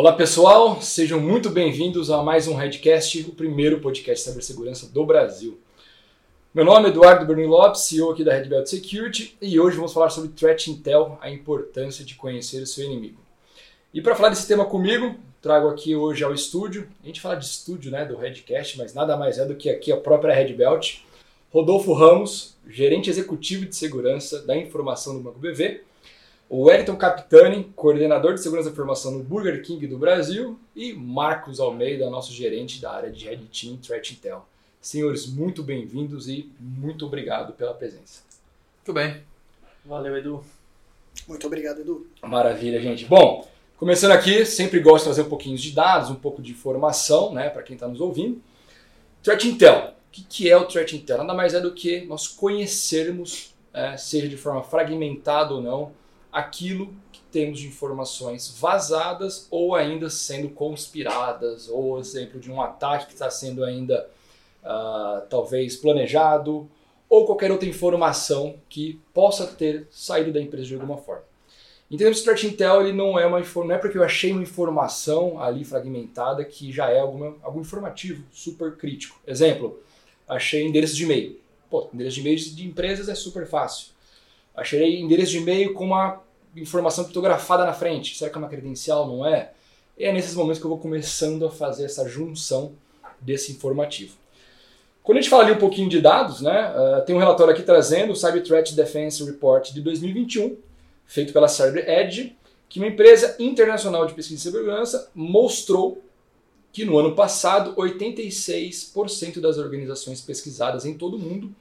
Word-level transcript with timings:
Olá 0.00 0.14
pessoal, 0.14 0.80
sejam 0.80 1.20
muito 1.20 1.50
bem-vindos 1.50 2.10
a 2.10 2.22
mais 2.22 2.48
um 2.48 2.54
Redcast, 2.54 3.20
o 3.28 3.32
primeiro 3.32 3.80
podcast 3.80 4.24
de 4.24 4.30
cibersegurança 4.30 4.90
do 4.90 5.04
Brasil. 5.04 5.60
Meu 6.54 6.64
nome 6.64 6.86
é 6.86 6.88
Eduardo 6.88 7.26
Bernin 7.26 7.44
Lopes, 7.44 7.82
CEO 7.82 8.10
aqui 8.10 8.24
da 8.24 8.32
Red 8.32 8.44
Belt 8.44 8.66
Security, 8.66 9.36
e 9.42 9.60
hoje 9.60 9.76
vamos 9.76 9.92
falar 9.92 10.08
sobre 10.08 10.30
Threat 10.30 10.70
Intel, 10.70 11.18
a 11.20 11.28
importância 11.28 12.02
de 12.02 12.14
conhecer 12.14 12.62
o 12.62 12.66
seu 12.66 12.86
inimigo. 12.86 13.20
E 13.92 14.00
para 14.00 14.16
falar 14.16 14.30
desse 14.30 14.48
tema 14.48 14.64
comigo, 14.64 15.16
trago 15.42 15.68
aqui 15.68 15.94
hoje 15.94 16.24
ao 16.24 16.32
estúdio, 16.32 16.88
a 17.04 17.06
gente 17.06 17.20
fala 17.20 17.34
de 17.34 17.44
estúdio 17.44 17.90
né, 17.90 18.06
do 18.06 18.16
Redcast, 18.16 18.78
mas 18.78 18.94
nada 18.94 19.18
mais 19.18 19.36
é 19.36 19.44
do 19.44 19.54
que 19.54 19.68
aqui 19.68 19.92
a 19.92 19.98
própria 19.98 20.34
Red 20.34 20.54
Belt, 20.54 21.00
Rodolfo 21.52 21.92
Ramos, 21.92 22.56
gerente 22.66 23.10
executivo 23.10 23.66
de 23.66 23.76
segurança 23.76 24.40
da 24.46 24.56
informação 24.56 25.12
do 25.12 25.20
Banco 25.20 25.38
BV, 25.38 25.82
o 26.50 26.64
Wellington 26.64 26.96
Capitani, 26.96 27.72
coordenador 27.76 28.34
de 28.34 28.42
segurança 28.42 28.68
da 28.68 28.72
informação 28.72 29.12
no 29.12 29.22
Burger 29.22 29.62
King 29.62 29.86
do 29.86 29.96
Brasil, 29.96 30.58
e 30.74 30.92
Marcos 30.92 31.60
Almeida, 31.60 32.10
nosso 32.10 32.32
gerente 32.32 32.80
da 32.80 32.90
área 32.90 33.08
de 33.08 33.24
Red 33.24 33.42
Team 33.52 33.76
Threat 33.76 34.12
Intel. 34.14 34.44
Senhores, 34.80 35.28
muito 35.28 35.62
bem-vindos 35.62 36.28
e 36.28 36.50
muito 36.58 37.06
obrigado 37.06 37.52
pela 37.52 37.72
presença. 37.72 38.24
Muito 38.78 38.92
bem. 38.92 39.22
Valeu, 39.84 40.16
Edu. 40.16 40.44
Muito 41.28 41.46
obrigado, 41.46 41.82
Edu. 41.82 42.08
Maravilha, 42.20 42.80
gente. 42.80 43.04
Bom, 43.04 43.48
começando 43.76 44.10
aqui, 44.10 44.44
sempre 44.44 44.80
gosto 44.80 45.04
de 45.04 45.04
trazer 45.04 45.22
um 45.22 45.30
pouquinho 45.30 45.56
de 45.56 45.70
dados, 45.70 46.10
um 46.10 46.16
pouco 46.16 46.42
de 46.42 46.50
informação, 46.50 47.32
né, 47.32 47.48
para 47.48 47.62
quem 47.62 47.74
está 47.74 47.86
nos 47.86 48.00
ouvindo. 48.00 48.42
Threat 49.22 49.46
Intel. 49.46 49.94
O 50.08 50.10
que 50.10 50.50
é 50.50 50.56
o 50.56 50.64
Threat 50.64 50.96
Intel? 50.96 51.18
Nada 51.18 51.32
mais 51.32 51.54
é 51.54 51.60
do 51.60 51.72
que 51.72 52.04
nós 52.06 52.26
conhecermos, 52.26 53.54
é, 53.72 53.96
seja 53.96 54.26
de 54.26 54.36
forma 54.36 54.64
fragmentada 54.64 55.54
ou 55.54 55.62
não, 55.62 55.99
aquilo 56.32 56.94
que 57.12 57.20
temos 57.32 57.58
de 57.58 57.66
informações 57.66 58.56
vazadas 58.58 59.46
ou 59.50 59.74
ainda 59.74 60.08
sendo 60.10 60.48
conspiradas, 60.50 61.68
ou 61.68 61.98
exemplo 61.98 62.40
de 62.40 62.50
um 62.50 62.60
ataque 62.60 63.06
que 63.06 63.12
está 63.12 63.30
sendo 63.30 63.64
ainda 63.64 64.08
uh, 64.62 65.26
talvez 65.28 65.76
planejado, 65.76 66.68
ou 67.08 67.26
qualquer 67.26 67.50
outra 67.50 67.68
informação 67.68 68.56
que 68.68 69.00
possa 69.12 69.46
ter 69.46 69.88
saído 69.90 70.32
da 70.32 70.40
empresa 70.40 70.68
de 70.68 70.74
alguma 70.74 70.96
forma. 70.96 71.24
Em 71.90 71.96
termos 71.96 72.18
de 72.18 72.24
Threat 72.24 72.46
Intel, 72.46 72.82
ele 72.82 72.92
não 72.92 73.18
é 73.18 73.26
uma 73.26 73.40
não 73.40 73.72
é 73.72 73.78
porque 73.78 73.98
eu 73.98 74.04
achei 74.04 74.30
uma 74.30 74.42
informação 74.42 75.42
ali 75.42 75.64
fragmentada 75.64 76.44
que 76.44 76.70
já 76.70 76.88
é 76.88 77.00
alguma, 77.00 77.36
algum 77.42 77.60
informativo 77.60 78.24
super 78.32 78.76
crítico. 78.76 79.20
Exemplo, 79.26 79.82
achei 80.28 80.64
endereço 80.64 80.94
de 80.94 81.02
e-mail. 81.02 81.40
Pô, 81.68 81.90
endereço 81.92 82.14
de 82.14 82.20
e-mail 82.20 82.36
de 82.38 82.64
empresas 82.64 83.08
é 83.08 83.14
super 83.16 83.44
fácil. 83.44 83.88
Achei 84.54 85.00
endereço 85.00 85.32
de 85.32 85.38
e-mail 85.38 85.72
com 85.74 85.84
uma 85.84 86.20
informação 86.56 87.04
criptografada 87.04 87.64
na 87.64 87.72
frente. 87.72 88.16
Será 88.16 88.30
que 88.30 88.36
é 88.36 88.38
uma 88.38 88.48
credencial? 88.48 89.06
Não 89.06 89.24
é? 89.26 89.52
E 89.96 90.04
é 90.04 90.12
nesses 90.12 90.34
momentos 90.34 90.58
que 90.58 90.66
eu 90.66 90.70
vou 90.70 90.78
começando 90.78 91.46
a 91.46 91.50
fazer 91.50 91.84
essa 91.84 92.08
junção 92.08 92.72
desse 93.20 93.52
informativo. 93.52 94.16
Quando 95.02 95.18
a 95.18 95.20
gente 95.20 95.30
fala 95.30 95.44
ali 95.44 95.52
um 95.52 95.58
pouquinho 95.58 95.88
de 95.88 96.00
dados, 96.00 96.40
né, 96.40 96.72
uh, 96.74 97.04
tem 97.04 97.14
um 97.14 97.18
relatório 97.18 97.52
aqui 97.52 97.62
trazendo 97.62 98.12
o 98.12 98.16
Cyber 98.16 98.42
Threat 98.42 98.74
Defense 98.74 99.24
Report 99.24 99.72
de 99.72 99.80
2021, 99.80 100.56
feito 101.06 101.32
pela 101.32 101.48
Cyber 101.48 101.88
Edge, 101.88 102.36
que 102.68 102.78
uma 102.78 102.88
empresa 102.88 103.34
internacional 103.38 104.06
de 104.06 104.14
pesquisa 104.14 104.36
de 104.36 104.42
segurança 104.42 105.10
mostrou 105.14 106.02
que 106.72 106.84
no 106.84 106.96
ano 106.98 107.14
passado 107.14 107.74
86% 107.74 109.40
das 109.40 109.58
organizações 109.58 110.20
pesquisadas 110.20 110.84
em 110.84 110.94
todo 110.94 111.16
o 111.16 111.18
mundo 111.18 111.52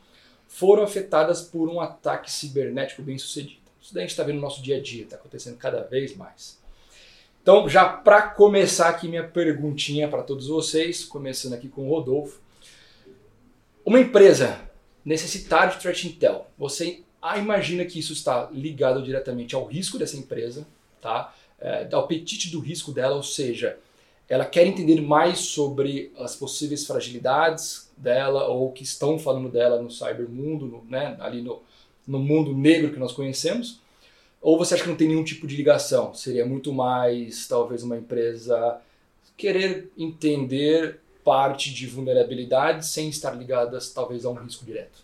foram 0.49 0.83
afetadas 0.83 1.43
por 1.43 1.69
um 1.69 1.79
ataque 1.79 2.29
cibernético 2.29 3.03
bem 3.03 3.17
sucedido. 3.17 3.61
Isso 3.79 3.93
daí 3.93 4.01
a 4.01 4.05
gente 4.05 4.11
está 4.11 4.23
vendo 4.23 4.37
no 4.37 4.41
nosso 4.41 4.61
dia 4.61 4.77
a 4.77 4.81
dia, 4.81 5.03
está 5.03 5.15
acontecendo 5.15 5.55
cada 5.57 5.81
vez 5.83 6.15
mais. 6.17 6.59
Então, 7.41 7.69
já 7.69 7.87
para 7.87 8.23
começar 8.23 8.89
aqui 8.89 9.07
minha 9.07 9.23
perguntinha 9.23 10.09
para 10.09 10.23
todos 10.23 10.47
vocês, 10.47 11.05
começando 11.05 11.53
aqui 11.53 11.69
com 11.69 11.87
o 11.87 11.89
Rodolfo. 11.89 12.41
Uma 13.85 13.99
empresa 13.99 14.59
necessitar 15.05 15.69
de 15.69 15.79
Threat 15.79 16.07
Intel, 16.07 16.47
você 16.57 17.03
imagina 17.37 17.85
que 17.85 17.99
isso 17.99 18.11
está 18.11 18.49
ligado 18.51 19.01
diretamente 19.01 19.55
ao 19.55 19.65
risco 19.65 19.97
dessa 19.97 20.17
empresa, 20.17 20.67
tá? 20.99 21.33
É, 21.59 21.87
ao 21.91 22.01
apetite 22.01 22.49
do 22.51 22.59
risco 22.59 22.91
dela, 22.91 23.15
ou 23.15 23.23
seja, 23.23 23.77
ela 24.27 24.45
quer 24.45 24.65
entender 24.65 24.99
mais 25.01 25.39
sobre 25.39 26.11
as 26.17 26.35
possíveis 26.35 26.85
fragilidades 26.85 27.88
dela 27.99 28.47
ou 28.47 28.71
que 28.71 28.83
estão 28.83 29.19
falando 29.19 29.49
dela 29.49 29.81
no 29.81 29.91
cybermundo, 29.91 30.83
né, 30.89 31.15
ali 31.19 31.41
no, 31.41 31.61
no 32.07 32.19
mundo 32.19 32.53
negro 32.53 32.91
que 32.91 32.99
nós 32.99 33.11
conhecemos? 33.11 33.79
Ou 34.41 34.57
você 34.57 34.73
acha 34.73 34.83
que 34.83 34.89
não 34.89 34.95
tem 34.95 35.09
nenhum 35.09 35.23
tipo 35.23 35.45
de 35.45 35.55
ligação? 35.55 36.13
Seria 36.13 36.45
muito 36.45 36.73
mais, 36.73 37.47
talvez, 37.47 37.83
uma 37.83 37.97
empresa 37.97 38.79
querer 39.35 39.89
entender 39.97 40.99
parte 41.23 41.73
de 41.73 41.87
vulnerabilidade 41.87 42.85
sem 42.85 43.09
estar 43.09 43.31
ligadas, 43.31 43.91
talvez, 43.91 44.25
a 44.25 44.29
um 44.29 44.33
risco 44.33 44.65
direto? 44.65 45.03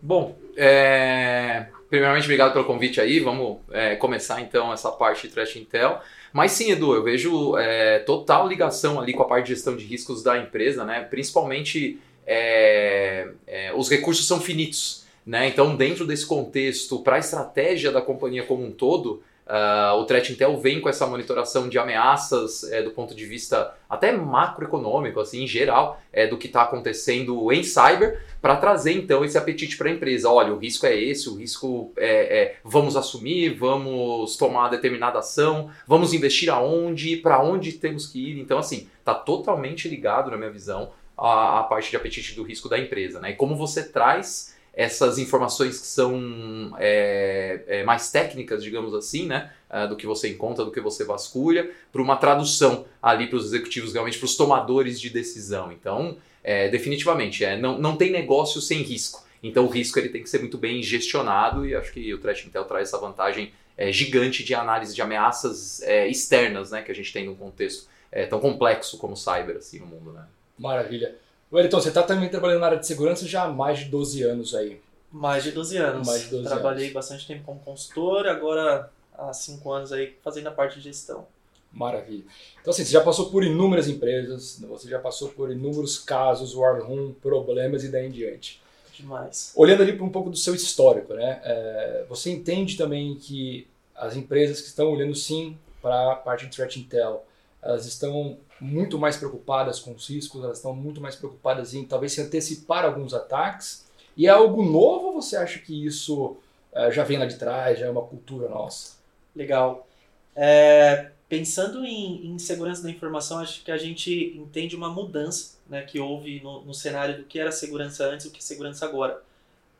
Bom, 0.00 0.36
é... 0.56 1.66
primeiramente, 1.88 2.24
obrigado 2.24 2.52
pelo 2.52 2.64
convite 2.64 3.00
aí. 3.00 3.20
Vamos 3.20 3.58
é, 3.70 3.96
começar 3.96 4.40
então 4.40 4.72
essa 4.72 4.90
parte 4.92 5.26
de 5.26 5.34
Threat 5.34 5.58
Intel. 5.58 6.00
Mas 6.32 6.52
sim, 6.52 6.70
Edu, 6.70 6.94
eu 6.94 7.02
vejo 7.02 7.56
é, 7.56 8.00
total 8.00 8.46
ligação 8.46 9.00
ali 9.00 9.12
com 9.12 9.22
a 9.22 9.26
parte 9.26 9.46
de 9.46 9.54
gestão 9.54 9.74
de 9.76 9.84
riscos 9.84 10.22
da 10.22 10.38
empresa, 10.38 10.84
né? 10.84 11.00
Principalmente 11.02 11.98
é, 12.30 13.26
é, 13.46 13.72
os 13.74 13.88
recursos 13.88 14.26
são 14.26 14.38
finitos. 14.38 15.06
Né? 15.24 15.48
Então, 15.48 15.74
dentro 15.74 16.06
desse 16.06 16.26
contexto, 16.26 17.00
para 17.00 17.16
a 17.16 17.18
estratégia 17.18 17.90
da 17.90 18.02
companhia 18.02 18.42
como 18.42 18.64
um 18.64 18.70
todo, 18.70 19.22
uh, 19.46 19.94
o 19.98 20.04
Threat 20.04 20.32
Intel 20.32 20.56
vem 20.58 20.80
com 20.80 20.88
essa 20.88 21.06
monitoração 21.06 21.68
de 21.68 21.78
ameaças 21.78 22.64
é, 22.70 22.82
do 22.82 22.90
ponto 22.90 23.14
de 23.14 23.24
vista 23.24 23.74
até 23.88 24.12
macroeconômico, 24.12 25.20
assim, 25.20 25.44
em 25.44 25.46
geral, 25.46 26.00
é, 26.12 26.26
do 26.26 26.36
que 26.36 26.46
está 26.46 26.62
acontecendo 26.62 27.50
em 27.50 27.62
cyber, 27.62 28.22
para 28.40 28.56
trazer 28.56 28.92
então 28.92 29.24
esse 29.24 29.36
apetite 29.36 29.76
para 29.76 29.88
a 29.88 29.92
empresa. 29.92 30.30
Olha, 30.30 30.52
o 30.52 30.58
risco 30.58 30.86
é 30.86 30.94
esse, 30.94 31.28
o 31.28 31.34
risco 31.34 31.92
é, 31.96 32.40
é, 32.40 32.56
vamos 32.62 32.96
assumir, 32.96 33.54
vamos 33.54 34.36
tomar 34.36 34.68
determinada 34.68 35.18
ação, 35.18 35.70
vamos 35.86 36.12
investir 36.12 36.50
aonde, 36.50 37.16
para 37.16 37.42
onde 37.42 37.72
temos 37.72 38.06
que 38.06 38.32
ir. 38.32 38.38
Então, 38.38 38.58
assim, 38.58 38.88
está 38.98 39.14
totalmente 39.14 39.88
ligado, 39.88 40.30
na 40.30 40.36
minha 40.36 40.50
visão, 40.50 40.90
a, 41.18 41.60
a 41.60 41.62
parte 41.64 41.90
de 41.90 41.96
apetite 41.96 42.34
do 42.34 42.42
risco 42.42 42.68
da 42.68 42.78
empresa. 42.78 43.20
Né? 43.20 43.30
E 43.30 43.34
como 43.34 43.56
você 43.56 43.82
traz 43.82 44.56
essas 44.78 45.18
informações 45.18 45.80
que 45.80 45.86
são 45.88 46.72
é, 46.78 47.62
é, 47.66 47.84
mais 47.84 48.12
técnicas, 48.12 48.62
digamos 48.62 48.94
assim, 48.94 49.26
né, 49.26 49.50
uh, 49.68 49.88
do 49.88 49.96
que 49.96 50.06
você 50.06 50.28
encontra, 50.28 50.64
do 50.64 50.70
que 50.70 50.80
você 50.80 51.02
vasculha, 51.02 51.68
para 51.90 52.00
uma 52.00 52.16
tradução 52.16 52.86
ali 53.02 53.26
para 53.26 53.38
os 53.38 53.46
executivos, 53.46 53.92
realmente 53.92 54.18
para 54.18 54.26
os 54.26 54.36
tomadores 54.36 55.00
de 55.00 55.10
decisão. 55.10 55.72
Então, 55.72 56.16
é, 56.44 56.68
definitivamente, 56.68 57.44
é, 57.44 57.56
não, 57.56 57.76
não 57.76 57.96
tem 57.96 58.12
negócio 58.12 58.60
sem 58.60 58.82
risco. 58.82 59.26
Então, 59.42 59.64
o 59.64 59.68
risco 59.68 59.98
ele 59.98 60.10
tem 60.10 60.22
que 60.22 60.30
ser 60.30 60.38
muito 60.38 60.56
bem 60.56 60.80
gestionado 60.80 61.66
e 61.66 61.74
acho 61.74 61.92
que 61.92 62.14
o 62.14 62.18
Threat 62.18 62.46
Intel 62.46 62.64
traz 62.64 62.86
essa 62.86 62.98
vantagem 62.98 63.52
é, 63.76 63.90
gigante 63.90 64.44
de 64.44 64.54
análise 64.54 64.94
de 64.94 65.02
ameaças 65.02 65.82
é, 65.82 66.06
externas, 66.06 66.70
né, 66.70 66.82
que 66.82 66.92
a 66.92 66.94
gente 66.94 67.12
tem 67.12 67.26
num 67.26 67.34
contexto 67.34 67.88
é, 68.12 68.26
tão 68.26 68.38
complexo 68.38 68.96
como 68.96 69.14
o 69.14 69.16
cyber 69.16 69.56
assim 69.56 69.80
no 69.80 69.86
mundo, 69.86 70.12
né. 70.12 70.24
Maravilha. 70.58 71.14
Wellington, 71.52 71.80
você 71.80 71.88
está 71.88 72.02
também 72.02 72.28
trabalhando 72.28 72.60
na 72.60 72.66
área 72.66 72.78
de 72.78 72.86
segurança 72.86 73.26
já 73.26 73.44
há 73.44 73.48
mais 73.48 73.78
de 73.78 73.84
12 73.86 74.22
anos 74.22 74.54
aí. 74.54 74.80
Mais 75.10 75.44
de 75.44 75.52
12 75.52 75.76
anos. 75.78 76.06
Mais 76.06 76.24
de 76.24 76.30
12 76.30 76.44
Trabalhei 76.44 76.84
anos. 76.84 76.94
bastante 76.94 77.26
tempo 77.26 77.44
como 77.44 77.60
consultor, 77.60 78.26
agora 78.26 78.90
há 79.16 79.32
5 79.32 79.72
anos 79.72 79.92
aí 79.92 80.14
fazendo 80.22 80.48
a 80.48 80.50
parte 80.50 80.76
de 80.76 80.82
gestão. 80.82 81.26
Maravilha. 81.72 82.24
Então, 82.60 82.70
assim, 82.70 82.84
você 82.84 82.92
já 82.92 83.00
passou 83.02 83.30
por 83.30 83.44
inúmeras 83.44 83.88
empresas, 83.88 84.58
você 84.60 84.88
já 84.88 84.98
passou 84.98 85.28
por 85.28 85.50
inúmeros 85.50 85.98
casos, 85.98 86.54
war 86.54 86.80
room, 86.82 87.12
problemas 87.22 87.84
e 87.84 87.88
daí 87.88 88.06
em 88.06 88.10
diante. 88.10 88.60
Demais. 88.94 89.52
Olhando 89.54 89.82
ali 89.82 89.92
para 89.92 90.04
um 90.04 90.10
pouco 90.10 90.28
do 90.28 90.36
seu 90.36 90.54
histórico, 90.54 91.14
né? 91.14 91.40
É, 91.44 92.04
você 92.08 92.30
entende 92.30 92.76
também 92.76 93.14
que 93.14 93.66
as 93.94 94.16
empresas 94.16 94.60
que 94.60 94.68
estão 94.68 94.92
olhando 94.92 95.14
sim 95.14 95.56
para 95.80 96.12
a 96.12 96.16
parte 96.16 96.46
de 96.46 96.56
threat 96.56 96.80
intel, 96.80 97.24
elas 97.62 97.86
estão 97.86 98.38
muito 98.60 98.98
mais 98.98 99.16
preocupadas 99.16 99.80
com 99.80 99.92
os 99.92 100.08
riscos, 100.08 100.42
elas 100.42 100.58
estão 100.58 100.74
muito 100.74 101.00
mais 101.00 101.16
preocupadas 101.16 101.74
em 101.74 101.84
talvez 101.84 102.12
se 102.12 102.20
antecipar 102.20 102.84
alguns 102.84 103.14
ataques. 103.14 103.86
E 104.16 104.26
é 104.26 104.30
algo 104.30 104.62
novo 104.62 105.08
ou 105.08 105.22
você 105.22 105.36
acha 105.36 105.58
que 105.58 105.86
isso 105.86 106.36
uh, 106.72 106.90
já 106.90 107.04
vem 107.04 107.18
lá 107.18 107.26
de 107.26 107.36
trás, 107.36 107.78
já 107.78 107.86
é 107.86 107.90
uma 107.90 108.02
cultura 108.02 108.48
nossa? 108.48 108.96
Legal. 109.34 109.86
É, 110.34 111.10
pensando 111.28 111.84
em, 111.84 112.26
em, 112.26 112.38
segurança 112.38 112.82
da 112.82 112.90
informação, 112.90 113.38
acho 113.38 113.62
que 113.62 113.70
a 113.70 113.76
gente 113.76 114.36
entende 114.36 114.74
uma 114.74 114.88
mudança 114.88 115.56
né, 115.68 115.82
que 115.82 116.00
houve 116.00 116.40
no, 116.42 116.62
no 116.64 116.74
cenário 116.74 117.18
do 117.18 117.24
que 117.24 117.38
era 117.38 117.52
segurança 117.52 118.04
antes 118.06 118.26
e 118.26 118.28
o 118.28 118.32
que 118.32 118.38
é 118.38 118.42
segurança 118.42 118.84
agora. 118.84 119.22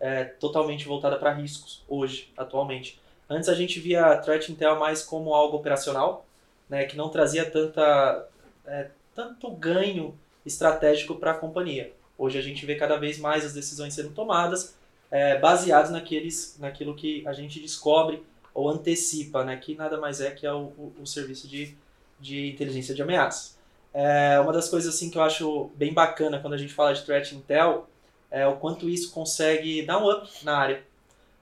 É, 0.00 0.25
totalmente 0.25 0.86
voltada 0.86 1.16
para 1.16 1.32
riscos, 1.32 1.82
hoje, 1.88 2.32
atualmente. 2.36 3.00
Antes 3.28 3.48
a 3.48 3.54
gente 3.54 3.80
via 3.80 4.06
a 4.06 4.16
Threat 4.16 4.50
Intel 4.50 4.78
mais 4.78 5.02
como 5.02 5.34
algo 5.34 5.56
operacional, 5.56 6.25
né, 6.68 6.84
que 6.84 6.96
não 6.96 7.08
trazia 7.08 7.48
tanta, 7.48 8.28
é, 8.66 8.90
tanto 9.14 9.50
ganho 9.50 10.18
estratégico 10.44 11.16
para 11.16 11.32
a 11.32 11.38
companhia. 11.38 11.92
Hoje 12.16 12.38
a 12.38 12.42
gente 12.42 12.64
vê 12.66 12.74
cada 12.74 12.96
vez 12.96 13.18
mais 13.18 13.44
as 13.44 13.52
decisões 13.52 13.94
sendo 13.94 14.10
tomadas 14.10 14.76
é, 15.10 15.38
baseadas 15.38 15.90
naqueles, 15.90 16.56
naquilo 16.58 16.94
que 16.94 17.26
a 17.26 17.32
gente 17.32 17.60
descobre 17.60 18.22
ou 18.52 18.68
antecipa, 18.68 19.44
né, 19.44 19.56
que 19.56 19.74
nada 19.74 19.98
mais 19.98 20.20
é 20.20 20.30
que 20.30 20.46
é 20.46 20.52
o, 20.52 20.72
o, 20.76 20.92
o 21.02 21.06
serviço 21.06 21.46
de 21.46 21.76
de 22.18 22.50
inteligência 22.50 22.94
de 22.94 23.02
ameaça. 23.02 23.56
É, 23.92 24.38
uma 24.40 24.52
das 24.52 24.68
coisas 24.68 24.94
assim 24.94 25.10
que 25.10 25.18
eu 25.18 25.22
acho 25.22 25.70
bem 25.74 25.92
bacana 25.92 26.38
quando 26.38 26.54
a 26.54 26.58
gente 26.58 26.72
fala 26.72 26.92
de 26.92 27.04
threat 27.04 27.34
intel 27.34 27.88
é 28.30 28.46
o 28.46 28.56
quanto 28.56 28.88
isso 28.88 29.10
consegue 29.12 29.82
dar 29.82 30.02
um 30.02 30.10
up 30.10 30.28
na 30.44 30.56
área. 30.56 30.82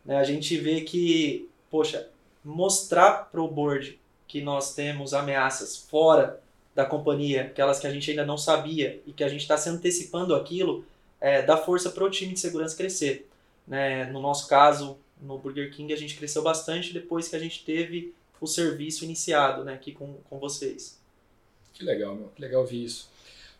Né? 0.05 0.17
A 0.17 0.25
gente 0.25 0.57
vê 0.57 0.83
que, 0.83 1.49
poxa, 1.71 2.09
mostrar 2.45 3.29
para 3.31 3.41
o 3.41 3.49
board 3.49 3.99
que 4.27 4.41
nós 4.41 4.75
temos 4.75 5.15
ameaças 5.15 5.77
fora 5.77 6.41
da 6.75 6.85
companhia, 6.85 7.43
aquelas 7.43 7.79
que 7.79 7.87
a 7.87 7.91
gente 7.91 8.11
ainda 8.11 8.25
não 8.25 8.37
sabia 8.37 9.01
e 9.07 9.13
que 9.13 9.25
a 9.25 9.29
gente 9.29 9.41
está 9.41 9.57
se 9.57 9.69
antecipando 9.69 10.35
aquilo, 10.35 10.85
é, 11.21 11.41
dá 11.43 11.57
força 11.57 11.91
para 11.91 12.05
o 12.05 12.11
time 12.11 12.35
de 12.35 12.41
segurança 12.41 12.77
crescer. 12.77 13.29
Né? 13.67 14.05
No 14.07 14.21
nosso 14.21 14.47
caso, 14.47 14.99
no 15.21 15.39
Burger 15.39 15.73
King, 15.73 15.93
a 15.93 15.97
gente 15.97 16.17
cresceu 16.17 16.43
bastante 16.43 16.93
depois 16.93 17.29
que 17.29 17.37
a 17.37 17.39
gente 17.39 17.65
teve 17.65 18.15
o 18.41 18.47
serviço 18.47 19.05
iniciado 19.05 19.65
né, 19.65 19.75
aqui 19.75 19.93
com, 19.93 20.15
com 20.29 20.39
vocês. 20.39 20.99
Que 21.73 21.85
legal, 21.85 22.15
meu. 22.15 22.29
Que 22.29 22.43
legal 22.43 22.61
ouvir 22.61 22.85
isso. 22.85 23.09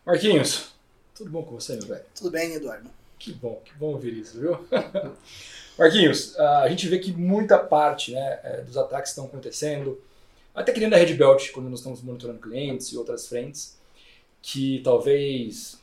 Marquinhos, 0.05 0.69
tudo 1.15 1.29
bom 1.29 1.43
com 1.43 1.59
você, 1.59 1.75
meu 1.75 1.87
velho? 1.87 2.05
Tudo 2.15 2.31
bem, 2.31 2.53
Eduardo. 2.53 2.89
Que 3.17 3.33
bom, 3.33 3.61
que 3.65 3.73
bom 3.73 3.87
ouvir 3.87 4.13
isso, 4.13 4.39
viu? 4.39 4.67
Marquinhos, 5.77 6.37
a 6.39 6.69
gente 6.69 6.87
vê 6.87 6.99
que 6.99 7.11
muita 7.11 7.57
parte 7.57 8.11
né, 8.11 8.39
é, 8.43 8.61
dos 8.61 8.77
ataques 8.77 9.11
estão 9.11 9.25
acontecendo, 9.25 9.99
até 10.57 10.73
que 10.73 10.79
nem 10.79 10.89
da 10.89 10.97
Red 10.97 11.13
Belt, 11.13 11.51
quando 11.51 11.69
nós 11.69 11.79
estamos 11.79 12.01
monitorando 12.01 12.39
clientes 12.39 12.87
e 12.87 12.97
outras 12.97 13.27
frentes, 13.27 13.77
que 14.41 14.81
talvez 14.83 15.79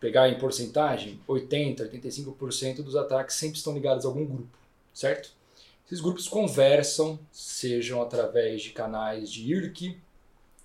pegar 0.00 0.28
em 0.28 0.36
porcentagem, 0.40 1.20
80%, 1.28 1.88
85% 1.88 2.82
dos 2.82 2.96
ataques 2.96 3.36
sempre 3.36 3.58
estão 3.58 3.72
ligados 3.72 4.04
a 4.04 4.08
algum 4.08 4.26
grupo, 4.26 4.58
certo? 4.92 5.30
Esses 5.86 6.00
grupos 6.00 6.26
conversam, 6.26 7.16
sejam 7.30 8.02
através 8.02 8.60
de 8.62 8.70
canais 8.70 9.30
de 9.30 9.52
IRC, 9.52 9.96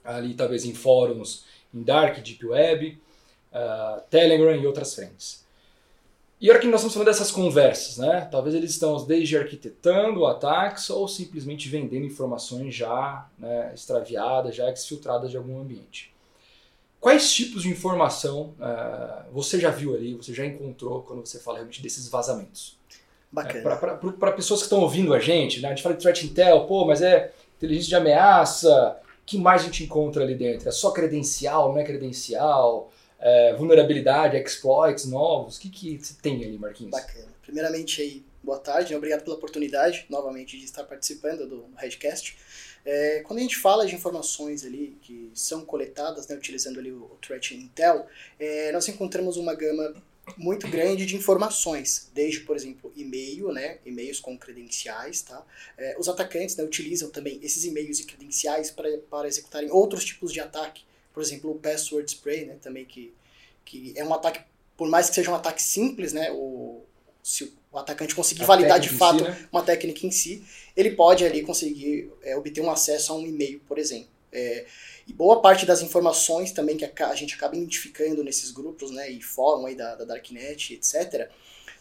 ali 0.03 0.33
talvez 0.33 0.65
em 0.65 0.73
fóruns, 0.73 1.45
em 1.71 1.83
Dark, 1.83 2.23
Deep 2.23 2.43
Web, 2.43 2.99
uh, 3.51 4.01
Telegram 4.09 4.55
e 4.55 4.65
outras 4.65 4.95
frentes. 4.95 5.42
E 6.43 6.49
a 6.49 6.51
hora 6.51 6.59
que 6.61 6.67
nós 6.67 6.81
estamos 6.81 6.93
falando 6.93 7.07
dessas 7.07 7.31
conversas, 7.31 7.97
né? 7.97 8.27
Talvez 8.29 8.53
eles 8.53 8.71
estão 8.71 9.01
desde 9.05 9.37
arquitetando 9.37 10.25
ataques 10.25 10.89
ou 10.89 11.07
simplesmente 11.07 11.69
vendendo 11.69 12.05
informações 12.05 12.75
já 12.75 13.29
né, 13.39 13.71
extraviadas, 13.73 14.53
já 14.53 14.69
exfiltradas 14.69 15.31
de 15.31 15.37
algum 15.37 15.57
ambiente. 15.61 16.13
Quais 16.99 17.31
tipos 17.31 17.63
de 17.63 17.69
informação 17.69 18.53
uh, 18.59 19.23
você 19.31 19.57
já 19.57 19.69
viu 19.69 19.95
ali, 19.95 20.15
você 20.15 20.33
já 20.33 20.45
encontrou 20.45 21.03
quando 21.03 21.25
você 21.25 21.39
fala 21.39 21.59
realmente 21.59 21.81
desses 21.81 22.09
vazamentos? 22.09 22.77
Bacana. 23.31 23.79
É, 24.03 24.11
Para 24.11 24.33
pessoas 24.33 24.59
que 24.59 24.65
estão 24.65 24.81
ouvindo 24.81 25.13
a 25.13 25.19
gente, 25.19 25.61
né? 25.61 25.69
a 25.69 25.71
gente 25.71 25.81
fala 25.81 25.95
de 25.95 26.01
threat 26.01 26.25
intel, 26.25 26.65
pô, 26.65 26.85
mas 26.85 27.01
é 27.01 27.31
inteligência 27.55 27.87
de 27.87 27.95
ameaça, 27.95 28.99
o 29.01 29.25
que 29.25 29.37
mais 29.37 29.61
a 29.61 29.65
gente 29.65 29.85
encontra 29.85 30.21
ali 30.21 30.35
dentro? 30.35 30.67
É 30.67 30.73
só 30.73 30.91
credencial, 30.91 31.71
não 31.71 31.79
é 31.79 31.85
credencial? 31.85 32.91
É, 33.23 33.55
vulnerabilidade, 33.55 34.35
exploits 34.35 35.05
novos? 35.05 35.57
O 35.57 35.61
que, 35.61 35.69
que 35.69 35.99
tem 36.21 36.43
ali, 36.43 36.59
Marquinhos? 36.59 36.91
Bacana. 36.91 37.33
Primeiramente, 37.41 38.01
aí, 38.01 38.23
boa 38.43 38.59
tarde, 38.59 38.91
né? 38.91 38.97
obrigado 38.97 39.23
pela 39.23 39.37
oportunidade 39.37 40.05
novamente 40.09 40.57
de 40.57 40.65
estar 40.65 40.83
participando 40.83 41.47
do 41.47 41.65
Redcast. 41.77 42.37
É, 42.85 43.21
quando 43.21 43.39
a 43.39 43.41
gente 43.41 43.57
fala 43.57 43.85
de 43.85 43.95
informações 43.95 44.65
ali 44.65 44.97
que 45.01 45.31
são 45.33 45.63
coletadas, 45.63 46.27
né, 46.27 46.35
utilizando 46.35 46.79
ali 46.79 46.91
o, 46.91 47.17
Threat 47.21 47.55
Intel, 47.55 48.05
é, 48.37 48.73
nós 48.73 48.85
encontramos 48.89 49.37
uma 49.37 49.55
gama 49.55 49.95
muito 50.37 50.67
grande 50.67 51.05
de 51.05 51.15
informações, 51.15 52.09
desde, 52.13 52.41
por 52.41 52.57
exemplo, 52.57 52.91
e-mail, 52.93 53.53
né, 53.53 53.77
e-mails 53.85 54.19
com 54.19 54.37
credenciais, 54.37 55.21
tá? 55.21 55.45
É, 55.77 55.95
os 55.97 56.09
atacantes 56.09 56.55
né, 56.57 56.63
utilizam 56.63 57.09
também 57.09 57.39
esses 57.41 57.63
e-mails 57.63 57.99
e 57.99 58.05
credenciais 58.05 58.69
para 58.71 59.27
executarem 59.27 59.69
outros 59.71 60.03
tipos 60.03 60.31
de 60.31 60.39
ataque, 60.41 60.83
por 61.13 61.21
exemplo, 61.21 61.51
o 61.51 61.55
password 61.55 62.09
spray, 62.09 62.45
né, 62.45 62.55
também 62.61 62.85
que, 62.85 63.13
que 63.63 63.93
é 63.95 64.03
um 64.03 64.13
ataque, 64.13 64.41
por 64.75 64.89
mais 64.89 65.09
que 65.09 65.15
seja 65.15 65.31
um 65.31 65.35
ataque 65.35 65.61
simples, 65.61 66.11
né, 66.11 66.31
o, 66.31 66.81
se 67.21 67.53
o 67.71 67.77
atacante 67.77 68.13
conseguir 68.13 68.43
a 68.43 68.45
validar 68.45 68.79
de 68.79 68.89
fato 68.89 69.19
si, 69.19 69.23
né? 69.23 69.47
uma 69.51 69.63
técnica 69.63 70.05
em 70.05 70.11
si, 70.11 70.43
ele 70.75 70.91
pode 70.91 71.25
ali 71.25 71.41
conseguir 71.41 72.11
é, 72.21 72.35
obter 72.35 72.61
um 72.61 72.69
acesso 72.69 73.13
a 73.13 73.15
um 73.15 73.25
e-mail, 73.25 73.59
por 73.67 73.77
exemplo. 73.77 74.09
É, 74.31 74.65
e 75.07 75.13
boa 75.13 75.41
parte 75.41 75.65
das 75.65 75.81
informações 75.81 76.51
também 76.51 76.75
que 76.75 76.85
a, 76.85 77.07
a, 77.07 77.15
gente 77.15 77.35
acaba 77.35 77.55
identificando 77.55 78.23
nesses 78.23 78.51
grupos, 78.51 78.91
né, 78.91 79.09
e 79.09 79.21
fórum 79.21 79.65
aí 79.65 79.75
da, 79.75 79.95
da 79.95 80.05
Darknet, 80.05 80.73
etc., 80.73 81.29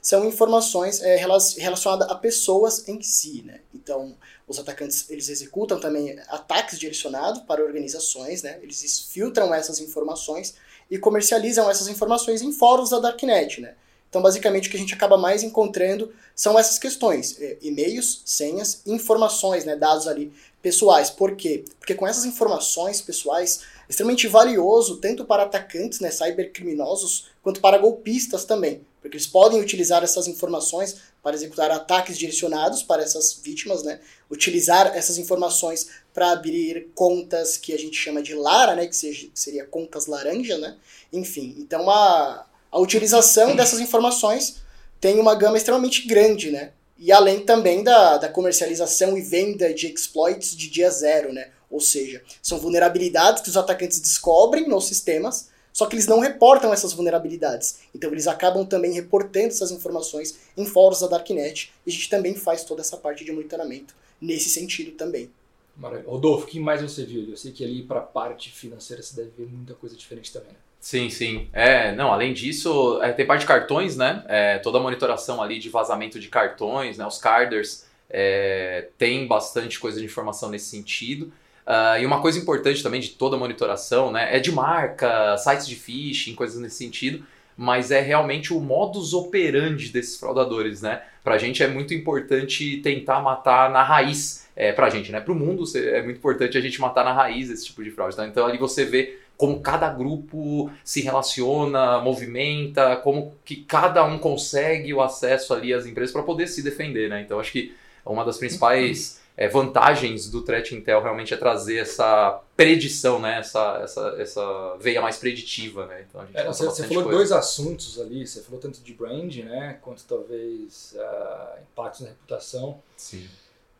são 0.02 0.24
informações 0.24 1.00
é, 1.00 1.14
relacionadas 1.14 2.10
a 2.10 2.16
pessoas 2.16 2.88
em 2.88 3.00
si, 3.00 3.42
né? 3.42 3.60
Então, 3.72 4.16
os 4.48 4.58
atacantes 4.58 5.08
eles 5.08 5.28
executam 5.28 5.78
também 5.78 6.18
ataques 6.26 6.76
direcionados 6.76 7.42
para 7.42 7.64
organizações, 7.64 8.42
né? 8.42 8.58
Eles 8.60 9.06
filtram 9.12 9.54
essas 9.54 9.78
informações 9.78 10.56
e 10.90 10.98
comercializam 10.98 11.70
essas 11.70 11.86
informações 11.86 12.42
em 12.42 12.52
fóruns 12.52 12.90
da 12.90 12.98
Darknet, 12.98 13.60
né? 13.60 13.74
Então, 14.10 14.20
basicamente, 14.20 14.66
o 14.66 14.72
que 14.72 14.76
a 14.76 14.80
gente 14.80 14.92
acaba 14.92 15.16
mais 15.16 15.44
encontrando 15.44 16.12
são 16.34 16.58
essas 16.58 16.80
questões: 16.80 17.40
é, 17.40 17.58
e-mails, 17.62 18.22
senhas, 18.26 18.82
informações, 18.84 19.64
né, 19.64 19.76
dados 19.76 20.08
ali 20.08 20.32
pessoais. 20.60 21.10
Por 21.10 21.36
quê? 21.36 21.64
Porque 21.78 21.94
com 21.94 22.08
essas 22.08 22.24
informações 22.24 23.00
pessoais, 23.00 23.60
extremamente 23.88 24.26
valioso 24.26 24.96
tanto 24.96 25.24
para 25.24 25.44
atacantes, 25.44 26.00
né, 26.00 26.10
cybercriminosos, 26.10 27.28
quanto 27.40 27.60
para 27.60 27.78
golpistas 27.78 28.44
também 28.44 28.84
porque 29.02 29.16
eles 29.16 29.26
podem 29.26 29.60
utilizar 29.60 30.04
essas 30.04 30.28
informações 30.28 30.96
para 31.20 31.34
executar 31.34 31.70
ataques 31.72 32.16
direcionados 32.16 32.84
para 32.84 33.02
essas 33.02 33.34
vítimas, 33.42 33.82
né? 33.82 33.98
Utilizar 34.30 34.96
essas 34.96 35.18
informações 35.18 35.88
para 36.14 36.30
abrir 36.30 36.88
contas 36.94 37.56
que 37.56 37.74
a 37.74 37.78
gente 37.78 37.96
chama 37.96 38.22
de 38.22 38.32
Lara, 38.32 38.76
né? 38.76 38.86
Que, 38.86 38.96
seja, 38.96 39.28
seria 39.34 39.64
contas 39.64 40.06
laranja, 40.06 40.56
né? 40.56 40.76
Enfim, 41.12 41.56
então 41.58 41.90
a, 41.90 42.46
a 42.70 42.78
utilização 42.78 43.56
dessas 43.56 43.80
informações 43.80 44.62
tem 45.00 45.18
uma 45.18 45.34
gama 45.34 45.56
extremamente 45.56 46.06
grande, 46.06 46.52
né? 46.52 46.70
E 46.96 47.10
além 47.10 47.40
também 47.40 47.82
da, 47.82 48.18
da 48.18 48.28
comercialização 48.28 49.18
e 49.18 49.20
venda 49.20 49.74
de 49.74 49.92
exploits 49.92 50.56
de 50.56 50.70
dia 50.70 50.88
zero, 50.88 51.32
né? 51.32 51.50
Ou 51.68 51.80
seja, 51.80 52.22
são 52.40 52.58
vulnerabilidades 52.58 53.42
que 53.42 53.48
os 53.48 53.56
atacantes 53.56 53.98
descobrem 53.98 54.68
nos 54.68 54.86
sistemas 54.86 55.48
só 55.72 55.86
que 55.86 55.94
eles 55.94 56.06
não 56.06 56.20
reportam 56.20 56.72
essas 56.72 56.92
vulnerabilidades. 56.92 57.80
Então 57.94 58.10
eles 58.10 58.26
acabam 58.26 58.64
também 58.66 58.92
reportando 58.92 59.48
essas 59.48 59.70
informações 59.70 60.38
em 60.56 60.66
fóruns 60.66 61.00
da 61.00 61.08
Darknet. 61.08 61.72
E 61.86 61.90
a 61.90 61.92
gente 61.92 62.10
também 62.10 62.34
faz 62.34 62.64
toda 62.64 62.82
essa 62.82 62.96
parte 62.96 63.24
de 63.24 63.32
monitoramento 63.32 63.94
nesse 64.20 64.50
sentido 64.50 64.92
também. 64.92 65.30
Maravilha. 65.76 66.08
Rodolfo, 66.08 66.44
o 66.44 66.46
que 66.46 66.60
mais 66.60 66.82
você 66.82 67.04
viu? 67.04 67.28
Eu 67.28 67.36
sei 67.36 67.50
que 67.50 67.64
ali 67.64 67.82
para 67.82 68.00
a 68.00 68.02
parte 68.02 68.50
financeira 68.50 69.02
você 69.02 69.16
deve 69.16 69.30
ver 69.36 69.46
muita 69.46 69.74
coisa 69.74 69.96
diferente 69.96 70.32
também, 70.32 70.50
né? 70.50 70.58
Sim, 70.78 71.08
sim. 71.08 71.48
É, 71.52 71.94
não, 71.94 72.12
além 72.12 72.34
disso, 72.34 73.00
é, 73.02 73.12
tem 73.12 73.24
parte 73.24 73.42
de 73.42 73.46
cartões, 73.46 73.96
né? 73.96 74.24
É, 74.28 74.58
toda 74.58 74.78
a 74.78 74.80
monitoração 74.80 75.40
ali 75.40 75.58
de 75.58 75.68
vazamento 75.68 76.18
de 76.18 76.28
cartões, 76.28 76.98
né? 76.98 77.06
Os 77.06 77.18
carders 77.18 77.86
é, 78.10 78.88
tem 78.98 79.26
bastante 79.26 79.78
coisa 79.78 80.00
de 80.00 80.04
informação 80.04 80.50
nesse 80.50 80.66
sentido. 80.66 81.32
Uh, 81.66 82.00
e 82.00 82.06
uma 82.06 82.20
coisa 82.20 82.38
importante 82.38 82.82
também 82.82 83.00
de 83.00 83.10
toda 83.10 83.36
monitoração 83.36 84.10
né, 84.10 84.36
é 84.36 84.40
de 84.40 84.50
marca, 84.50 85.36
sites 85.38 85.66
de 85.66 85.76
phishing, 85.76 86.34
coisas 86.34 86.60
nesse 86.60 86.76
sentido, 86.76 87.24
mas 87.56 87.90
é 87.90 88.00
realmente 88.00 88.52
o 88.52 88.60
modus 88.60 89.14
operandi 89.14 89.90
desses 89.90 90.18
fraudadores. 90.18 90.82
Né? 90.82 91.02
Para 91.22 91.34
a 91.34 91.38
gente 91.38 91.62
é 91.62 91.68
muito 91.68 91.94
importante 91.94 92.78
tentar 92.78 93.20
matar 93.20 93.70
na 93.70 93.82
raiz. 93.82 94.42
É, 94.54 94.70
para 94.70 94.86
a 94.86 94.90
gente, 94.90 95.10
né? 95.10 95.18
para 95.18 95.32
o 95.32 95.34
mundo 95.34 95.64
é 95.76 96.02
muito 96.02 96.18
importante 96.18 96.58
a 96.58 96.60
gente 96.60 96.78
matar 96.78 97.04
na 97.04 97.12
raiz 97.12 97.48
esse 97.48 97.66
tipo 97.66 97.82
de 97.82 97.90
fraude. 97.90 98.16
Tá? 98.16 98.26
Então 98.26 98.44
ali 98.44 98.58
você 98.58 98.84
vê 98.84 99.18
como 99.36 99.60
cada 99.60 99.88
grupo 99.88 100.70
se 100.84 101.00
relaciona, 101.00 102.00
movimenta, 102.00 102.96
como 102.96 103.34
que 103.44 103.56
cada 103.56 104.04
um 104.04 104.18
consegue 104.18 104.92
o 104.92 105.00
acesso 105.00 105.54
ali 105.54 105.72
às 105.72 105.86
empresas 105.86 106.12
para 106.12 106.22
poder 106.22 106.48
se 106.48 106.62
defender. 106.62 107.08
Né? 107.08 107.22
Então 107.22 107.40
acho 107.40 107.52
que 107.52 107.74
uma 108.04 108.24
das 108.24 108.36
principais 108.36 109.21
é, 109.36 109.48
vantagens 109.48 110.28
do 110.28 110.42
Threat 110.42 110.74
Intel 110.74 111.02
realmente 111.02 111.32
é 111.32 111.36
trazer 111.36 111.78
essa 111.78 112.40
predição, 112.56 113.18
né? 113.18 113.38
essa, 113.38 113.80
essa, 113.82 114.16
essa 114.18 114.76
veia 114.78 115.00
mais 115.00 115.16
preditiva. 115.16 115.86
Né? 115.86 116.04
Então, 116.08 116.26
é, 116.34 116.44
você, 116.44 116.64
você, 116.64 116.82
falou 116.84 117.04
coisa. 117.04 117.18
dois 117.18 117.32
assuntos 117.32 118.00
ali, 118.00 118.26
você 118.26 118.42
falou 118.42 118.60
tanto 118.60 118.80
de 118.80 118.92
brand, 118.92 119.34
né? 119.36 119.78
quanto 119.80 120.04
talvez 120.04 120.94
uh, 120.96 121.60
impactos 121.62 122.02
na 122.02 122.08
reputação. 122.08 122.80
Sim. 122.96 123.26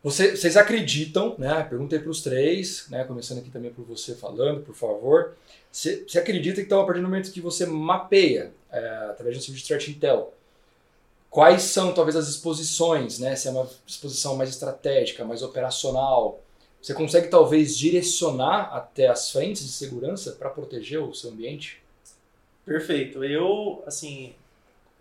Você, 0.03 0.35
vocês 0.35 0.57
acreditam, 0.57 1.33
né? 1.37 1.63
Perguntei 1.63 1.97
para 1.97 2.09
os 2.09 2.21
três, 2.21 2.87
né? 2.89 3.05
Começando 3.05 3.37
aqui 3.37 3.49
também 3.49 3.71
por 3.71 3.85
você 3.85 4.13
falando, 4.13 4.59
por 4.59 4.75
favor. 4.75 5.33
Você, 5.71 6.03
você 6.05 6.19
acredita 6.19 6.57
que 6.57 6.65
então, 6.65 6.81
a 6.81 6.85
partir 6.85 6.99
do 6.99 7.07
momento 7.07 7.31
que 7.31 7.39
você 7.39 7.65
mapeia, 7.65 8.51
é, 8.69 8.85
através 9.09 9.37
do 9.37 9.43
serviço 9.43 9.63
de 9.63 9.67
Threat 9.69 9.91
Intel, 9.91 10.33
Quais 11.33 11.63
são 11.63 11.91
talvez 11.91 12.15
as 12.15 12.27
exposições, 12.27 13.17
né? 13.17 13.35
Se 13.35 13.47
é 13.47 13.51
uma 13.51 13.67
exposição 13.87 14.35
mais 14.35 14.51
estratégica, 14.51 15.25
mais 15.25 15.41
operacional, 15.41 16.39
você 16.79 16.93
consegue 16.93 17.27
talvez 17.27 17.75
direcionar 17.75 18.71
até 18.71 19.07
as 19.07 19.31
frentes 19.31 19.63
de 19.63 19.71
segurança 19.71 20.33
para 20.33 20.51
proteger 20.51 21.01
o 21.01 21.11
seu 21.11 21.31
ambiente? 21.31 21.81
Perfeito. 22.63 23.23
Eu, 23.23 23.81
assim, 23.87 24.35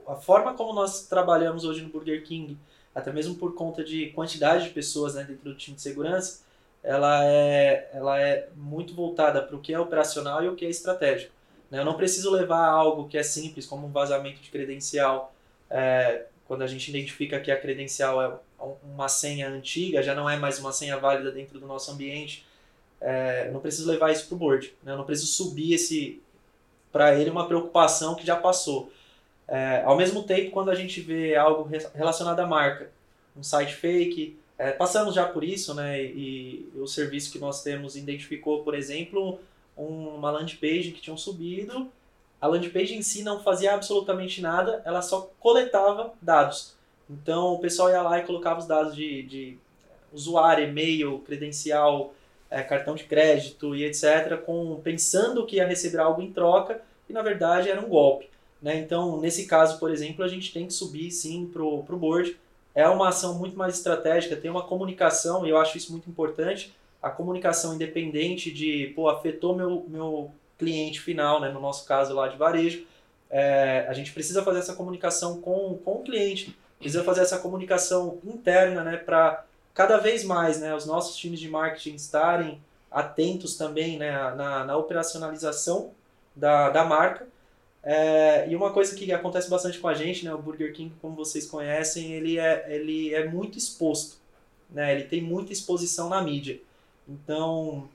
a 0.07 0.15
forma 0.15 0.55
como 0.55 0.73
nós 0.73 1.07
trabalhamos 1.07 1.67
hoje 1.67 1.83
no 1.83 1.91
Burger 1.91 2.25
King, 2.25 2.57
até 2.95 3.13
mesmo 3.13 3.35
por 3.35 3.55
conta 3.55 3.85
de 3.85 4.07
quantidade 4.13 4.65
de 4.65 4.71
pessoas 4.71 5.15
né, 5.15 5.25
dentro 5.25 5.45
do 5.45 5.55
time 5.55 5.77
de 5.77 5.83
segurança, 5.83 6.41
ela 6.83 7.27
é, 7.27 7.91
ela 7.93 8.19
é 8.19 8.49
muito 8.57 8.95
voltada 8.95 9.43
para 9.43 9.55
o 9.55 9.61
que 9.61 9.75
é 9.75 9.79
operacional 9.79 10.43
e 10.43 10.49
o 10.49 10.57
que 10.57 10.65
é 10.65 10.71
estratégico. 10.71 11.35
Né? 11.71 11.81
Eu 11.81 11.85
não 11.85 11.93
preciso 11.93 12.31
levar 12.31 12.65
algo 12.67 13.07
que 13.07 13.19
é 13.19 13.23
simples, 13.23 13.67
como 13.67 13.87
um 13.87 13.93
vazamento 13.93 14.41
de 14.41 14.49
credencial, 14.49 15.32
é, 15.73 16.27
quando 16.47 16.63
a 16.63 16.67
gente 16.67 16.89
identifica 16.91 17.41
que 17.41 17.51
a 17.51 17.59
credencial 17.59 18.23
é 18.23 18.39
uma 18.95 19.09
senha 19.09 19.49
antiga, 19.49 20.03
já 20.03 20.15
não 20.15 20.29
é 20.29 20.37
mais 20.37 20.59
uma 20.59 20.73
senha 20.73 20.99
válida 20.99 21.33
dentro 21.33 21.59
do 21.59 21.67
nosso 21.67 21.91
ambiente, 21.91 22.47
é, 23.01 23.51
não 23.51 23.59
preciso 23.59 23.91
levar 23.91 24.13
isso 24.13 24.29
para 24.29 24.35
o 24.35 24.39
board, 24.39 24.75
né? 24.83 24.95
não 24.95 25.05
preciso 25.05 25.33
subir 25.33 25.73
esse 25.73 26.23
para 26.93 27.19
ele 27.19 27.31
uma 27.31 27.49
preocupação 27.49 28.15
que 28.15 28.25
já 28.25 28.37
passou. 28.37 28.93
É, 29.49 29.83
ao 29.85 29.97
mesmo 29.97 30.23
tempo, 30.23 30.51
quando 30.51 30.71
a 30.71 30.75
gente 30.75 31.01
vê 31.01 31.35
algo 31.35 31.69
relacionado 31.95 32.39
à 32.39 32.47
marca, 32.47 32.91
um 33.35 33.43
site 33.43 33.75
fake, 33.75 34.39
é, 34.59 34.71
passamos 34.71 35.15
já 35.15 35.27
por 35.27 35.43
isso, 35.43 35.75
né? 35.75 36.03
E, 36.05 36.71
e, 36.75 36.79
o 36.79 36.87
serviço 36.87 37.33
que 37.33 37.39
nós 37.39 37.63
temos 37.63 37.97
identificou, 37.97 38.63
por 38.63 38.75
exemplo, 38.75 39.41
um, 39.77 40.09
uma 40.11 40.31
landing 40.31 40.57
page 40.57 40.93
que 40.93 41.01
tinham 41.01 41.17
subido. 41.17 41.91
A 42.43 42.49
landing 42.49 42.71
page 42.71 42.97
em 42.97 43.03
si 43.03 43.23
não 43.23 43.41
fazia 43.41 43.73
absolutamente 43.73 44.43
nada, 44.43 44.83
ela 44.85 45.01
só 45.01 45.31
coletava 45.39 46.13
dados. 46.21 46.75
Então 47.09 47.53
o 47.53 47.61
pessoal 47.61 47.89
ia 47.89 48.03
lá 48.03 48.19
e 48.19 48.25
colocava 48.27 48.59
os 48.59 48.67
dados 48.67 48.97
de, 48.97 49.23
de 49.23 49.59
usuário, 50.13 50.69
e-mail, 50.69 51.21
credencial, 51.21 52.13
é, 52.51 52.61
cartão 52.61 52.97
de 52.97 53.05
crédito 53.05 53.77
e 53.77 53.85
etc., 53.85 54.37
com, 54.45 54.81
pensando 54.83 55.47
que 55.47 55.57
ia 55.57 55.67
receber 55.67 56.01
algo 56.01 56.21
em 56.21 56.33
troca, 56.33 56.83
e 57.09 57.13
na 57.13 57.23
verdade 57.23 57.71
era 57.71 57.81
um 57.81 57.89
golpe. 57.89 58.29
Né? 58.61 58.77
Então, 58.77 59.21
nesse 59.21 59.47
caso, 59.47 59.79
por 59.79 59.93
exemplo, 59.93 60.25
a 60.25 60.29
gente 60.29 60.53
tem 60.53 60.67
que 60.67 60.73
subir 60.73 61.13
sim 61.13 61.47
para 61.47 61.63
o 61.63 61.83
board 61.83 62.37
é 62.75 62.89
uma 62.89 63.11
ação 63.11 63.39
muito 63.39 63.57
mais 63.57 63.77
estratégica, 63.77 64.35
tem 64.35 64.51
uma 64.51 64.63
comunicação, 64.63 65.47
e 65.47 65.51
eu 65.51 65.59
acho 65.59 65.77
isso 65.77 65.93
muito 65.93 66.09
importante, 66.09 66.75
a 67.03 67.11
comunicação 67.11 67.75
independente 67.75 68.51
de, 68.51 68.93
pô, 68.97 69.09
afetou 69.09 69.55
meu, 69.55 69.85
meu 69.89 70.31
cliente 70.63 71.01
final, 71.01 71.41
né, 71.41 71.51
no 71.51 71.61
nosso 71.61 71.85
caso 71.85 72.15
lá 72.15 72.29
de 72.29 72.37
varejo, 72.37 72.87
é, 73.29 73.87
a 73.89 73.93
gente 73.93 74.13
precisa 74.13 74.43
fazer 74.43 74.61
essa 74.61 74.75
comunicação 74.75 75.41
com, 75.41 75.79
com 75.85 75.95
o 75.95 76.03
cliente, 76.03 76.57
precisa 76.79 77.03
fazer 77.03 77.23
essa 77.23 77.39
comunicação 77.39 78.19
interna, 78.25 78.85
né, 78.85 78.97
para 78.97 79.45
cada 79.75 79.97
vez 79.97 80.23
mais, 80.23 80.61
né, 80.61 80.75
os 80.75 80.87
nossos 80.87 81.17
times 81.17 81.41
de 81.41 81.49
marketing 81.49 81.95
estarem 81.95 82.61
atentos 82.91 83.57
também, 83.57 83.99
né, 83.99 84.13
na, 84.35 84.65
na 84.65 84.77
operacionalização 84.77 85.91
da, 86.37 86.71
da 86.71 86.85
marca, 86.85 87.27
é, 87.83 88.49
e 88.49 88.55
uma 88.55 88.71
coisa 88.73 88.95
que 88.95 89.13
acontece 89.13 89.51
bastante 89.51 89.79
com 89.81 89.89
a 89.89 89.95
gente, 89.95 90.25
né, 90.25 90.33
o 90.33 90.39
Burger 90.39 90.73
King, 90.73 90.95
como 91.03 91.17
vocês 91.17 91.47
conhecem, 91.47 92.13
ele 92.13 92.39
é, 92.39 92.67
ele 92.69 93.13
é 93.13 93.27
muito 93.29 93.59
exposto, 93.59 94.17
né, 94.71 94.93
ele 94.95 95.05
tem 95.05 95.21
muita 95.21 95.53
exposição 95.53 96.09
na 96.09 96.23
mídia. 96.23 96.61
Então, 97.09 97.89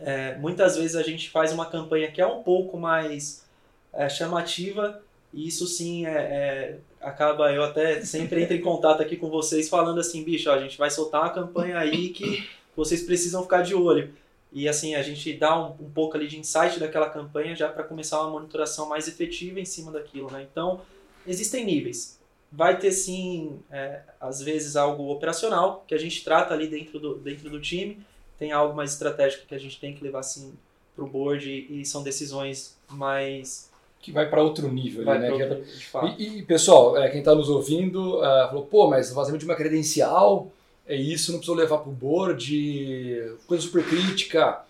é, 0.00 0.36
muitas 0.38 0.76
vezes 0.76 0.96
a 0.96 1.02
gente 1.02 1.30
faz 1.30 1.52
uma 1.52 1.66
campanha 1.66 2.10
que 2.10 2.20
é 2.20 2.26
um 2.26 2.42
pouco 2.42 2.78
mais 2.78 3.44
é, 3.92 4.08
chamativa 4.08 5.00
e 5.32 5.46
isso 5.46 5.66
sim 5.66 6.06
é, 6.06 6.10
é 6.10 6.78
acaba, 7.00 7.52
eu 7.52 7.62
até 7.62 8.04
sempre 8.04 8.42
entro 8.42 8.54
em 8.54 8.60
contato 8.60 9.00
aqui 9.00 9.16
com 9.16 9.30
vocês 9.30 9.68
falando 9.68 10.00
assim, 10.00 10.22
bicho, 10.22 10.50
ó, 10.50 10.54
a 10.54 10.58
gente 10.58 10.76
vai 10.76 10.90
soltar 10.90 11.22
uma 11.22 11.30
campanha 11.30 11.78
aí 11.78 12.10
que 12.10 12.48
vocês 12.76 13.02
precisam 13.02 13.42
ficar 13.42 13.62
de 13.62 13.74
olho. 13.74 14.12
E 14.52 14.68
assim, 14.68 14.94
a 14.94 15.02
gente 15.02 15.32
dá 15.32 15.58
um, 15.58 15.84
um 15.84 15.90
pouco 15.90 16.16
ali 16.16 16.26
de 16.26 16.38
insight 16.38 16.78
daquela 16.78 17.08
campanha 17.08 17.54
já 17.54 17.68
para 17.68 17.84
começar 17.84 18.20
uma 18.20 18.30
monitoração 18.30 18.88
mais 18.88 19.06
efetiva 19.06 19.60
em 19.60 19.64
cima 19.64 19.92
daquilo, 19.92 20.30
né? 20.30 20.46
Então, 20.50 20.80
existem 21.26 21.64
níveis. 21.64 22.18
Vai 22.50 22.78
ter 22.78 22.90
sim, 22.90 23.60
é, 23.70 24.00
às 24.20 24.42
vezes, 24.42 24.74
algo 24.74 25.08
operacional, 25.10 25.84
que 25.86 25.94
a 25.94 25.98
gente 25.98 26.24
trata 26.24 26.52
ali 26.52 26.66
dentro 26.66 26.98
do, 26.98 27.14
dentro 27.14 27.48
do 27.48 27.60
time. 27.60 28.04
Tem 28.40 28.50
algo 28.50 28.74
mais 28.74 28.92
estratégico 28.92 29.46
que 29.46 29.54
a 29.54 29.58
gente 29.58 29.78
tem 29.78 29.94
que 29.94 30.02
levar 30.02 30.20
assim 30.20 30.52
para 30.96 31.04
o 31.04 31.06
board 31.08 31.48
e, 31.48 31.80
e 31.80 31.84
são 31.86 32.02
decisões 32.02 32.76
mais 32.88 33.70
que 34.00 34.10
vai 34.10 34.28
para 34.28 34.42
outro 34.42 34.66
nível, 34.72 35.04
vai 35.04 35.18
né? 35.18 35.30
Outro, 35.30 35.62
é 36.08 36.14
e, 36.18 36.38
e, 36.38 36.42
pessoal, 36.42 36.96
é, 36.96 37.10
quem 37.10 37.18
está 37.18 37.34
nos 37.34 37.50
ouvindo 37.50 38.16
uh, 38.16 38.48
falou, 38.48 38.64
pô, 38.64 38.88
mas 38.88 39.12
vazamento 39.12 39.44
de 39.44 39.44
uma 39.44 39.54
credencial 39.54 40.50
é 40.86 40.96
isso, 40.96 41.32
não 41.32 41.38
precisou 41.38 41.54
levar 41.54 41.78
para 41.78 41.90
o 41.90 41.92
board, 41.92 43.36
coisa 43.46 43.62
super 43.62 43.84
crítica. 43.84 44.62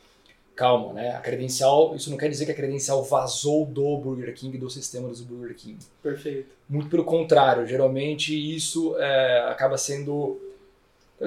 Calma, 0.56 0.92
né? 0.92 1.16
A 1.16 1.20
credencial, 1.20 1.94
isso 1.96 2.10
não 2.10 2.18
quer 2.18 2.28
dizer 2.28 2.44
que 2.44 2.50
a 2.50 2.54
credencial 2.54 3.02
vazou 3.02 3.64
do 3.64 3.96
Burger 3.96 4.34
King, 4.34 4.58
do 4.58 4.68
sistema 4.68 5.08
do 5.08 5.24
Burger 5.24 5.56
King. 5.56 5.78
Perfeito. 6.02 6.50
Muito 6.68 6.90
pelo 6.90 7.04
contrário, 7.04 7.66
geralmente 7.66 8.34
isso 8.34 8.94
é, 8.98 9.46
acaba 9.48 9.78
sendo 9.78 10.38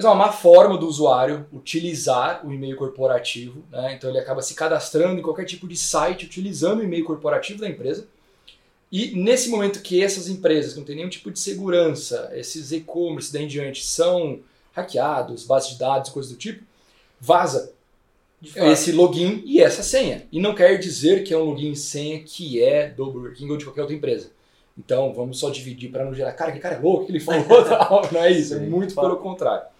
uma 0.02 0.16
má 0.16 0.32
forma 0.32 0.78
do 0.78 0.88
usuário 0.88 1.46
utilizar 1.54 2.46
o 2.46 2.52
e-mail 2.52 2.76
corporativo, 2.76 3.64
né? 3.72 3.94
então 3.94 4.10
ele 4.10 4.20
acaba 4.20 4.42
se 4.42 4.56
cadastrando 4.56 5.20
em 5.20 5.24
qualquer 5.24 5.46
tipo 5.46 5.68
de 5.68 5.78
site 5.78 6.26
utilizando 6.26 6.80
o 6.80 6.84
e-mail 6.84 7.06
corporativo 7.06 7.60
da 7.60 7.70
empresa. 7.70 8.08
E 8.92 9.16
nesse 9.16 9.50
momento 9.50 9.82
que 9.82 10.04
essas 10.04 10.28
empresas 10.28 10.74
que 10.74 10.80
não 10.80 10.86
têm 10.86 10.96
nenhum 10.96 11.10
tipo 11.10 11.32
de 11.32 11.40
segurança, 11.40 12.32
esses 12.34 12.72
e-commerce 12.72 13.32
daí 13.32 13.44
em 13.44 13.48
diante, 13.48 13.86
são 13.86 14.40
hackeados, 14.72 15.46
bases 15.46 15.72
de 15.72 15.80
dados, 15.80 16.10
coisas 16.10 16.32
do 16.32 16.38
tipo, 16.38 16.64
vaza 17.20 17.72
esse 18.56 18.92
login 18.92 19.42
e 19.46 19.62
essa 19.62 19.82
senha. 19.82 20.28
E 20.32 20.40
não 20.40 20.54
quer 20.54 20.78
dizer 20.78 21.24
que 21.24 21.34
é 21.34 21.38
um 21.38 21.44
login 21.44 21.72
e 21.72 21.76
senha 21.76 22.22
que 22.24 22.62
é 22.62 22.90
do 22.90 23.10
Burger 23.12 23.36
King 23.36 23.52
ou 23.52 23.58
de 23.58 23.66
qualquer 23.66 23.82
outra 23.82 23.96
empresa. 23.96 24.32
Então 24.78 25.14
vamos 25.14 25.40
só 25.40 25.50
dividir 25.50 25.92
para 25.92 26.04
não 26.04 26.14
gerar, 26.14 26.34
cara, 26.34 26.52
que 26.52 26.60
cara 26.60 26.76
é 26.76 26.80
louco, 26.80 27.06
que 27.06 27.12
ele 27.12 27.20
falou, 27.20 27.44
não 28.12 28.24
é 28.24 28.32
isso, 28.32 28.56
é 28.56 28.58
Sim, 28.58 28.66
é 28.66 28.68
muito 28.68 28.96
pelo 28.96 29.18
contrário. 29.18 29.73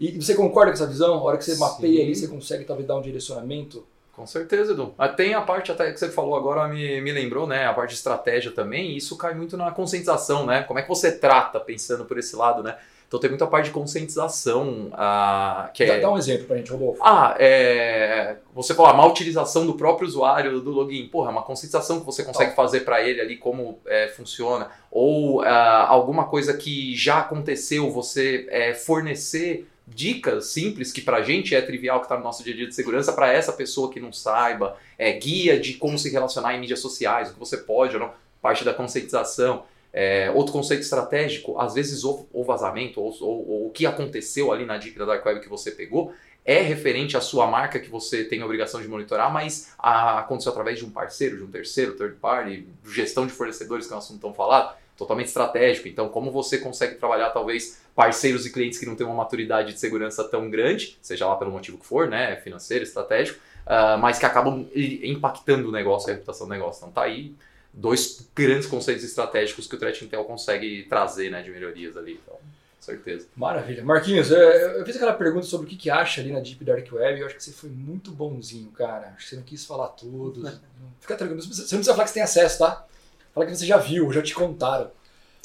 E 0.00 0.18
você 0.18 0.34
concorda 0.34 0.72
com 0.72 0.76
essa 0.76 0.86
visão? 0.86 1.14
A 1.14 1.22
hora 1.22 1.36
que 1.36 1.44
você 1.44 1.54
Sim. 1.54 1.60
mapeia 1.60 2.02
ali, 2.02 2.16
você 2.16 2.26
consegue 2.26 2.64
talvez 2.64 2.88
dar 2.88 2.96
um 2.96 3.02
direcionamento? 3.02 3.86
Com 4.12 4.26
certeza, 4.26 4.72
Edu. 4.72 4.94
Ah, 4.98 5.08
tem 5.08 5.34
a 5.34 5.42
parte 5.42 5.70
até 5.70 5.92
que 5.92 6.00
você 6.00 6.08
falou 6.08 6.34
agora, 6.34 6.66
me, 6.68 7.00
me 7.02 7.12
lembrou, 7.12 7.46
né? 7.46 7.66
A 7.66 7.74
parte 7.74 7.90
de 7.90 7.96
estratégia 7.96 8.50
também, 8.50 8.92
e 8.92 8.96
isso 8.96 9.16
cai 9.16 9.34
muito 9.34 9.58
na 9.58 9.70
conscientização, 9.70 10.46
né? 10.46 10.62
Como 10.62 10.78
é 10.78 10.82
que 10.82 10.88
você 10.88 11.12
trata, 11.12 11.60
pensando 11.60 12.06
por 12.06 12.18
esse 12.18 12.34
lado, 12.34 12.62
né? 12.62 12.76
Então 13.06 13.18
tem 13.18 13.28
muita 13.28 13.46
parte 13.46 13.66
de 13.66 13.70
conscientização. 13.72 14.86
Uh, 14.88 15.72
que 15.74 15.84
dá, 15.84 15.94
é... 15.94 16.00
dá 16.00 16.10
um 16.10 16.16
exemplo 16.16 16.46
pra 16.46 16.56
gente, 16.56 16.70
Rodolfo. 16.70 17.02
Ah, 17.02 17.34
é... 17.38 18.36
você 18.54 18.72
falou, 18.72 18.92
a 18.92 18.94
má 18.94 19.04
utilização 19.04 19.66
do 19.66 19.74
próprio 19.74 20.06
usuário 20.06 20.60
do 20.60 20.70
login. 20.70 21.08
Porra, 21.08 21.28
é 21.28 21.32
uma 21.32 21.42
conscientização 21.42 22.00
que 22.00 22.06
você 22.06 22.22
consegue 22.22 22.54
fazer 22.54 22.80
para 22.80 23.02
ele 23.02 23.20
ali, 23.20 23.36
como 23.36 23.80
é, 23.84 24.08
funciona. 24.08 24.70
Ou 24.90 25.42
uh, 25.42 25.44
alguma 25.88 26.24
coisa 26.24 26.56
que 26.56 26.94
já 26.94 27.18
aconteceu, 27.18 27.90
você 27.90 28.46
é, 28.48 28.74
fornecer 28.74 29.66
dicas 29.94 30.46
simples 30.46 30.92
que 30.92 31.00
pra 31.00 31.22
gente 31.22 31.54
é 31.54 31.60
trivial 31.60 31.98
que 31.98 32.06
está 32.06 32.16
no 32.16 32.22
nosso 32.22 32.42
dia 32.42 32.52
a 32.54 32.56
dia 32.56 32.66
de 32.66 32.74
segurança 32.74 33.12
para 33.12 33.32
essa 33.32 33.52
pessoa 33.52 33.90
que 33.90 34.00
não 34.00 34.12
saiba, 34.12 34.76
é, 34.96 35.12
guia 35.12 35.58
de 35.58 35.74
como 35.74 35.98
se 35.98 36.10
relacionar 36.10 36.54
em 36.54 36.60
mídias 36.60 36.80
sociais, 36.80 37.30
o 37.30 37.34
que 37.34 37.38
você 37.38 37.56
pode 37.56 37.96
ou 37.96 38.00
não, 38.00 38.12
parte 38.40 38.64
da 38.64 38.72
conscientização. 38.72 39.64
É, 39.92 40.30
outro 40.30 40.52
conceito 40.52 40.82
estratégico, 40.82 41.58
às 41.58 41.74
vezes 41.74 42.04
o, 42.04 42.26
o 42.32 42.44
vazamento 42.44 43.00
ou, 43.00 43.12
ou, 43.20 43.48
ou, 43.48 43.66
o 43.66 43.70
que 43.70 43.86
aconteceu 43.86 44.52
ali 44.52 44.64
na 44.64 44.78
dica 44.78 45.00
da 45.00 45.14
Dark 45.14 45.26
Web 45.26 45.40
que 45.40 45.48
você 45.48 45.72
pegou 45.72 46.14
é 46.44 46.60
referente 46.62 47.16
à 47.16 47.20
sua 47.20 47.46
marca 47.46 47.78
que 47.80 47.90
você 47.90 48.24
tem 48.24 48.40
a 48.40 48.44
obrigação 48.44 48.80
de 48.80 48.88
monitorar, 48.88 49.32
mas 49.32 49.72
a, 49.78 50.20
aconteceu 50.20 50.52
através 50.52 50.78
de 50.78 50.84
um 50.84 50.90
parceiro, 50.90 51.36
de 51.36 51.42
um 51.42 51.50
terceiro, 51.50 51.96
third 51.96 52.16
party, 52.16 52.66
gestão 52.86 53.26
de 53.26 53.32
fornecedores, 53.32 53.86
que 53.86 53.92
é 53.92 53.96
um 53.96 53.98
assunto 53.98 54.20
tão 54.20 54.32
falado, 54.32 54.76
totalmente 55.00 55.28
estratégico. 55.28 55.88
Então, 55.88 56.10
como 56.10 56.30
você 56.30 56.58
consegue 56.58 56.96
trabalhar 56.96 57.30
talvez 57.30 57.80
parceiros 57.94 58.44
e 58.44 58.52
clientes 58.52 58.78
que 58.78 58.84
não 58.84 58.94
têm 58.94 59.06
uma 59.06 59.16
maturidade 59.16 59.72
de 59.72 59.80
segurança 59.80 60.22
tão 60.24 60.50
grande, 60.50 60.98
seja 61.00 61.26
lá 61.26 61.36
pelo 61.36 61.50
motivo 61.50 61.78
que 61.78 61.86
for, 61.86 62.06
né, 62.06 62.36
financeiro, 62.36 62.84
estratégico, 62.84 63.40
uh, 63.66 63.98
mas 63.98 64.18
que 64.18 64.26
acabam 64.26 64.68
impactando 64.74 65.70
o 65.70 65.72
negócio, 65.72 66.10
a 66.10 66.12
reputação 66.12 66.46
do 66.46 66.50
negócio. 66.50 66.80
Então, 66.80 66.92
tá 66.92 67.02
aí 67.02 67.34
dois 67.72 68.28
grandes 68.36 68.66
conceitos 68.66 69.02
estratégicos 69.02 69.66
que 69.66 69.74
o 69.74 69.78
Threat 69.78 70.04
Intel 70.04 70.24
consegue 70.24 70.82
trazer 70.82 71.30
né, 71.30 71.40
de 71.40 71.50
melhorias 71.50 71.96
ali. 71.96 72.20
Então, 72.22 72.36
certeza. 72.78 73.26
Maravilha. 73.34 73.82
Marquinhos, 73.82 74.30
eu 74.30 74.84
fiz 74.84 74.96
aquela 74.96 75.14
pergunta 75.14 75.46
sobre 75.46 75.66
o 75.66 75.70
que, 75.70 75.76
que 75.76 75.90
acha 75.90 76.20
ali 76.20 76.30
na 76.30 76.40
Deep 76.40 76.62
Dark 76.62 76.86
Web 76.92 77.18
e 77.18 77.20
eu 77.22 77.26
acho 77.26 77.36
que 77.36 77.44
você 77.44 77.52
foi 77.52 77.70
muito 77.70 78.10
bonzinho, 78.10 78.70
cara. 78.72 79.14
Acho 79.16 79.24
que 79.24 79.30
você 79.30 79.36
não 79.36 79.42
quis 79.44 79.64
falar 79.64 79.88
tudo. 79.88 80.42
Fica 81.00 81.16
tranquilo. 81.16 81.40
Você 81.40 81.48
não 81.48 81.66
precisa 81.66 81.92
falar 81.92 82.04
que 82.04 82.10
você 82.10 82.14
tem 82.14 82.22
acesso, 82.22 82.58
tá? 82.58 82.86
Fala 83.34 83.46
que 83.46 83.54
você 83.54 83.66
já 83.66 83.76
viu, 83.76 84.12
já 84.12 84.22
te 84.22 84.34
contaram. 84.34 84.90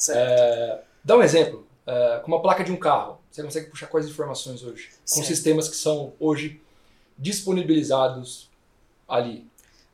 É, 0.10 0.82
dá 1.04 1.18
um 1.18 1.24
exemplo. 1.24 1.65
É, 1.86 2.20
com 2.24 2.27
uma 2.27 2.42
placa 2.42 2.63
de 2.63 2.72
um 2.72 2.77
carro, 2.77 3.20
você 3.32 3.44
consegue 3.44 3.70
puxar 3.70 3.88
quais 3.88 4.08
informações 4.08 4.63
hoje? 4.63 4.89
Com 5.01 5.18
certo. 5.18 5.27
sistemas 5.27 5.70
que 5.70 5.75
são 5.75 6.13
hoje 6.20 6.60
disponibilizados 7.18 8.50
ali. 9.08 9.46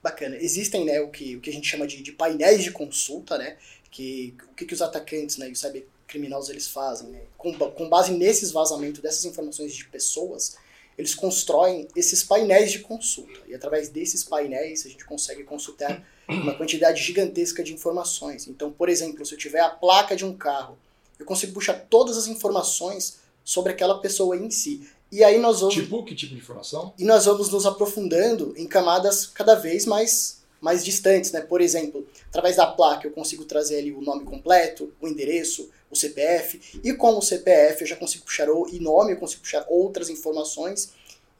Bacana. 0.02 0.36
Existem 0.38 0.86
né, 0.86 1.00
o, 1.02 1.10
que, 1.10 1.36
o 1.36 1.42
que 1.42 1.50
a 1.50 1.54
gente 1.54 1.68
chama 1.68 1.86
de, 1.86 2.02
de 2.02 2.12
painéis 2.12 2.64
de 2.64 2.72
consulta, 2.72 3.38
né? 3.38 3.58
Que, 3.92 4.34
o 4.52 4.56
que, 4.56 4.66
que 4.66 4.74
os 4.74 4.82
atacantes 4.82 5.38
né, 5.38 5.50
e 5.50 5.52
os 5.52 5.60
cybercriminosos 5.60 6.50
eles 6.50 6.68
fazem. 6.68 7.10
Né? 7.10 7.22
Com, 7.38 7.54
com 7.54 7.90
base 7.90 8.12
nesses 8.14 8.52
vazamentos 8.52 9.02
dessas 9.02 9.26
informações 9.26 9.74
de 9.74 9.86
pessoas, 9.86 10.56
eles 10.98 11.14
constroem 11.14 11.88
esses 11.96 12.24
painéis 12.24 12.72
de 12.72 12.80
consulta. 12.80 13.40
E 13.48 13.54
através 13.54 13.90
desses 13.90 14.24
painéis 14.24 14.86
a 14.86 14.90
gente 14.90 15.06
consegue 15.06 15.44
consultar 15.44 16.04
uma 16.40 16.54
quantidade 16.54 17.02
gigantesca 17.02 17.64
de 17.64 17.74
informações. 17.74 18.48
Então, 18.48 18.72
por 18.72 18.90
exemplo, 18.90 19.26
se 19.26 19.34
eu 19.34 19.38
tiver 19.38 19.60
a 19.60 19.70
placa 19.70 20.16
de 20.16 20.26
um 20.26 20.34
carro, 20.36 20.78
eu 21.20 21.26
consigo 21.26 21.54
puxar 21.54 21.74
todas 21.90 22.18
as 22.18 22.28
informações 22.28 23.18
sobre 23.44 23.72
aquela 23.72 24.00
pessoa 24.00 24.36
em 24.38 24.50
si. 24.50 24.88
E 25.12 25.24
aí 25.24 25.38
nós 25.40 25.60
vamos, 25.60 25.76
Tipo, 25.76 26.04
que 26.06 26.16
tipo 26.16 26.34
de 26.34 26.40
informação? 26.40 26.94
e 26.98 27.04
nós 27.04 27.26
vamos 27.26 27.50
nos 27.50 27.66
aprofundando 27.66 28.54
em 28.56 28.66
camadas 28.66 29.26
cada 29.26 29.56
vez 29.56 29.86
mais, 29.86 30.42
mais 30.62 30.86
distantes, 30.86 31.32
né? 31.32 31.42
Por 31.42 31.60
exemplo, 31.60 32.08
através 32.30 32.56
da 32.56 32.66
placa 32.68 33.08
eu 33.08 33.12
consigo 33.12 33.44
trazer 33.44 33.80
ali 33.80 33.92
o 33.92 34.02
nome 34.02 34.24
completo, 34.24 34.94
o 35.02 35.08
endereço, 35.08 35.70
o 35.90 35.96
CPF, 35.98 36.80
e 36.82 36.94
com 36.94 37.18
o 37.18 37.22
CPF 37.22 37.82
eu 37.82 37.88
já 37.88 37.98
consigo 37.98 38.24
puxar 38.24 38.50
o 38.50 38.66
e 38.72 38.80
nome, 38.80 39.12
eu 39.12 39.18
consigo 39.18 39.42
puxar 39.42 39.66
outras 39.68 40.10
informações 40.10 40.92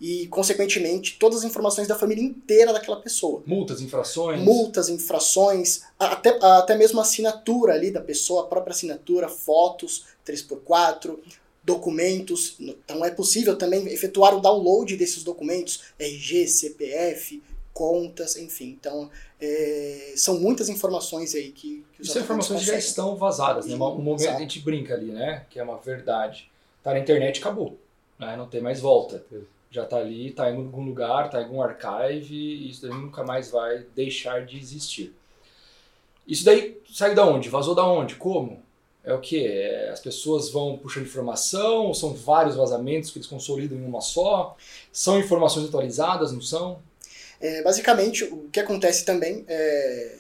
e, 0.02 0.26
consequentemente, 0.30 1.18
todas 1.20 1.40
as 1.40 1.44
informações 1.44 1.88
da 1.88 1.96
família 1.96 2.24
inteira 2.24 2.74
daquela 2.74 3.00
pessoa. 3.00 3.44
Multas, 3.46 3.82
infrações? 3.82 4.42
Multas, 4.42 4.90
infrações, 4.90 5.84
até, 6.00 6.40
até 6.42 6.76
mesmo 6.76 7.00
a 7.00 7.04
assinatura 7.04 7.74
ali 7.74 7.92
da 7.92 8.02
pessoa, 8.02 8.42
a 8.42 8.48
própria 8.48 8.74
assinatura, 8.74 9.30
fotos 9.30 10.06
3x4, 10.26 11.20
documentos. 11.64 12.56
Então 12.60 13.06
é 13.06 13.12
possível 13.12 13.56
também 13.56 13.88
efetuar 13.90 14.36
o 14.36 14.42
download 14.42 14.98
desses 14.98 15.24
documentos, 15.24 15.84
RG, 16.00 16.48
CPF, 16.48 17.44
contas, 17.72 18.36
enfim. 18.38 18.76
Então 18.80 19.08
é, 19.40 20.14
são 20.16 20.40
muitas 20.40 20.68
informações 20.68 21.36
aí 21.36 21.52
que, 21.52 21.86
que 21.94 22.02
os 22.02 22.08
Isso 22.08 22.14
são 22.14 22.24
informações 22.24 22.62
que 22.62 22.66
já 22.66 22.74
conseguem. 22.74 22.90
estão 22.90 23.16
vazadas, 23.16 23.68
né? 23.68 23.76
Um 23.76 23.78
momento 23.78 24.22
Exato. 24.22 24.38
a 24.38 24.40
gente 24.40 24.60
brinca 24.62 24.96
ali, 24.96 25.12
né? 25.12 25.46
Que 25.48 25.60
é 25.60 25.64
uma 25.64 25.78
verdade. 25.78 26.50
Tá 26.82 26.92
na 26.92 27.00
internet, 27.00 27.40
acabou. 27.40 27.78
Né? 28.18 28.36
Não 28.36 28.48
tem 28.48 28.62
mais 28.62 28.80
volta. 28.80 29.24
Já 29.72 29.86
tá 29.86 29.98
ali, 29.98 30.32
tá 30.32 30.52
em 30.52 30.58
algum 30.58 30.84
lugar, 30.84 31.30
tá 31.30 31.42
em 31.42 31.46
algum 31.46 31.62
archive, 31.62 32.36
e 32.36 32.70
isso 32.70 32.82
daí 32.82 32.92
nunca 32.92 33.24
mais 33.24 33.50
vai 33.50 33.86
deixar 33.96 34.46
de 34.46 34.58
existir. 34.58 35.16
Isso 36.28 36.46
daí 36.46 36.80
saiu 36.92 37.16
da 37.16 37.26
onde? 37.26 37.50
Vazou 37.50 37.74
da 37.74 37.86
onde? 37.86 38.16
Como? 38.16 38.62
É 39.04 39.14
o 39.14 39.20
que? 39.20 39.48
as 39.92 40.00
pessoas 40.00 40.52
vão 40.52 40.78
puxando 40.78 41.06
informação, 41.06 41.94
são 41.94 42.14
vários 42.14 42.56
vazamentos 42.56 43.10
que 43.10 43.18
eles 43.18 43.28
consolidam 43.28 43.78
em 43.78 43.84
uma 43.84 44.02
só? 44.02 44.56
São 44.92 45.20
informações 45.20 45.68
atualizadas, 45.68 46.32
não 46.32 46.42
são? 46.42 46.80
É, 47.40 47.64
basicamente, 47.64 48.24
o 48.24 48.48
que 48.52 48.60
acontece 48.60 49.04
também 49.04 49.44
é, 49.48 50.16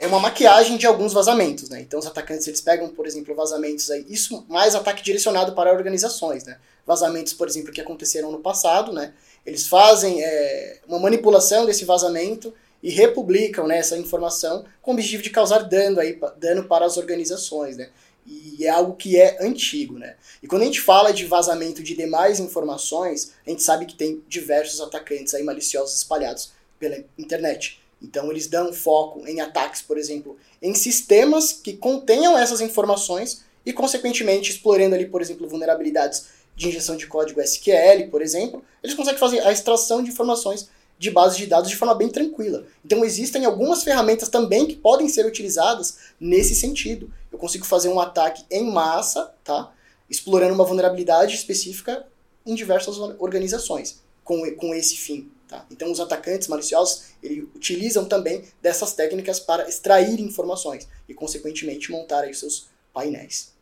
é 0.00 0.06
uma 0.06 0.20
maquiagem 0.20 0.76
de 0.76 0.86
alguns 0.86 1.12
vazamentos, 1.12 1.68
né? 1.68 1.80
Então, 1.80 1.98
os 1.98 2.06
atacantes 2.06 2.46
eles 2.46 2.60
pegam, 2.60 2.88
por 2.88 3.06
exemplo, 3.06 3.34
vazamentos 3.34 3.90
aí, 3.90 4.06
isso 4.08 4.46
mais 4.48 4.74
ataque 4.74 5.02
direcionado 5.02 5.52
para 5.52 5.72
organizações, 5.72 6.44
né? 6.44 6.58
Vazamentos, 6.86 7.32
por 7.32 7.48
exemplo, 7.48 7.72
que 7.72 7.80
aconteceram 7.80 8.30
no 8.30 8.38
passado, 8.38 8.92
né? 8.92 9.12
Eles 9.44 9.66
fazem 9.66 10.22
é, 10.22 10.80
uma 10.86 10.98
manipulação 10.98 11.66
desse 11.66 11.84
vazamento 11.84 12.54
e 12.82 12.90
republicam 12.90 13.66
né, 13.66 13.78
essa 13.78 13.96
informação 13.98 14.64
com 14.80 14.92
o 14.92 14.94
objetivo 14.94 15.22
de 15.22 15.30
causar 15.30 15.60
dano, 15.60 15.98
aí, 15.98 16.18
dano 16.36 16.64
para 16.64 16.84
as 16.84 16.96
organizações, 16.96 17.76
né? 17.76 17.90
E 18.24 18.66
é 18.66 18.68
algo 18.68 18.94
que 18.94 19.18
é 19.18 19.38
antigo, 19.40 19.98
né? 19.98 20.16
E 20.42 20.46
quando 20.46 20.62
a 20.62 20.64
gente 20.66 20.80
fala 20.80 21.12
de 21.12 21.24
vazamento 21.24 21.82
de 21.82 21.96
demais 21.96 22.38
informações, 22.38 23.32
a 23.46 23.50
gente 23.50 23.62
sabe 23.62 23.86
que 23.86 23.96
tem 23.96 24.22
diversos 24.28 24.80
atacantes 24.80 25.34
aí 25.34 25.42
maliciosos 25.42 25.96
espalhados 25.96 26.52
pela 26.78 26.96
internet. 27.18 27.80
Então 28.00 28.30
eles 28.30 28.46
dão 28.46 28.72
foco 28.72 29.26
em 29.26 29.40
ataques, 29.40 29.82
por 29.82 29.98
exemplo, 29.98 30.36
em 30.62 30.74
sistemas 30.74 31.52
que 31.52 31.76
contenham 31.76 32.38
essas 32.38 32.60
informações 32.60 33.44
e, 33.66 33.72
consequentemente, 33.72 34.50
explorando 34.50 34.94
ali, 34.94 35.06
por 35.06 35.20
exemplo, 35.20 35.48
vulnerabilidades 35.48 36.26
de 36.54 36.68
injeção 36.68 36.96
de 36.96 37.06
código 37.06 37.40
SQL, 37.40 38.08
por 38.10 38.20
exemplo, 38.22 38.64
eles 38.82 38.96
conseguem 38.96 39.18
fazer 39.18 39.40
a 39.40 39.52
extração 39.52 40.02
de 40.02 40.10
informações 40.10 40.68
de 40.98 41.10
bases 41.10 41.38
de 41.38 41.46
dados 41.46 41.70
de 41.70 41.76
forma 41.76 41.94
bem 41.94 42.08
tranquila. 42.08 42.66
Então 42.84 43.04
existem 43.04 43.44
algumas 43.44 43.84
ferramentas 43.84 44.28
também 44.28 44.66
que 44.66 44.74
podem 44.74 45.08
ser 45.08 45.24
utilizadas 45.24 45.98
nesse 46.18 46.54
sentido. 46.54 47.12
Eu 47.30 47.38
consigo 47.38 47.64
fazer 47.64 47.88
um 47.88 48.00
ataque 48.00 48.44
em 48.50 48.68
massa, 48.68 49.32
tá? 49.44 49.72
Explorando 50.10 50.54
uma 50.54 50.64
vulnerabilidade 50.64 51.36
específica 51.36 52.04
em 52.44 52.54
diversas 52.54 52.98
organizações 52.98 54.00
com, 54.24 54.50
com 54.56 54.74
esse 54.74 54.96
fim. 54.96 55.30
Tá? 55.48 55.64
Então 55.70 55.90
os 55.90 55.98
atacantes 55.98 56.46
maliciosos 56.46 57.12
eles 57.22 57.44
utilizam 57.54 58.04
também 58.04 58.44
dessas 58.60 58.92
técnicas 58.92 59.40
para 59.40 59.66
extrair 59.66 60.20
informações 60.20 60.86
e, 61.08 61.14
consequentemente, 61.14 61.90
montar 61.90 62.24
aí 62.24 62.34
seus 62.34 62.68
painéis. 62.92 63.54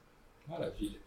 Maravilha. 0.48 0.98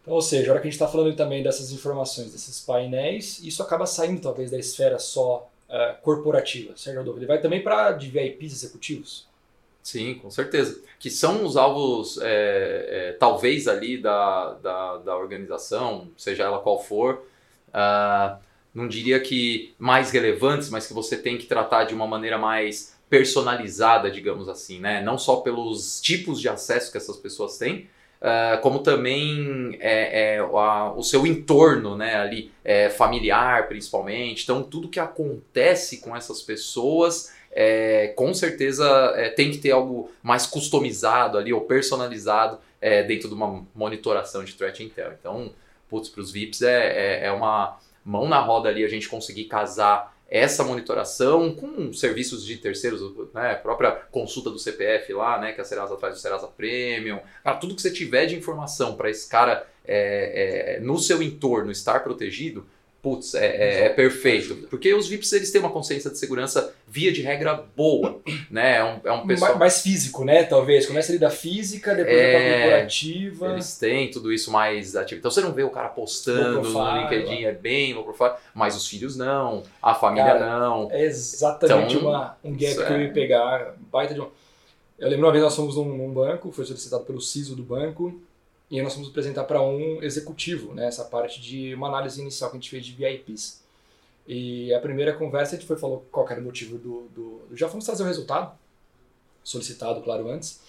Então, 0.00 0.14
ou 0.14 0.22
seja, 0.22 0.48
a 0.48 0.52
hora 0.52 0.60
que 0.60 0.68
a 0.68 0.70
gente 0.70 0.80
está 0.80 0.88
falando 0.88 1.14
também 1.16 1.42
dessas 1.42 1.72
informações, 1.72 2.32
desses 2.32 2.60
painéis, 2.60 3.40
isso 3.40 3.62
acaba 3.62 3.84
saindo 3.84 4.20
talvez 4.20 4.50
da 4.50 4.58
esfera 4.58 4.98
só 4.98 5.50
uh, 5.68 6.00
corporativa, 6.02 6.76
certo, 6.76 7.00
Adolfo? 7.00 7.18
Ele 7.18 7.26
vai 7.26 7.40
também 7.40 7.62
para 7.62 7.92
de 7.92 8.08
VIPs 8.08 8.52
executivos? 8.52 9.26
Sim, 9.82 10.14
com 10.14 10.30
certeza. 10.30 10.80
Que 10.98 11.10
são 11.10 11.44
os 11.44 11.56
alvos, 11.56 12.18
é, 12.22 12.86
é, 12.88 13.12
talvez 13.12 13.66
ali 13.66 14.00
da, 14.00 14.54
da, 14.54 14.96
da, 14.98 15.16
organização, 15.16 16.10
seja 16.16 16.44
ela 16.44 16.58
qual 16.58 16.82
for, 16.82 17.26
uh, 17.68 18.38
não 18.78 18.88
diria 18.88 19.18
que 19.20 19.74
mais 19.78 20.10
relevantes, 20.10 20.70
mas 20.70 20.86
que 20.86 20.94
você 20.94 21.16
tem 21.16 21.36
que 21.36 21.46
tratar 21.46 21.84
de 21.84 21.94
uma 21.94 22.06
maneira 22.06 22.38
mais 22.38 22.96
personalizada, 23.10 24.10
digamos 24.10 24.48
assim, 24.48 24.78
né? 24.80 25.02
Não 25.02 25.18
só 25.18 25.36
pelos 25.36 26.00
tipos 26.00 26.40
de 26.40 26.48
acesso 26.48 26.92
que 26.92 26.96
essas 26.96 27.16
pessoas 27.16 27.58
têm, 27.58 27.88
uh, 28.20 28.60
como 28.62 28.78
também 28.80 29.76
é, 29.80 30.36
é, 30.36 30.38
a, 30.38 30.92
o 30.92 31.02
seu 31.02 31.26
entorno, 31.26 31.96
né? 31.96 32.16
Ali, 32.16 32.52
é, 32.64 32.88
familiar, 32.88 33.66
principalmente. 33.66 34.44
Então, 34.44 34.62
tudo 34.62 34.88
que 34.88 35.00
acontece 35.00 35.98
com 35.98 36.14
essas 36.14 36.42
pessoas 36.42 37.32
é, 37.50 38.08
com 38.08 38.32
certeza 38.34 38.86
é, 39.16 39.30
tem 39.30 39.50
que 39.50 39.58
ter 39.58 39.72
algo 39.72 40.10
mais 40.22 40.46
customizado 40.46 41.38
ali 41.38 41.52
ou 41.52 41.62
personalizado 41.62 42.58
é, 42.80 43.02
dentro 43.02 43.28
de 43.28 43.34
uma 43.34 43.66
monitoração 43.74 44.44
de 44.44 44.54
threat 44.54 44.82
intel. 44.84 45.12
Então, 45.18 45.52
putz, 45.88 46.08
para 46.08 46.20
os 46.20 46.30
VIPs 46.30 46.62
é, 46.62 47.24
é, 47.26 47.32
uma 47.32 47.78
mão 48.08 48.26
na 48.26 48.40
roda 48.40 48.70
ali 48.70 48.82
a 48.82 48.88
gente 48.88 49.06
conseguir 49.06 49.44
casar 49.44 50.16
essa 50.30 50.64
monitoração 50.64 51.54
com 51.54 51.92
serviços 51.92 52.44
de 52.44 52.56
terceiros, 52.56 53.02
né, 53.34 53.52
a 53.52 53.56
própria 53.56 53.92
consulta 53.92 54.50
do 54.50 54.58
CPF 54.58 55.12
lá, 55.12 55.38
né, 55.38 55.52
que 55.52 55.60
a 55.60 55.64
Serasa 55.64 55.96
traz 55.96 56.14
do 56.14 56.20
Serasa 56.20 56.46
Premium, 56.46 57.20
cara, 57.44 57.56
tudo 57.58 57.74
que 57.74 57.82
você 57.82 57.90
tiver 57.90 58.24
de 58.26 58.34
informação 58.34 58.94
para 58.94 59.10
esse 59.10 59.28
cara 59.28 59.66
é, 59.84 60.78
no 60.82 60.98
seu 60.98 61.22
entorno 61.22 61.70
estar 61.70 62.02
protegido, 62.02 62.66
putz, 63.02 63.34
é, 63.34 63.46
é, 63.46 63.84
é, 63.84 63.88
perfeito. 63.90 64.54
Porque 64.68 64.92
os 64.92 65.08
VIPs 65.08 65.32
eles 65.32 65.50
têm 65.50 65.60
uma 65.60 65.70
consciência 65.70 66.10
de 66.10 66.18
segurança 66.18 66.74
via 66.86 67.12
de 67.12 67.22
regra 67.22 67.54
boa, 67.76 68.20
né? 68.50 68.76
É 68.76 68.84
um, 68.84 69.00
é 69.04 69.12
um 69.12 69.26
pessoal 69.26 69.50
mais, 69.50 69.60
mais 69.60 69.82
físico, 69.82 70.24
né? 70.24 70.44
Talvez 70.44 70.86
começa 70.86 71.12
ali 71.12 71.18
da 71.18 71.30
física, 71.30 71.94
depois 71.94 72.16
é, 72.16 72.32
da 72.32 72.54
corporativa. 72.54 73.52
Eles 73.52 73.78
têm 73.78 74.10
tudo 74.10 74.32
isso 74.32 74.50
mais 74.50 74.96
ativo. 74.96 75.18
Então 75.18 75.30
você 75.30 75.40
não 75.40 75.52
vê 75.52 75.62
o 75.62 75.70
cara 75.70 75.88
postando 75.88 76.62
no 76.62 77.00
LinkedIn 77.00 77.44
é 77.44 77.52
bem 77.52 77.94
low 77.94 78.04
profile, 78.04 78.32
mas 78.54 78.76
os 78.76 78.86
filhos 78.86 79.16
não, 79.16 79.62
a 79.82 79.94
família 79.94 80.32
cara, 80.32 80.58
não. 80.58 80.90
É 80.90 81.04
exatamente 81.04 81.96
então, 81.96 82.08
uma, 82.08 82.36
um 82.42 82.52
gap 82.52 82.74
que 82.74 82.92
eu 82.92 83.02
ia 83.02 83.12
pegar, 83.12 83.74
baita 83.90 84.14
de 84.14 84.20
um. 84.20 84.28
Eu 84.98 85.08
lembro 85.08 85.26
uma 85.26 85.32
vez 85.32 85.44
nós 85.44 85.54
fomos 85.54 85.76
num, 85.76 85.96
num 85.96 86.10
banco, 86.12 86.50
foi 86.50 86.64
solicitado 86.64 87.04
pelo 87.04 87.20
CISO 87.20 87.54
do 87.54 87.62
banco 87.62 88.20
e 88.70 88.82
nós 88.82 88.94
fomos 88.94 89.08
apresentar 89.08 89.44
para 89.44 89.62
um 89.62 90.02
executivo, 90.02 90.74
né, 90.74 90.86
essa 90.86 91.04
parte 91.04 91.40
de 91.40 91.74
uma 91.74 91.88
análise 91.88 92.20
inicial 92.20 92.50
que 92.50 92.56
a 92.56 92.60
gente 92.60 92.70
fez 92.70 92.84
de 92.84 92.92
VIPs. 92.92 93.62
E 94.26 94.72
a 94.74 94.80
primeira 94.80 95.14
conversa 95.14 95.56
a 95.56 95.58
gente 95.58 95.66
foi 95.66 95.78
falou 95.78 96.04
qual 96.12 96.28
era 96.28 96.40
o 96.40 96.44
motivo 96.44 96.76
do, 96.76 97.08
do, 97.14 97.56
Já 97.56 97.66
fomos 97.66 97.86
trazer 97.86 98.02
o 98.02 98.06
resultado, 98.06 98.56
solicitado, 99.42 100.02
claro, 100.02 100.28
antes. 100.28 100.60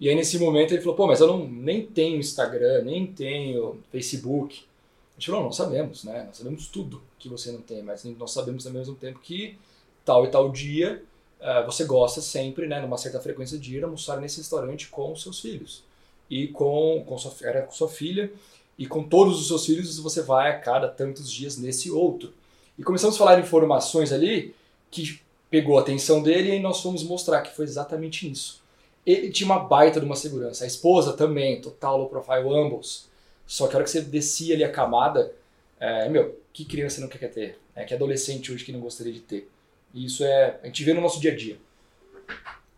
E 0.00 0.08
aí 0.08 0.14
nesse 0.14 0.38
momento 0.38 0.72
ele 0.72 0.80
falou, 0.80 0.96
pô, 0.96 1.06
mas 1.06 1.20
eu 1.20 1.26
não, 1.26 1.46
nem 1.46 1.84
tenho 1.84 2.18
Instagram, 2.18 2.84
nem 2.84 3.06
tenho 3.06 3.78
Facebook. 3.90 4.64
A 5.10 5.20
gente 5.20 5.30
falou, 5.30 5.44
não, 5.44 5.52
sabemos, 5.52 6.04
né? 6.04 6.24
Nós 6.24 6.38
sabemos 6.38 6.68
tudo 6.68 7.02
que 7.18 7.28
você 7.28 7.52
não 7.52 7.60
tem, 7.60 7.82
mas 7.82 8.02
nós 8.04 8.32
sabemos 8.32 8.66
ao 8.66 8.72
mesmo 8.72 8.94
tempo 8.94 9.18
que 9.18 9.58
tal 10.06 10.24
e 10.24 10.30
tal 10.30 10.50
dia 10.50 11.04
uh, 11.38 11.66
você 11.66 11.84
gosta 11.84 12.22
sempre, 12.22 12.66
né, 12.66 12.80
numa 12.80 12.96
certa 12.96 13.20
frequência 13.20 13.58
de 13.58 13.76
ir 13.76 13.84
almoçar 13.84 14.18
nesse 14.18 14.38
restaurante 14.38 14.88
com 14.88 15.12
os 15.12 15.22
seus 15.22 15.38
filhos 15.38 15.84
e 16.32 16.48
com, 16.48 17.04
com, 17.06 17.18
sua, 17.18 17.34
era 17.42 17.60
com 17.60 17.72
sua 17.72 17.90
filha, 17.90 18.32
e 18.78 18.86
com 18.86 19.02
todos 19.02 19.38
os 19.38 19.48
seus 19.48 19.66
filhos 19.66 19.98
você 19.98 20.22
vai 20.22 20.50
a 20.50 20.58
cada 20.58 20.88
tantos 20.88 21.30
dias 21.30 21.58
nesse 21.58 21.90
outro. 21.90 22.32
E 22.78 22.82
começamos 22.82 23.16
a 23.16 23.18
falar 23.18 23.38
informações 23.38 24.12
ali 24.12 24.54
que 24.90 25.20
pegou 25.50 25.76
a 25.76 25.82
atenção 25.82 26.22
dele 26.22 26.54
e 26.54 26.58
nós 26.58 26.80
fomos 26.80 27.02
mostrar 27.02 27.42
que 27.42 27.54
foi 27.54 27.66
exatamente 27.66 28.30
isso. 28.30 28.62
Ele 29.04 29.30
tinha 29.30 29.44
uma 29.44 29.58
baita 29.58 30.00
de 30.00 30.06
uma 30.06 30.16
segurança, 30.16 30.64
a 30.64 30.66
esposa 30.66 31.12
também, 31.12 31.60
total 31.60 31.98
low 31.98 32.08
profile, 32.08 32.48
ambos. 32.48 33.10
Só 33.46 33.66
que 33.66 33.74
a 33.74 33.76
hora 33.76 33.84
que 33.84 33.90
você 33.90 34.00
descia 34.00 34.54
ali 34.54 34.64
a 34.64 34.72
camada, 34.72 35.34
é, 35.78 36.08
meu, 36.08 36.40
que 36.50 36.64
criança 36.64 36.98
não 37.02 37.08
quer 37.08 37.28
ter? 37.28 37.58
É, 37.76 37.84
que 37.84 37.92
adolescente 37.92 38.50
hoje 38.50 38.64
que 38.64 38.72
não 38.72 38.80
gostaria 38.80 39.12
de 39.12 39.20
ter? 39.20 39.50
E 39.92 40.06
isso 40.06 40.24
é, 40.24 40.58
a 40.62 40.66
gente 40.66 40.82
vê 40.82 40.94
no 40.94 41.02
nosso 41.02 41.20
dia 41.20 41.32
a 41.32 41.36
dia. 41.36 41.58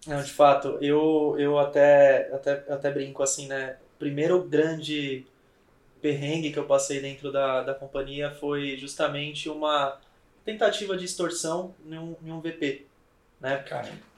Não, 0.07 0.23
de 0.23 0.33
fato, 0.33 0.79
eu, 0.81 1.35
eu 1.39 1.59
até, 1.59 2.31
até, 2.33 2.53
até 2.69 2.91
brinco 2.91 3.23
assim, 3.23 3.47
né? 3.47 3.79
Primeiro 3.99 4.43
grande 4.43 5.27
perrengue 6.03 6.53
que 6.53 6.59
eu 6.59 6.67
passei 6.67 7.01
dentro 7.01 7.33
da, 7.33 7.63
da 7.63 7.75
companhia 7.75 8.31
foi 8.31 8.77
justamente 8.77 9.49
uma 9.49 9.99
tentativa 10.45 10.97
de 10.97 11.07
extorsão 11.07 11.75
em 11.87 11.99
um, 11.99 12.17
em 12.23 12.31
um 12.31 12.41
VP. 12.41 12.85
Né? 13.41 13.57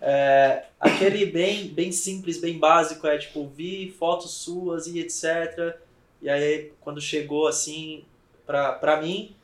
É, 0.00 0.64
aquele 0.80 1.26
bem, 1.26 1.68
bem 1.68 1.92
simples, 1.92 2.40
bem 2.40 2.58
básico, 2.58 3.06
é 3.06 3.16
tipo, 3.18 3.46
vi 3.46 3.94
fotos 3.96 4.32
suas 4.32 4.86
e 4.86 4.98
etc. 4.98 5.76
E 6.20 6.28
aí, 6.28 6.72
quando 6.80 7.00
chegou 7.00 7.46
assim, 7.46 8.04
pra, 8.44 8.72
pra 8.72 9.00
mim, 9.00 9.34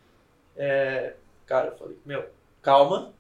é, 0.57 1.15
cara, 1.47 1.69
eu 1.69 1.77
falei, 1.77 1.97
meu, 2.05 2.29
calma. 2.61 3.13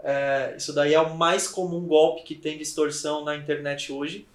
É, 0.00 0.54
isso 0.56 0.72
daí 0.72 0.94
é 0.94 1.00
o 1.00 1.16
mais 1.16 1.48
comum 1.48 1.86
golpe 1.86 2.22
que 2.22 2.34
tem 2.34 2.56
de 2.56 2.62
extorsão 2.62 3.24
na 3.24 3.36
internet 3.36 3.92
hoje. 3.92 4.26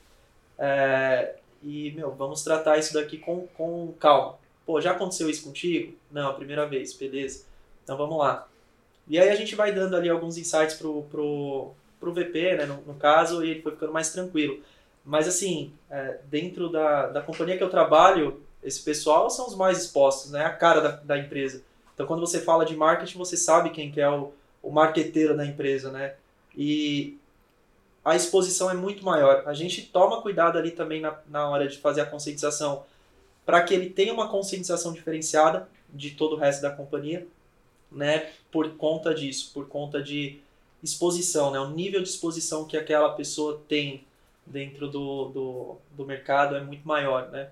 É, 0.58 1.36
e, 1.62 1.92
meu, 1.92 2.12
vamos 2.12 2.44
tratar 2.44 2.78
isso 2.78 2.94
daqui 2.94 3.18
com, 3.18 3.48
com 3.48 3.94
calma. 4.00 4.38
Pô, 4.66 4.80
já 4.80 4.92
aconteceu 4.92 5.30
isso 5.30 5.44
contigo? 5.44 5.94
Não, 6.12 6.30
a 6.30 6.34
primeira 6.34 6.66
vez, 6.66 6.94
beleza. 6.94 7.46
Então 7.84 7.98
vamos 7.98 8.18
lá. 8.18 8.48
E 9.08 9.20
aí 9.20 9.30
a 9.30 9.36
gente 9.36 9.56
vai 9.56 9.74
dando 9.74 9.96
ali 9.96 10.10
alguns 10.10 10.38
insights 10.38 10.76
pro, 10.76 11.04
pro, 11.04 11.72
pro 12.00 12.14
VP, 12.14 12.58
né, 12.58 12.66
no, 12.66 12.82
no 12.82 12.94
caso, 12.96 13.44
e 13.44 13.50
ele 13.52 13.62
foi 13.62 13.74
ficando 13.74 13.92
mais 13.92 14.12
tranquilo. 14.12 14.62
Mas 15.04 15.28
assim, 15.28 15.74
é, 15.90 16.20
dentro 16.26 16.70
da, 16.70 17.08
da 17.08 17.22
companhia 17.22 17.58
que 17.58 17.64
eu 17.64 17.70
trabalho, 17.70 18.42
esse 18.64 18.82
pessoal 18.82 19.30
são 19.30 19.48
os 19.48 19.56
mais 19.56 19.80
expostos, 19.80 20.32
né? 20.32 20.46
A 20.46 20.54
cara 20.54 20.80
da, 20.80 20.92
da 20.92 21.18
empresa. 21.18 21.62
Então 21.94 22.06
quando 22.06 22.22
você 22.22 22.40
fala 22.40 22.66
de 22.66 22.76
marketing, 22.76 23.18
você 23.18 23.36
sabe 23.36 23.70
quem 23.72 23.92
que 23.92 24.00
é 24.00 24.10
o, 24.10 24.34
o 24.64 24.72
marqueteiro 24.72 25.38
da 25.38 25.46
empresa, 25.46 25.92
né? 25.92 26.16
E 26.58 27.18
a 28.04 28.16
exposição 28.16 28.72
é 28.72 28.74
muito 28.74 29.04
maior. 29.04 29.44
A 29.46 29.54
gente 29.54 29.84
toma 29.84 30.22
cuidado 30.22 30.58
ali 30.58 30.72
também 30.72 31.02
na, 31.02 31.20
na 31.30 31.50
hora 31.50 31.68
de 31.68 31.78
fazer 31.78 32.02
a 32.02 32.06
conscientização 32.06 32.84
para 33.46 33.62
que 33.62 33.74
ele 33.74 33.90
tenha 33.90 34.14
uma 34.14 34.30
conscientização 34.30 34.94
diferenciada 34.94 35.68
de 35.90 36.12
todo 36.12 36.36
o 36.36 36.40
resto 36.40 36.62
da 36.62 36.72
companhia, 36.72 37.28
né? 37.92 38.32
Por 38.52 38.70
conta 38.78 39.14
disso, 39.14 39.52
por 39.54 39.68
conta 39.68 40.02
de 40.02 40.40
exposição, 40.82 41.52
né? 41.52 41.60
O 41.60 41.70
nível 41.70 42.02
de 42.02 42.10
exposição 42.10 42.66
que 42.66 42.78
aquela 42.78 43.10
pessoa 43.14 43.62
tem 43.68 44.06
dentro 44.46 44.88
do, 44.88 45.30
do, 45.30 45.78
do 45.92 46.06
mercado 46.06 46.56
é 46.56 46.62
muito 46.62 46.88
maior, 46.88 47.30
né? 47.30 47.50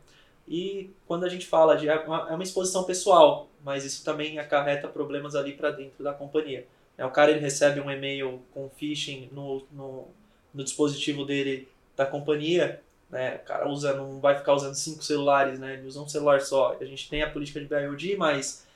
E 0.48 0.90
quando 1.08 1.24
a 1.24 1.30
gente 1.30 1.46
fala 1.46 1.76
de 1.76 1.88
é 1.88 1.96
uma, 2.00 2.30
é 2.30 2.34
uma 2.34 2.44
exposição 2.44 2.84
pessoal, 2.84 3.48
mas 3.64 3.86
isso 3.86 4.04
também 4.04 4.40
acarreta 4.40 4.88
problemas 4.88 5.36
ali 5.36 5.54
para 5.54 5.72
dentro 5.72 6.04
da 6.04 6.14
companhia. 6.14 6.66
É, 7.02 7.06
o 7.06 7.10
cara 7.10 7.32
ele 7.32 7.40
recebe 7.40 7.80
um 7.82 7.90
e-mail 7.90 8.44
com 8.54 8.70
phishing 8.70 9.28
no, 9.32 9.66
no, 9.72 10.08
no 10.54 10.64
dispositivo 10.64 11.26
dele 11.26 11.68
da 11.98 12.06
companhia, 12.06 12.80
né? 13.10 13.38
O 13.38 13.40
cara 13.40 13.68
usa, 13.68 13.94
não 13.94 14.20
vai 14.20 14.38
ficar 14.38 14.54
usando 14.54 14.76
cinco 14.76 15.04
celulares, 15.04 15.58
né? 15.58 15.74
Ele 15.74 15.88
usa 15.88 16.00
um 16.00 16.08
celular 16.08 16.42
só. 16.42 16.78
A 16.80 16.86
gente 16.86 17.10
tem 17.10 17.24
a 17.24 17.30
política 17.32 17.60
de 17.60 17.66
BIOD, 17.66 18.18
mas 18.18 18.68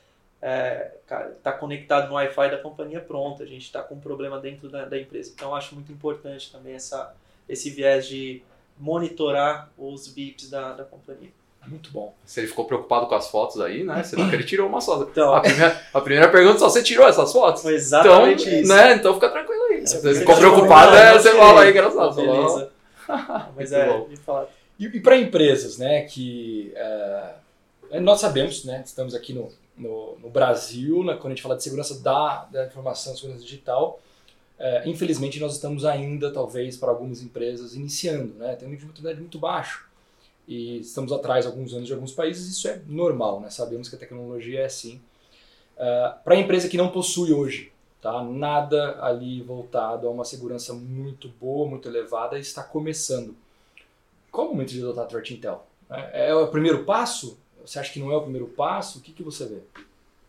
é, 0.42 0.96
cara, 1.06 1.38
tá 1.40 1.52
conectado 1.52 2.08
no 2.08 2.14
Wi-Fi 2.14 2.50
da 2.50 2.58
companhia, 2.58 3.00
pronto. 3.00 3.44
A 3.44 3.46
gente 3.46 3.62
está 3.62 3.80
com 3.80 3.94
um 3.94 4.00
problema 4.00 4.40
dentro 4.40 4.68
da, 4.68 4.84
da 4.84 4.98
empresa. 4.98 5.30
Então, 5.32 5.54
acho 5.54 5.76
muito 5.76 5.92
importante 5.92 6.50
também 6.50 6.74
essa, 6.74 7.14
esse 7.48 7.70
viés 7.70 8.08
de 8.08 8.42
monitorar 8.76 9.70
os 9.78 10.08
VIPs 10.08 10.50
da, 10.50 10.72
da 10.72 10.84
companhia. 10.84 11.30
Muito 11.66 11.90
bom. 11.90 12.14
Se 12.24 12.40
ele 12.40 12.46
ficou 12.46 12.64
preocupado 12.64 13.06
com 13.06 13.14
as 13.14 13.28
fotos 13.28 13.60
aí, 13.60 13.82
né? 13.82 14.02
Você 14.02 14.16
viu 14.16 14.28
que 14.28 14.34
ele 14.34 14.44
tirou 14.44 14.68
uma 14.68 14.80
só. 14.80 15.02
Então, 15.02 15.34
A 15.34 15.40
primeira, 15.40 15.82
a 15.92 16.00
primeira 16.00 16.28
pergunta 16.30 16.58
só 16.58 16.68
você 16.68 16.82
tirou 16.82 17.06
essas 17.06 17.32
fotos? 17.32 17.62
foi 17.62 17.74
exatamente 17.74 18.48
então, 18.48 18.60
isso. 18.60 18.72
né? 18.72 18.94
Então 18.94 19.14
fica 19.14 19.28
tranquilo 19.28 19.62
aí. 19.64 19.86
Se 19.86 20.00
Você 20.00 20.14
você 20.14 20.20
ficou 20.20 20.36
preocupado, 20.36 20.96
é, 20.96 21.12
você 21.12 21.32
fala 21.32 21.62
aí, 21.62 21.70
engraçado. 21.70 22.14
Falou, 22.14 22.34
Beleza. 22.34 22.70
Mas 23.56 23.72
é, 23.72 23.86
bom. 23.88 24.08
E, 24.78 24.86
e 24.86 25.00
para 25.00 25.16
empresas, 25.16 25.78
né, 25.78 26.02
que 26.02 26.72
é, 26.74 28.00
nós 28.00 28.20
sabemos, 28.20 28.64
né, 28.64 28.82
estamos 28.84 29.14
aqui 29.14 29.32
no, 29.32 29.50
no, 29.76 30.18
no 30.18 30.28
Brasil, 30.28 31.02
né, 31.02 31.14
quando 31.14 31.26
a 31.26 31.34
gente 31.34 31.42
fala 31.42 31.56
de 31.56 31.62
segurança 31.62 31.98
da, 32.00 32.44
da 32.50 32.66
informação, 32.66 33.16
segurança 33.16 33.42
digital, 33.42 34.00
é, 34.58 34.82
infelizmente 34.88 35.40
nós 35.40 35.54
estamos 35.54 35.84
ainda, 35.84 36.30
talvez, 36.32 36.76
para 36.76 36.90
algumas 36.90 37.22
empresas, 37.22 37.74
iniciando, 37.74 38.34
né, 38.34 38.54
tem 38.54 38.68
um 38.68 38.70
nível 38.70 38.86
de 38.86 38.92
maturidade 38.92 39.20
muito 39.20 39.38
baixo. 39.38 39.85
E 40.46 40.78
estamos 40.78 41.12
atrás 41.12 41.44
alguns 41.44 41.74
anos 41.74 41.86
de 41.86 41.92
alguns 41.92 42.12
países, 42.12 42.48
isso 42.48 42.68
é 42.68 42.80
normal, 42.86 43.40
né, 43.40 43.50
sabemos 43.50 43.88
que 43.88 43.96
a 43.96 43.98
tecnologia 43.98 44.60
é 44.60 44.64
assim. 44.66 45.00
para 46.22 46.34
a 46.34 46.38
empresa 46.38 46.68
que 46.68 46.76
não 46.76 46.90
possui 46.90 47.32
hoje, 47.32 47.72
tá, 48.00 48.22
nada 48.22 48.98
ali 49.00 49.42
voltado 49.42 50.06
a 50.06 50.10
uma 50.10 50.24
segurança 50.24 50.72
muito 50.72 51.28
boa, 51.40 51.68
muito 51.68 51.88
elevada, 51.88 52.38
está 52.38 52.62
começando. 52.62 53.34
Qual 54.30 54.48
o 54.48 54.50
momento 54.50 54.70
de 54.70 54.80
adotar 54.80 55.04
a 55.04 55.08
Threat 55.08 55.34
Intel? 55.34 55.66
É, 55.90 56.28
é 56.28 56.34
o 56.34 56.48
primeiro 56.48 56.84
passo? 56.84 57.38
Você 57.64 57.78
acha 57.78 57.92
que 57.92 57.98
não 57.98 58.12
é 58.12 58.16
o 58.16 58.22
primeiro 58.22 58.46
passo? 58.46 58.98
O 58.98 59.02
que, 59.02 59.12
que 59.12 59.22
você 59.22 59.46
vê? 59.46 59.58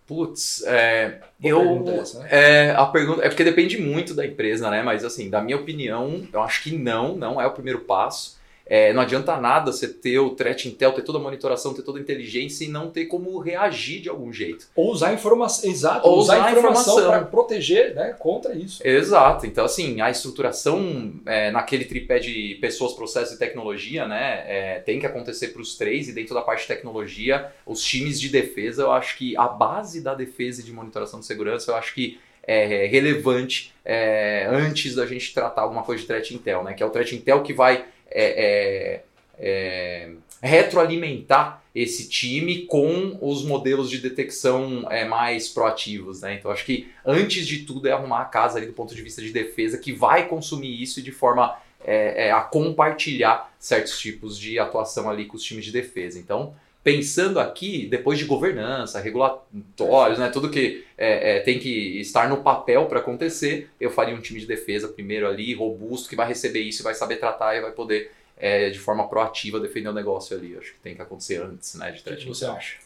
Putz, 0.07 0.63
é, 0.65 1.19
eu, 1.43 1.59
pergunta 1.59 1.91
essa, 1.91 2.19
né? 2.19 2.29
é, 2.31 2.71
a 2.71 2.85
pergunta 2.85 3.21
é 3.23 3.27
porque 3.27 3.43
depende 3.43 3.77
muito 3.77 4.13
da 4.13 4.25
empresa, 4.25 4.69
né? 4.71 4.81
Mas 4.81 5.03
assim, 5.03 5.29
da 5.29 5.41
minha 5.41 5.57
opinião, 5.57 6.25
eu 6.31 6.41
acho 6.41 6.63
que 6.63 6.77
não, 6.77 7.17
não 7.17 7.41
é 7.41 7.45
o 7.45 7.51
primeiro 7.51 7.81
passo. 7.81 8.36
É, 8.69 8.93
não 8.93 9.01
adianta 9.01 9.37
nada 9.37 9.71
você 9.71 9.87
ter 9.87 10.19
o 10.19 10.31
threat 10.31 10.67
intel, 10.67 10.93
ter 10.93 11.01
toda 11.01 11.17
a 11.17 11.21
monitoração, 11.21 11.73
ter 11.73 11.81
toda 11.81 11.99
a 11.99 12.01
inteligência 12.01 12.65
e 12.65 12.67
não 12.67 12.89
ter 12.89 13.05
como 13.05 13.37
reagir 13.39 14.01
de 14.01 14.09
algum 14.09 14.31
jeito. 14.31 14.67
Ou 14.75 14.91
usar 14.91 15.13
informação, 15.13 15.69
exato, 15.69 16.07
Ou 16.07 16.17
usar, 16.19 16.35
usar 16.35 16.45
a 16.45 16.51
informação 16.51 16.93
informação. 16.99 17.09
para 17.09 17.25
proteger 17.25 17.95
né, 17.95 18.15
contra 18.19 18.53
isso. 18.53 18.85
Exato. 18.85 19.45
Então, 19.45 19.65
assim, 19.65 20.01
a 20.01 20.09
estruturação 20.09 21.13
é, 21.25 21.51
naquele 21.51 21.85
tripé 21.85 22.19
de 22.19 22.57
pessoas, 22.59 22.93
processos 22.93 23.35
e 23.35 23.39
tecnologia, 23.39 24.07
né, 24.07 24.43
é, 24.47 24.79
tem 24.79 24.99
que 24.99 25.05
acontecer 25.05 25.49
para 25.49 25.61
os 25.61 25.77
três. 25.77 26.09
E 26.09 26.13
dentro 26.13 26.33
da 26.33 26.41
parte 26.41 26.61
de 26.61 26.67
tecnologia, 26.67 27.51
os 27.65 27.83
times 27.83 28.19
de 28.19 28.29
defesa, 28.29 28.83
eu 28.83 28.91
acho 28.91 29.17
que 29.17 29.35
a 29.37 29.47
base 29.47 30.01
da 30.01 30.13
defesa 30.13 30.61
e 30.61 30.63
de 30.63 30.73
monitoração 30.73 31.19
de 31.19 31.25
segurança, 31.25 31.71
eu 31.71 31.75
acho 31.75 31.93
que 31.93 32.19
é 32.47 32.85
relevante 32.85 33.73
é, 33.83 34.47
antes 34.49 34.95
da 34.95 35.05
gente 35.05 35.33
tratar 35.33 35.63
alguma 35.63 35.83
coisa 35.83 36.01
de 36.01 36.07
threat 36.07 36.33
intel, 36.33 36.63
né? 36.63 36.73
Que 36.73 36.81
é 36.81 36.85
o 36.85 36.89
threat 36.89 37.13
intel 37.13 37.43
que 37.43 37.51
vai 37.51 37.85
é, 38.11 39.01
é, 39.01 39.03
é, 39.39 40.09
retroalimentar 40.41 41.63
esse 41.73 42.09
time 42.09 42.65
com 42.65 43.17
os 43.21 43.43
modelos 43.43 43.89
de 43.89 43.99
detecção 43.99 44.87
é, 44.89 45.05
mais 45.05 45.49
proativos, 45.49 46.21
né? 46.21 46.35
Então 46.35 46.49
acho 46.49 46.65
que 46.65 46.89
antes 47.05 47.45
de 47.45 47.59
tudo 47.59 47.87
é 47.87 47.91
arrumar 47.91 48.21
a 48.21 48.25
casa 48.25 48.57
ali 48.57 48.67
do 48.67 48.73
ponto 48.73 48.95
de 48.95 49.01
vista 49.01 49.21
de 49.21 49.31
defesa 49.31 49.77
que 49.77 49.93
vai 49.93 50.27
consumir 50.27 50.81
isso 50.81 51.01
de 51.01 51.11
forma 51.11 51.55
é, 51.83 52.31
a 52.31 52.41
compartilhar 52.41 53.53
certos 53.59 53.99
tipos 53.99 54.37
de 54.37 54.57
atuação 54.57 55.09
ali 55.09 55.25
com 55.25 55.37
os 55.37 55.43
times 55.43 55.65
de 55.65 55.71
defesa. 55.71 56.17
Então 56.17 56.55
pensando 56.87 57.37
aqui, 57.37 57.85
depois 57.85 58.17
de 58.17 58.23
governança, 58.23 59.01
regulatórios, 59.01 60.17
né, 60.17 60.29
tudo 60.29 60.49
que 60.49 60.85
é, 60.97 61.35
é, 61.35 61.39
tem 61.41 61.59
que 61.59 61.99
estar 61.99 62.29
no 62.29 62.41
papel 62.41 62.85
para 62.85 62.99
acontecer, 62.99 63.69
eu 63.77 63.91
faria 63.91 64.15
um 64.15 64.21
time 64.21 64.39
de 64.39 64.45
defesa 64.45 64.87
primeiro 64.87 65.27
ali, 65.27 65.53
robusto, 65.53 66.07
que 66.07 66.15
vai 66.15 66.25
receber 66.25 66.61
isso, 66.61 66.83
vai 66.83 66.95
saber 66.95 67.17
tratar 67.17 67.57
e 67.57 67.61
vai 67.61 67.71
poder, 67.71 68.13
é, 68.37 68.69
de 68.69 68.79
forma 68.79 69.05
proativa, 69.09 69.59
defender 69.59 69.89
o 69.89 69.93
negócio 69.93 70.37
ali. 70.37 70.55
Acho 70.57 70.75
que 70.75 70.79
tem 70.79 70.95
que 70.95 71.01
acontecer 71.01 71.41
antes, 71.41 71.75
né, 71.75 71.91
de 71.91 71.99
O 71.99 72.15
que, 72.15 72.25
você 72.25 72.45
acha? 72.45 72.77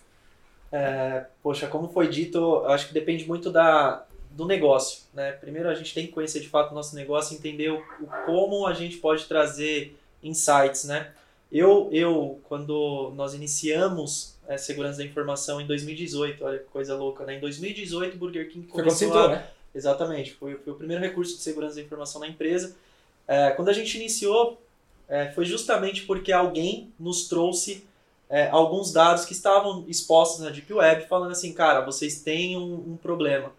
É, 0.72 1.26
poxa, 1.44 1.68
como 1.68 1.88
foi 1.88 2.08
dito, 2.08 2.66
acho 2.66 2.88
que 2.88 2.96
depende 2.96 3.28
muito 3.28 3.52
da, 3.52 4.04
do 4.32 4.48
negócio. 4.48 5.04
Né? 5.14 5.32
Primeiro 5.34 5.70
a 5.70 5.76
gente 5.76 5.94
tem 5.94 6.08
que 6.08 6.12
conhecer 6.12 6.40
de 6.40 6.50
fato 6.50 6.72
o 6.72 6.74
nosso 6.74 6.96
negócio, 6.96 7.38
entender 7.38 7.70
o, 7.70 7.78
o 7.78 8.08
como 8.26 8.66
a 8.66 8.74
gente 8.74 8.98
pode 8.98 9.26
trazer 9.26 9.96
insights, 10.24 10.86
né? 10.86 11.12
Eu, 11.52 11.90
eu 11.92 12.40
quando 12.48 13.12
nós 13.16 13.34
iniciamos 13.34 14.38
é, 14.48 14.58
segurança 14.58 15.00
da 15.00 15.04
informação 15.04 15.60
em 15.60 15.68
2018, 15.68 16.44
olha 16.44 16.60
que 16.60 16.66
coisa 16.66 16.96
louca, 16.96 17.26
né? 17.26 17.36
Em 17.36 17.40
2018 17.40 18.16
o 18.16 18.18
Burger 18.18 18.50
King 18.50 18.68
Foi 18.68 18.84
começou 18.84 19.08
entrou, 19.08 19.26
a... 19.26 19.30
né? 19.30 19.48
Exatamente, 19.74 20.34
foi, 20.34 20.56
foi 20.56 20.74
o 20.74 20.76
primeiro 20.76 21.02
recurso 21.02 21.36
de 21.36 21.42
segurança 21.42 21.76
da 21.76 21.82
informação 21.82 22.22
na 22.22 22.28
empresa. 22.28 22.76
É, 23.28 23.52
quando 23.52 23.70
a 23.70 23.74
gente 23.74 23.98
iniciou, 23.98 24.62
é, 25.08 25.32
foi 25.32 25.46
justamente 25.46 26.04
porque 26.04 26.32
alguém 26.32 26.92
nos 27.00 27.28
trouxe 27.28 27.86
é, 28.30 28.50
alguns 28.50 28.94
dados 28.94 29.26
que 29.26 29.34
estavam 29.34 29.86
expostos 29.88 30.40
na 30.40 30.50
Deep 30.50 30.74
Web, 30.74 31.08
falando 31.08 31.32
assim, 31.32 31.54
cara, 31.54 31.82
vocês 31.82 32.22
têm 32.22 32.58
um, 32.58 32.94
um 32.94 32.98
problema, 32.98 33.52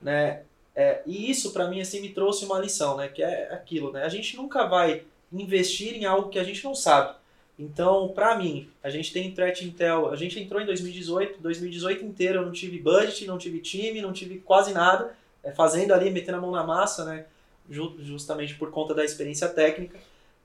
né? 0.00 0.42
É, 0.74 1.02
e 1.06 1.30
isso 1.30 1.52
para 1.52 1.68
mim 1.68 1.80
assim 1.80 2.00
me 2.00 2.10
trouxe 2.10 2.44
uma 2.44 2.58
lição, 2.58 2.96
né? 2.96 3.08
Que 3.08 3.22
é 3.22 3.52
aquilo, 3.52 3.92
né? 3.92 4.04
A 4.04 4.08
gente 4.08 4.36
nunca 4.36 4.66
vai 4.66 5.04
investir 5.32 5.94
em 5.94 6.04
algo 6.04 6.28
que 6.28 6.38
a 6.38 6.44
gente 6.44 6.62
não 6.64 6.74
sabe. 6.74 7.19
Então, 7.62 8.08
para 8.08 8.36
mim, 8.38 8.68
a 8.82 8.88
gente 8.88 9.12
tem 9.12 9.30
Threat 9.32 9.64
Intel, 9.66 10.08
a 10.08 10.16
gente 10.16 10.40
entrou 10.40 10.60
em 10.62 10.66
2018, 10.66 11.40
2018 11.42 12.04
inteiro 12.04 12.38
eu 12.40 12.46
não 12.46 12.52
tive 12.52 12.78
budget, 12.78 13.26
não 13.26 13.36
tive 13.36 13.58
time, 13.60 14.00
não 14.00 14.12
tive 14.14 14.38
quase 14.38 14.72
nada, 14.72 15.14
é, 15.44 15.50
fazendo 15.52 15.92
ali, 15.92 16.10
metendo 16.10 16.38
a 16.38 16.40
mão 16.40 16.50
na 16.52 16.64
massa, 16.64 17.04
né? 17.04 17.26
Ju- 17.68 17.96
Justamente 18.00 18.54
por 18.54 18.70
conta 18.70 18.94
da 18.94 19.04
experiência 19.04 19.46
técnica. 19.48 19.98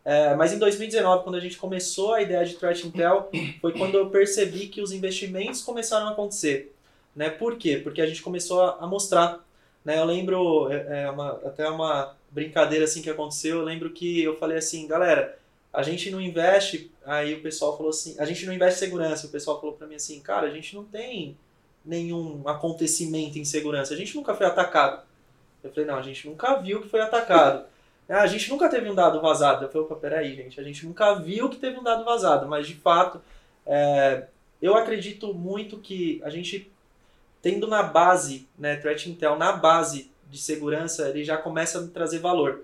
É, 0.03 0.35
mas 0.35 0.51
em 0.53 0.59
2019, 0.59 1.23
quando 1.23 1.35
a 1.35 1.39
gente 1.39 1.57
começou 1.57 2.13
a 2.13 2.21
ideia 2.21 2.45
de 2.45 2.55
Threat 2.55 2.85
Intel, 2.85 3.29
foi 3.61 3.71
quando 3.71 3.95
eu 3.97 4.09
percebi 4.09 4.67
que 4.67 4.81
os 4.81 4.91
investimentos 4.91 5.61
começaram 5.63 6.07
a 6.07 6.11
acontecer. 6.11 6.75
Né? 7.15 7.29
Por 7.29 7.57
quê? 7.57 7.77
Porque 7.81 8.01
a 8.01 8.05
gente 8.05 8.21
começou 8.21 8.61
a, 8.61 8.77
a 8.81 8.87
mostrar. 8.87 9.39
Né? 9.85 9.97
Eu 9.97 10.05
lembro, 10.05 10.69
é, 10.71 11.03
é 11.05 11.09
uma- 11.09 11.31
até 11.45 11.67
uma 11.69 12.13
brincadeira 12.29 12.83
assim 12.83 13.01
que 13.01 13.09
aconteceu, 13.09 13.59
eu 13.59 13.63
lembro 13.63 13.89
que 13.91 14.21
eu 14.21 14.35
falei 14.37 14.57
assim, 14.57 14.85
galera, 14.85 15.37
a 15.73 15.81
gente 15.81 16.11
não 16.11 16.19
investe, 16.21 16.91
aí 17.05 17.35
o 17.35 17.41
pessoal 17.41 17.77
falou 17.77 17.91
assim, 17.91 18.15
a 18.19 18.25
gente 18.25 18.45
não 18.45 18.53
investe 18.53 18.77
em 18.77 18.85
segurança, 18.85 19.27
o 19.27 19.29
pessoal 19.29 19.59
falou 19.59 19.75
pra 19.75 19.87
mim 19.87 19.95
assim, 19.95 20.19
cara, 20.19 20.47
a 20.47 20.49
gente 20.49 20.75
não 20.75 20.83
tem 20.83 21.37
nenhum 21.85 22.47
acontecimento 22.47 23.37
em 23.37 23.45
segurança, 23.45 23.93
a 23.93 23.97
gente 23.97 24.15
nunca 24.15 24.33
foi 24.33 24.47
atacado. 24.47 25.03
Eu 25.63 25.71
falei, 25.71 25.85
não, 25.85 25.97
a 25.97 26.01
gente 26.01 26.27
nunca 26.27 26.55
viu 26.57 26.81
que 26.81 26.89
foi 26.89 27.01
atacado. 27.01 27.65
Ah, 28.07 28.21
a 28.21 28.27
gente 28.27 28.51
nunca 28.51 28.69
teve 28.69 28.87
um 28.87 28.93
dado 28.93 29.19
vazado. 29.19 29.65
Eu 29.65 29.69
falei, 29.69 29.87
opa, 29.87 29.95
peraí, 29.95 30.35
gente, 30.35 30.59
a 30.59 30.63
gente 30.63 30.85
nunca 30.85 31.15
viu 31.15 31.49
que 31.49 31.57
teve 31.57 31.79
um 31.79 31.81
dado 31.81 32.05
vazado, 32.05 32.47
mas 32.47 32.67
de 32.67 32.75
fato, 32.75 33.19
é, 33.65 34.27
eu 34.61 34.75
acredito 34.75 35.33
muito 35.33 35.79
que 35.79 36.21
a 36.23 36.29
gente, 36.29 36.71
tendo 37.41 37.65
na 37.65 37.81
base, 37.81 38.47
né, 38.59 38.75
Threat 38.75 39.09
Intel, 39.09 39.35
na 39.35 39.53
base 39.53 40.11
de 40.29 40.37
segurança, 40.37 41.09
ele 41.09 41.23
já 41.23 41.35
começa 41.35 41.79
a 41.79 41.81
me 41.81 41.87
trazer 41.87 42.19
valor. 42.19 42.61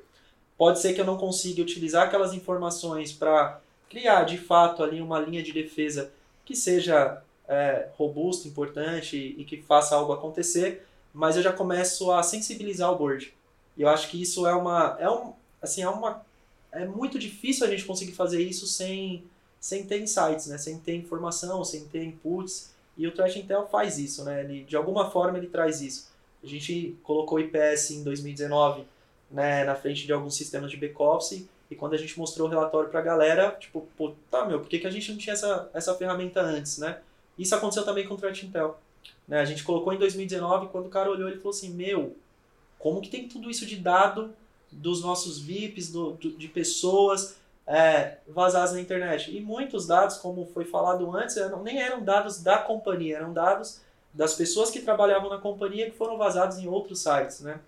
Pode 0.56 0.80
ser 0.80 0.94
que 0.94 1.02
eu 1.02 1.06
não 1.06 1.18
consiga 1.18 1.62
utilizar 1.64 2.06
aquelas 2.06 2.34
informações 2.34 3.12
para 3.12 3.60
criar, 3.92 4.24
de 4.24 4.38
fato, 4.38 4.82
ali 4.82 5.02
uma 5.02 5.20
linha 5.20 5.44
de 5.44 5.52
defesa 5.52 6.12
que 6.46 6.56
seja 6.56 7.22
é, 7.48 7.90
robusta, 7.98 8.48
importante 8.48 9.36
e 9.38 9.44
que 9.44 9.62
faça 9.62 9.96
algo 9.96 10.14
acontecer, 10.14 10.88
mas 11.14 11.36
eu 11.36 11.44
já 11.44 11.52
começo 11.52 12.10
a 12.10 12.24
sensibilizar 12.24 12.90
o 12.90 12.96
board. 12.96 13.34
E 13.78 13.82
eu 13.82 13.90
acho 13.90 14.10
que 14.10 14.22
isso 14.22 14.48
é 14.48 14.54
uma, 14.54 14.96
é 14.98 15.10
um, 15.10 15.34
assim, 15.62 15.84
é 15.84 15.90
uma, 15.90 16.26
é 16.72 16.86
muito 16.86 17.20
difícil 17.20 17.68
a 17.68 17.70
gente 17.70 17.84
conseguir 17.84 18.14
fazer 18.14 18.42
isso 18.42 18.66
sem, 18.66 19.26
sem 19.60 19.84
ter 19.84 20.02
insights, 20.02 20.48
né? 20.48 20.58
Sem 20.58 20.80
ter 20.80 20.96
informação, 20.96 21.64
sem 21.66 21.86
ter 21.86 22.04
inputs. 22.06 22.72
E 22.98 23.06
o 23.06 23.12
Threat 23.12 23.40
Intel 23.40 23.68
faz 23.68 23.98
isso, 23.98 24.24
né? 24.24 24.42
Ele, 24.42 24.64
de 24.64 24.78
alguma 24.78 25.12
forma 25.12 25.38
ele 25.38 25.48
traz 25.48 25.82
isso. 25.82 26.10
A 26.42 26.48
gente 26.48 26.98
colocou 27.04 27.38
o 27.38 27.42
IPS 27.42 27.92
em 27.92 28.04
2019 28.04 28.86
né, 29.30 29.64
na 29.64 29.76
frente 29.76 30.06
de 30.06 30.12
alguns 30.12 30.36
sistemas 30.36 30.72
de 30.72 30.78
back-office 30.78 31.46
e 31.72 31.76
quando 31.76 31.94
a 31.94 31.98
gente 31.98 32.20
mostrou 32.20 32.50
o 32.50 32.52
relatório 32.52 32.90
para 32.90 33.00
a 33.00 33.04
galera, 33.04 33.56
tipo, 33.58 33.88
pô, 33.98 34.14
tá, 34.30 34.46
meu, 34.46 34.60
por 34.60 34.68
que, 34.68 34.78
que 34.78 34.86
a 34.86 34.92
gente 34.92 35.10
não 35.10 35.18
tinha 35.18 35.32
essa, 35.32 35.70
essa 35.74 35.96
ferramenta 35.96 36.42
antes, 36.42 36.78
né? 36.78 37.00
Isso 37.40 37.56
aconteceu 37.56 37.86
também 37.86 38.06
com 38.06 38.14
o 38.14 38.18
Threat 38.18 38.46
Intel. 38.46 38.78
Né? 39.26 39.40
A 39.40 39.46
gente 39.46 39.64
colocou 39.64 39.94
em 39.94 39.98
2019, 39.98 40.68
quando 40.68 40.88
o 40.88 40.90
cara 40.90 41.10
olhou, 41.10 41.30
ele 41.30 41.38
falou 41.38 41.52
assim, 41.52 41.70
meu, 41.70 42.18
como 42.78 43.00
que 43.00 43.10
tem 43.10 43.26
tudo 43.26 43.50
isso 43.50 43.66
de 43.66 43.78
dado 43.78 44.34
dos 44.70 45.02
nossos 45.02 45.40
VIPs, 45.40 45.90
do, 45.90 46.12
do, 46.12 46.32
de 46.32 46.50
pessoas 46.50 47.38
é, 47.66 48.18
vazadas 48.28 48.74
na 48.74 48.82
internet? 48.82 49.34
E 49.34 49.40
muitos 49.40 49.88
dados, 49.88 50.18
como 50.18 50.46
foi 50.54 50.66
falado 50.66 51.10
antes, 51.16 51.38
eram, 51.38 51.64
nem 51.64 51.82
eram 51.82 52.04
dados 52.04 52.44
da 52.44 52.58
companhia, 52.58 53.16
eram 53.16 53.32
dados 53.32 53.80
das 54.14 54.34
pessoas 54.34 54.70
que 54.70 54.82
trabalhavam 54.82 55.30
na 55.30 55.38
companhia 55.38 55.90
que 55.90 55.96
foram 55.96 56.18
vazados 56.18 56.58
em 56.58 56.68
outros 56.68 57.00
sites, 57.00 57.40
né? 57.40 57.62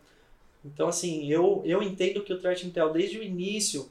Então, 0.65 0.87
assim, 0.87 1.25
eu, 1.29 1.61
eu 1.65 1.81
entendo 1.81 2.21
que 2.21 2.33
o 2.33 2.39
Threat 2.39 2.65
Intel, 2.65 2.91
desde 2.91 3.17
o 3.17 3.23
início, 3.23 3.89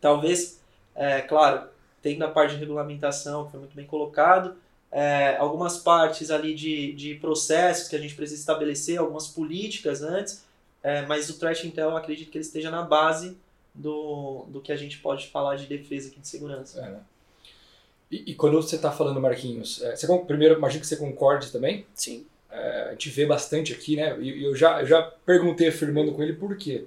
talvez, 0.00 0.60
é, 0.94 1.20
claro, 1.20 1.68
tendo 2.02 2.24
a 2.24 2.28
parte 2.28 2.54
de 2.54 2.60
regulamentação, 2.60 3.44
que 3.44 3.52
foi 3.52 3.60
muito 3.60 3.76
bem 3.76 3.86
colocado, 3.86 4.56
é, 4.90 5.36
algumas 5.36 5.78
partes 5.78 6.30
ali 6.30 6.54
de, 6.54 6.92
de 6.92 7.14
processos 7.16 7.88
que 7.88 7.94
a 7.94 7.98
gente 7.98 8.14
precisa 8.14 8.40
estabelecer, 8.40 8.98
algumas 8.98 9.28
políticas 9.28 10.02
antes, 10.02 10.44
é, 10.82 11.02
mas 11.02 11.28
o 11.28 11.38
Threat 11.38 11.66
Intel, 11.66 11.90
eu 11.90 11.96
acredito 11.96 12.30
que 12.30 12.38
ele 12.38 12.44
esteja 12.44 12.70
na 12.70 12.82
base 12.82 13.36
do, 13.74 14.46
do 14.48 14.60
que 14.60 14.72
a 14.72 14.76
gente 14.76 14.98
pode 14.98 15.28
falar 15.28 15.56
de 15.56 15.66
defesa 15.66 16.08
aqui 16.08 16.20
de 16.20 16.26
segurança. 16.26 16.80
É, 16.80 16.90
né? 16.90 17.00
e, 18.10 18.32
e, 18.32 18.34
quando 18.34 18.60
você 18.60 18.76
está 18.76 18.90
falando, 18.90 19.20
Marquinhos, 19.20 19.82
é, 19.82 19.94
você, 19.94 20.06
primeiro, 20.26 20.56
imagino 20.56 20.80
que 20.80 20.86
você 20.86 20.96
concorde 20.96 21.52
também. 21.52 21.86
Sim. 21.94 22.26
É, 22.50 22.88
a 22.88 22.90
gente 22.92 23.10
vê 23.10 23.26
bastante 23.26 23.72
aqui, 23.72 23.94
né? 23.94 24.18
E 24.20 24.42
eu 24.42 24.56
já, 24.56 24.80
eu 24.80 24.86
já 24.86 25.02
perguntei 25.24 25.68
afirmando 25.68 26.12
com 26.12 26.22
ele 26.22 26.32
por 26.32 26.56
quê. 26.56 26.84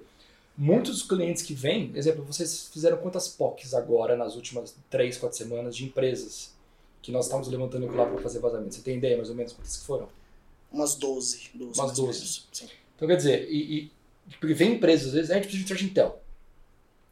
Muitos 0.56 1.00
dos 1.00 1.04
clientes 1.04 1.42
que 1.42 1.54
vêm, 1.54 1.92
exemplo, 1.96 2.24
vocês 2.24 2.70
fizeram 2.72 2.98
quantas 2.98 3.28
POCs 3.28 3.74
agora 3.74 4.16
nas 4.16 4.36
últimas 4.36 4.76
3, 4.89 5.18
4 5.18 5.36
semanas 5.36 5.76
de 5.76 5.86
empresas 5.86 6.54
que 7.02 7.12
nós 7.12 7.26
estamos 7.26 7.48
levantando 7.48 7.88
lá 7.96 8.06
para 8.06 8.22
fazer 8.22 8.39
vazamento? 8.39 8.76
Você 8.76 8.82
tem 8.82 8.98
ideia 8.98 9.18
mais 9.18 9.30
ou 9.30 9.36
menos 9.36 9.54
quantas 9.54 9.78
que 9.78 9.86
foram? 9.86 10.08
Umas 10.72 10.94
12. 10.96 11.50
12 11.56 11.80
Umas 11.80 11.92
12. 11.94 12.44
Então 12.96 13.08
quer 13.08 13.18
dizer, 13.18 13.48
e, 13.50 13.92
e, 14.30 14.36
porque 14.39 14.54
vem 14.54 14.74
empresas, 14.74 15.08
às 15.08 15.13
vezes, 15.13 15.32
a 15.32 15.36
gente 15.36 15.46
precisa 15.46 15.63
de 15.63 15.68
Threat 15.68 15.86
Intel. 15.86 16.22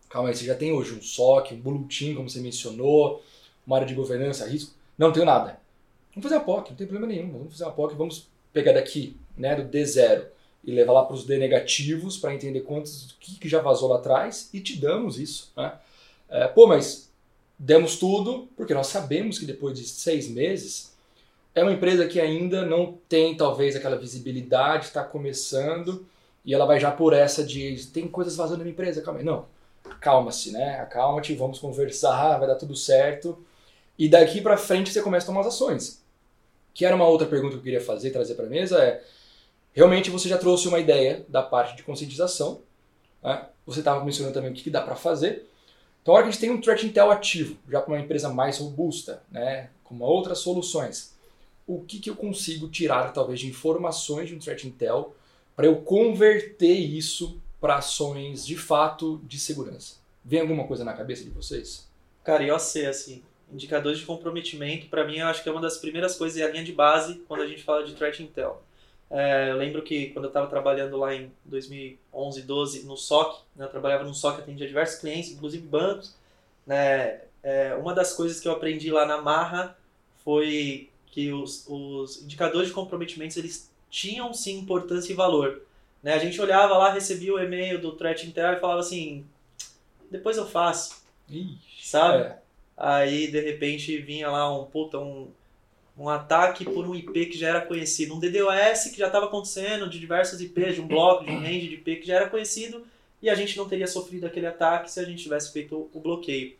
Calma 0.07 0.29
aí, 0.29 0.35
você 0.35 0.45
já 0.45 0.55
tem 0.55 0.71
hoje 0.71 0.93
um 0.93 1.01
SOC, 1.01 1.53
um 1.53 1.61
Blue 1.61 1.87
Team, 1.87 2.15
como 2.15 2.29
você 2.29 2.39
mencionou, 2.39 3.23
uma 3.65 3.77
área 3.77 3.87
de 3.87 3.95
governança, 3.95 4.45
risco. 4.45 4.73
Não, 4.97 5.07
não 5.07 5.13
tenho 5.13 5.25
nada. 5.25 5.59
Vamos 6.11 6.23
fazer 6.23 6.35
a 6.35 6.41
POC, 6.41 6.69
não 6.69 6.77
tem 6.77 6.85
problema 6.85 7.11
nenhum. 7.11 7.31
Vamos 7.31 7.53
fazer 7.53 7.63
uma 7.63 7.71
POC, 7.71 7.95
vamos 7.95 8.27
pegar 8.53 8.73
daqui, 8.73 9.17
né, 9.35 9.55
do 9.55 9.63
D0 9.63 10.27
e 10.63 10.71
levar 10.71 10.93
lá 10.93 11.05
para 11.05 11.15
os 11.15 11.25
D 11.25 11.37
negativos 11.37 12.17
para 12.17 12.33
entender 12.33 12.61
quantos, 12.61 13.15
que, 13.19 13.39
que, 13.39 13.49
já 13.49 13.59
vazou 13.59 13.89
lá 13.89 13.97
atrás 13.97 14.49
e 14.53 14.59
te 14.59 14.79
damos 14.79 15.19
isso. 15.19 15.51
Né? 15.57 15.73
É, 16.29 16.47
pô, 16.47 16.67
mas 16.67 17.11
demos 17.57 17.97
tudo 17.97 18.47
porque 18.55 18.73
nós 18.73 18.87
sabemos 18.87 19.39
que 19.39 19.45
depois 19.45 19.77
de 19.77 19.85
seis 19.85 20.27
meses 20.29 20.95
é 21.53 21.63
uma 21.63 21.73
empresa 21.73 22.07
que 22.07 22.19
ainda 22.19 22.65
não 22.65 22.97
tem 23.09 23.35
talvez 23.35 23.75
aquela 23.75 23.97
visibilidade, 23.97 24.85
está 24.85 25.03
começando 25.03 26.05
e 26.45 26.53
ela 26.53 26.65
vai 26.65 26.79
já 26.79 26.91
por 26.91 27.13
essa 27.13 27.43
de 27.43 27.87
tem 27.87 28.07
coisas 28.07 28.35
vazando 28.35 28.59
na 28.59 28.63
minha 28.63 28.73
empresa, 28.73 29.01
calma 29.01 29.19
aí. 29.19 29.25
Não, 29.25 29.45
calma-se, 29.99 30.51
né? 30.51 30.79
Acalma-te, 30.79 31.33
vamos 31.35 31.59
conversar, 31.59 32.37
vai 32.37 32.47
dar 32.47 32.55
tudo 32.55 32.75
certo. 32.75 33.37
E 33.97 34.07
daqui 34.07 34.41
para 34.41 34.57
frente 34.57 34.91
você 34.91 35.01
começa 35.01 35.25
a 35.25 35.27
tomar 35.27 35.41
as 35.41 35.47
ações 35.47 36.01
que 36.73 36.85
era 36.85 36.95
uma 36.95 37.07
outra 37.07 37.27
pergunta 37.27 37.53
que 37.53 37.59
eu 37.59 37.63
queria 37.63 37.81
fazer, 37.81 38.11
trazer 38.11 38.35
para 38.35 38.45
a 38.45 38.49
mesa, 38.49 38.81
é 38.83 39.03
realmente 39.73 40.09
você 40.09 40.27
já 40.27 40.37
trouxe 40.37 40.67
uma 40.67 40.79
ideia 40.79 41.25
da 41.27 41.41
parte 41.41 41.75
de 41.75 41.83
conscientização, 41.83 42.61
né? 43.23 43.47
você 43.65 43.79
estava 43.79 44.03
mencionando 44.03 44.33
também 44.33 44.51
o 44.51 44.53
que, 44.53 44.63
que 44.63 44.69
dá 44.69 44.81
para 44.81 44.95
fazer. 44.95 45.47
Então, 46.01 46.13
a 46.13 46.17
hora 46.17 46.23
que 46.23 46.29
a 46.29 46.31
gente 46.31 46.41
tem 46.41 46.49
um 46.49 46.59
threat 46.59 46.85
intel 46.85 47.11
ativo, 47.11 47.57
já 47.69 47.79
para 47.81 47.93
uma 47.93 47.99
empresa 47.99 48.29
mais 48.29 48.57
robusta, 48.57 49.21
né, 49.31 49.69
com 49.83 49.99
outras 49.99 50.39
soluções, 50.39 51.15
o 51.67 51.81
que, 51.81 51.99
que 51.99 52.09
eu 52.09 52.15
consigo 52.15 52.67
tirar 52.67 53.13
talvez 53.13 53.39
de 53.39 53.47
informações 53.47 54.27
de 54.27 54.35
um 54.35 54.39
threat 54.39 54.67
intel 54.67 55.15
para 55.55 55.67
eu 55.67 55.77
converter 55.77 56.73
isso 56.73 57.39
para 57.59 57.75
ações 57.75 58.45
de 58.45 58.57
fato 58.57 59.21
de 59.25 59.39
segurança? 59.39 59.97
Vem 60.25 60.41
alguma 60.41 60.65
coisa 60.65 60.83
na 60.83 60.93
cabeça 60.93 61.23
de 61.23 61.29
vocês? 61.29 61.87
Cara, 62.23 62.43
sei 62.59 62.87
assim, 62.87 63.23
indicadores 63.51 63.99
de 63.99 64.05
comprometimento, 64.05 64.87
para 64.87 65.05
mim, 65.05 65.17
eu 65.17 65.27
acho 65.27 65.43
que 65.43 65.49
é 65.49 65.51
uma 65.51 65.61
das 65.61 65.77
primeiras 65.77 66.15
coisas 66.15 66.37
e 66.37 66.43
a 66.43 66.49
linha 66.49 66.63
de 66.63 66.71
base 66.71 67.15
quando 67.27 67.41
a 67.41 67.47
gente 67.47 67.63
fala 67.63 67.83
de 67.83 67.93
threat 67.93 68.21
intel. 68.21 68.63
É, 69.11 69.49
eu 69.49 69.57
lembro 69.57 69.81
que 69.81 70.07
quando 70.11 70.25
eu 70.25 70.29
estava 70.29 70.47
trabalhando 70.47 70.95
lá 70.95 71.13
em 71.13 71.29
2011, 71.43 72.41
12 72.43 72.83
no 72.85 72.95
SOC, 72.95 73.41
né, 73.55 73.65
eu 73.65 73.69
trabalhava 73.69 74.05
no 74.05 74.13
SOC, 74.13 74.39
atendia 74.39 74.65
diversos 74.65 74.99
clientes, 74.99 75.31
inclusive 75.31 75.67
bancos. 75.67 76.15
Né, 76.65 77.21
é, 77.43 77.75
uma 77.75 77.93
das 77.93 78.13
coisas 78.13 78.39
que 78.39 78.47
eu 78.47 78.53
aprendi 78.53 78.89
lá 78.89 79.05
na 79.05 79.21
Marra 79.21 79.77
foi 80.23 80.89
que 81.07 81.33
os, 81.33 81.65
os 81.67 82.23
indicadores 82.23 82.69
de 82.69 82.73
comprometimentos 82.73 83.35
eles 83.35 83.69
tinham 83.89 84.33
sim 84.33 84.59
importância 84.59 85.11
e 85.11 85.15
valor. 85.15 85.61
Né, 86.01 86.13
a 86.13 86.19
gente 86.19 86.39
olhava 86.39 86.77
lá, 86.77 86.93
recebia 86.93 87.33
o 87.33 87.39
e-mail 87.39 87.81
do 87.81 87.91
Threat 87.91 88.25
Intel 88.25 88.53
e 88.53 88.59
falava 88.61 88.79
assim, 88.79 89.25
depois 90.09 90.37
eu 90.37 90.47
faço. 90.47 91.03
Ixi, 91.29 91.87
sabe? 91.87 92.23
É. 92.23 92.37
Aí, 92.77 93.29
de 93.29 93.41
repente, 93.41 93.97
vinha 93.97 94.29
lá 94.29 94.57
um 94.57 94.65
puta, 94.65 94.97
um, 94.97 95.27
um 95.97 96.09
ataque 96.09 96.65
por 96.65 96.87
um 96.87 96.95
IP 96.95 97.27
que 97.27 97.37
já 97.37 97.49
era 97.49 97.61
conhecido. 97.61 98.15
Um 98.15 98.19
DDoS 98.19 98.85
que 98.91 98.97
já 98.97 99.07
estava 99.07 99.25
acontecendo 99.25 99.89
de 99.89 99.99
diversas 99.99 100.41
IPs, 100.41 100.75
de 100.75 100.81
um 100.81 100.87
bloco, 100.87 101.25
de 101.25 101.31
um 101.31 101.39
range 101.41 101.67
de 101.67 101.75
IP 101.75 101.97
que 101.97 102.07
já 102.07 102.15
era 102.15 102.29
conhecido 102.29 102.85
e 103.21 103.29
a 103.29 103.35
gente 103.35 103.57
não 103.57 103.67
teria 103.67 103.87
sofrido 103.87 104.25
aquele 104.25 104.47
ataque 104.47 104.89
se 104.89 104.99
a 104.99 105.03
gente 105.03 105.23
tivesse 105.23 105.51
feito 105.51 105.89
o 105.93 105.99
bloqueio. 105.99 106.53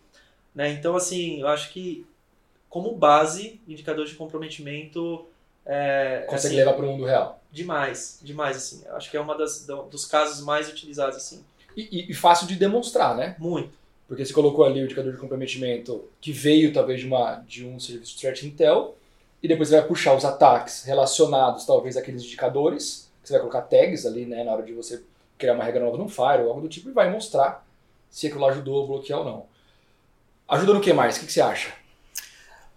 Né? 0.53 0.71
Então, 0.71 0.95
assim, 0.95 1.41
eu 1.41 1.47
acho 1.47 1.71
que 1.71 2.05
como 2.69 2.95
base, 2.95 3.59
indicador 3.67 4.05
de 4.05 4.15
comprometimento... 4.15 5.25
É, 5.65 6.25
Consegue 6.27 6.55
assim, 6.55 6.55
levar 6.55 6.73
para 6.73 6.85
o 6.85 6.87
mundo 6.87 7.05
real. 7.05 7.41
Demais, 7.51 8.19
demais, 8.21 8.57
assim. 8.57 8.83
Eu 8.85 8.95
acho 8.95 9.09
que 9.11 9.17
é 9.17 9.21
uma 9.21 9.37
das 9.37 9.65
dos 9.89 10.05
casos 10.05 10.43
mais 10.43 10.69
utilizados, 10.69 11.17
assim. 11.17 11.43
E, 11.75 12.09
e, 12.09 12.13
fácil 12.13 12.47
de 12.47 12.55
demonstrar, 12.55 13.15
né? 13.15 13.35
Muito 13.39 13.81
porque 14.11 14.25
você 14.25 14.33
colocou 14.33 14.65
ali 14.65 14.81
o 14.81 14.83
indicador 14.83 15.13
de 15.13 15.17
comprometimento 15.17 16.03
que 16.19 16.33
veio 16.33 16.73
talvez 16.73 16.99
de, 16.99 17.07
uma, 17.07 17.35
de 17.47 17.65
um 17.65 17.79
serviço 17.79 18.19
Threat 18.19 18.45
Intel, 18.45 18.97
e 19.41 19.47
depois 19.47 19.69
você 19.69 19.79
vai 19.79 19.87
puxar 19.87 20.15
os 20.15 20.23
ataques 20.23 20.83
relacionados 20.83 21.65
talvez 21.65 21.97
àqueles 21.97 22.23
indicadores, 22.23 23.09
que 23.21 23.27
você 23.27 23.33
vai 23.33 23.41
colocar 23.41 23.61
tags 23.63 24.05
ali 24.05 24.25
né, 24.25 24.43
na 24.43 24.51
hora 24.51 24.63
de 24.63 24.73
você 24.73 25.01
criar 25.37 25.53
uma 25.53 25.63
regra 25.63 25.83
nova 25.83 25.97
no 25.97 26.07
Fire 26.07 26.43
ou 26.43 26.49
algo 26.49 26.61
do 26.61 26.69
tipo, 26.69 26.89
e 26.89 26.93
vai 26.93 27.09
mostrar 27.09 27.65
se 28.09 28.27
aquilo 28.27 28.45
ajudou 28.45 28.83
a 28.83 28.87
bloquear 28.87 29.19
ou 29.19 29.25
não. 29.25 29.45
Ajuda 30.47 30.73
no 30.73 30.81
que 30.81 30.93
mais? 30.93 31.17
O 31.17 31.21
que, 31.21 31.25
que 31.27 31.33
você 31.33 31.41
acha? 31.41 31.73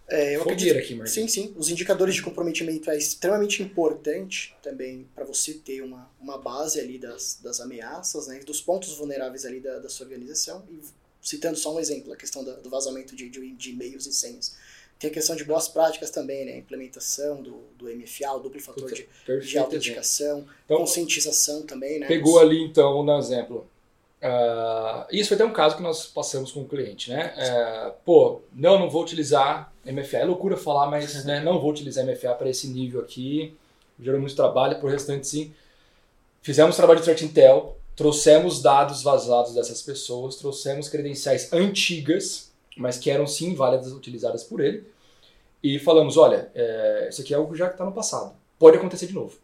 É, 0.07 0.37
eu 0.37 0.43
acredito, 0.43 0.79
aqui, 0.79 0.95
Marcos. 0.95 1.13
Sim, 1.13 1.27
sim. 1.27 1.55
Os 1.57 1.71
indicadores 1.71 2.15
de 2.15 2.23
comprometimento 2.23 2.91
é 2.91 2.97
extremamente 2.97 3.63
importante 3.63 4.55
também 4.63 5.09
para 5.15 5.25
você 5.25 5.55
ter 5.55 5.81
uma, 5.83 6.11
uma 6.21 6.39
base 6.39 6.79
ali 6.79 6.99
das, 6.99 7.41
das 7.43 7.59
ameaças, 7.61 8.27
né, 8.27 8.39
dos 8.41 8.61
pontos 8.61 8.95
vulneráveis 8.97 9.45
ali 9.45 9.61
da, 9.61 9.79
da 9.79 9.89
sua 9.89 10.05
organização 10.05 10.63
e 10.71 10.81
citando 11.23 11.57
só 11.57 11.75
um 11.75 11.81
exemplo, 11.81 12.13
a 12.13 12.17
questão 12.17 12.45
do 12.45 12.69
vazamento 12.69 13.17
de, 13.17 13.31
de, 13.31 13.53
de 13.53 13.71
e-mails 13.71 14.07
e 14.07 14.13
senhas. 14.13 14.55
Tem 14.99 15.11
a 15.11 15.13
questão 15.13 15.37
de 15.37 15.45
boas 15.45 15.69
práticas 15.69 16.11
também, 16.11 16.45
né? 16.45 16.57
Implementação 16.57 17.43
do, 17.43 17.63
do 17.77 17.87
MFA, 17.87 18.33
o 18.33 18.39
duplo 18.39 18.61
fator 18.61 18.91
de, 18.91 19.07
de 19.41 19.59
autenticação, 19.59 20.47
então, 20.65 20.79
conscientização 20.79 21.63
também, 21.63 21.99
né? 21.99 22.07
Pegou 22.07 22.39
ali, 22.39 22.63
então, 22.63 23.03
no 23.03 23.19
exemplo. 23.19 23.67
Uh, 24.25 25.05
isso 25.13 25.29
foi 25.29 25.35
até 25.35 25.45
um 25.45 25.53
caso 25.53 25.77
que 25.77 25.83
nós 25.83 26.07
passamos 26.07 26.51
com 26.51 26.63
o 26.63 26.69
cliente, 26.69 27.11
né? 27.11 27.35
Uh, 27.37 27.93
pô, 28.05 28.41
não, 28.55 28.79
não 28.79 28.89
vou 28.89 29.03
utilizar 29.03 29.71
MFA. 29.85 30.19
É 30.19 30.25
loucura 30.25 30.57
falar, 30.57 30.91
mas 30.91 31.25
né, 31.27 31.41
não 31.41 31.61
vou 31.61 31.71
utilizar 31.71 32.07
MFA 32.07 32.35
para 32.35 32.49
esse 32.49 32.69
nível 32.69 33.03
aqui. 33.03 33.55
Gerou 34.01 34.19
muito 34.19 34.35
trabalho, 34.35 34.81
por 34.81 34.91
restante 34.91 35.27
sim. 35.27 35.53
Fizemos 36.41 36.77
trabalho 36.77 37.01
de 37.01 37.05
Threat 37.05 37.25
Intel, 37.25 37.77
trouxemos 37.95 38.61
dados 38.61 39.03
vazados 39.03 39.55
dessas 39.55 39.83
pessoas, 39.83 40.37
trouxemos 40.37 40.89
credenciais 40.89 41.53
antigas, 41.53 42.51
mas 42.77 42.99
que 42.99 43.11
eram 43.11 43.27
sim 43.27 43.55
válidas 43.55 43.93
utilizadas 43.93 44.45
por 44.45 44.61
ele. 44.61 44.85
e 45.63 45.79
falamos, 45.79 46.17
olha, 46.17 46.51
é, 46.55 47.09
isso 47.09 47.23
aqui 47.23 47.33
é 47.33 47.37
algo 47.37 47.53
que 47.53 47.59
já 47.59 47.69
está 47.69 47.85
no 47.85 47.93
passado. 47.93 48.35
Pode 48.59 48.77
acontecer 48.77 49.07
de 49.07 49.15
novo. 49.15 49.39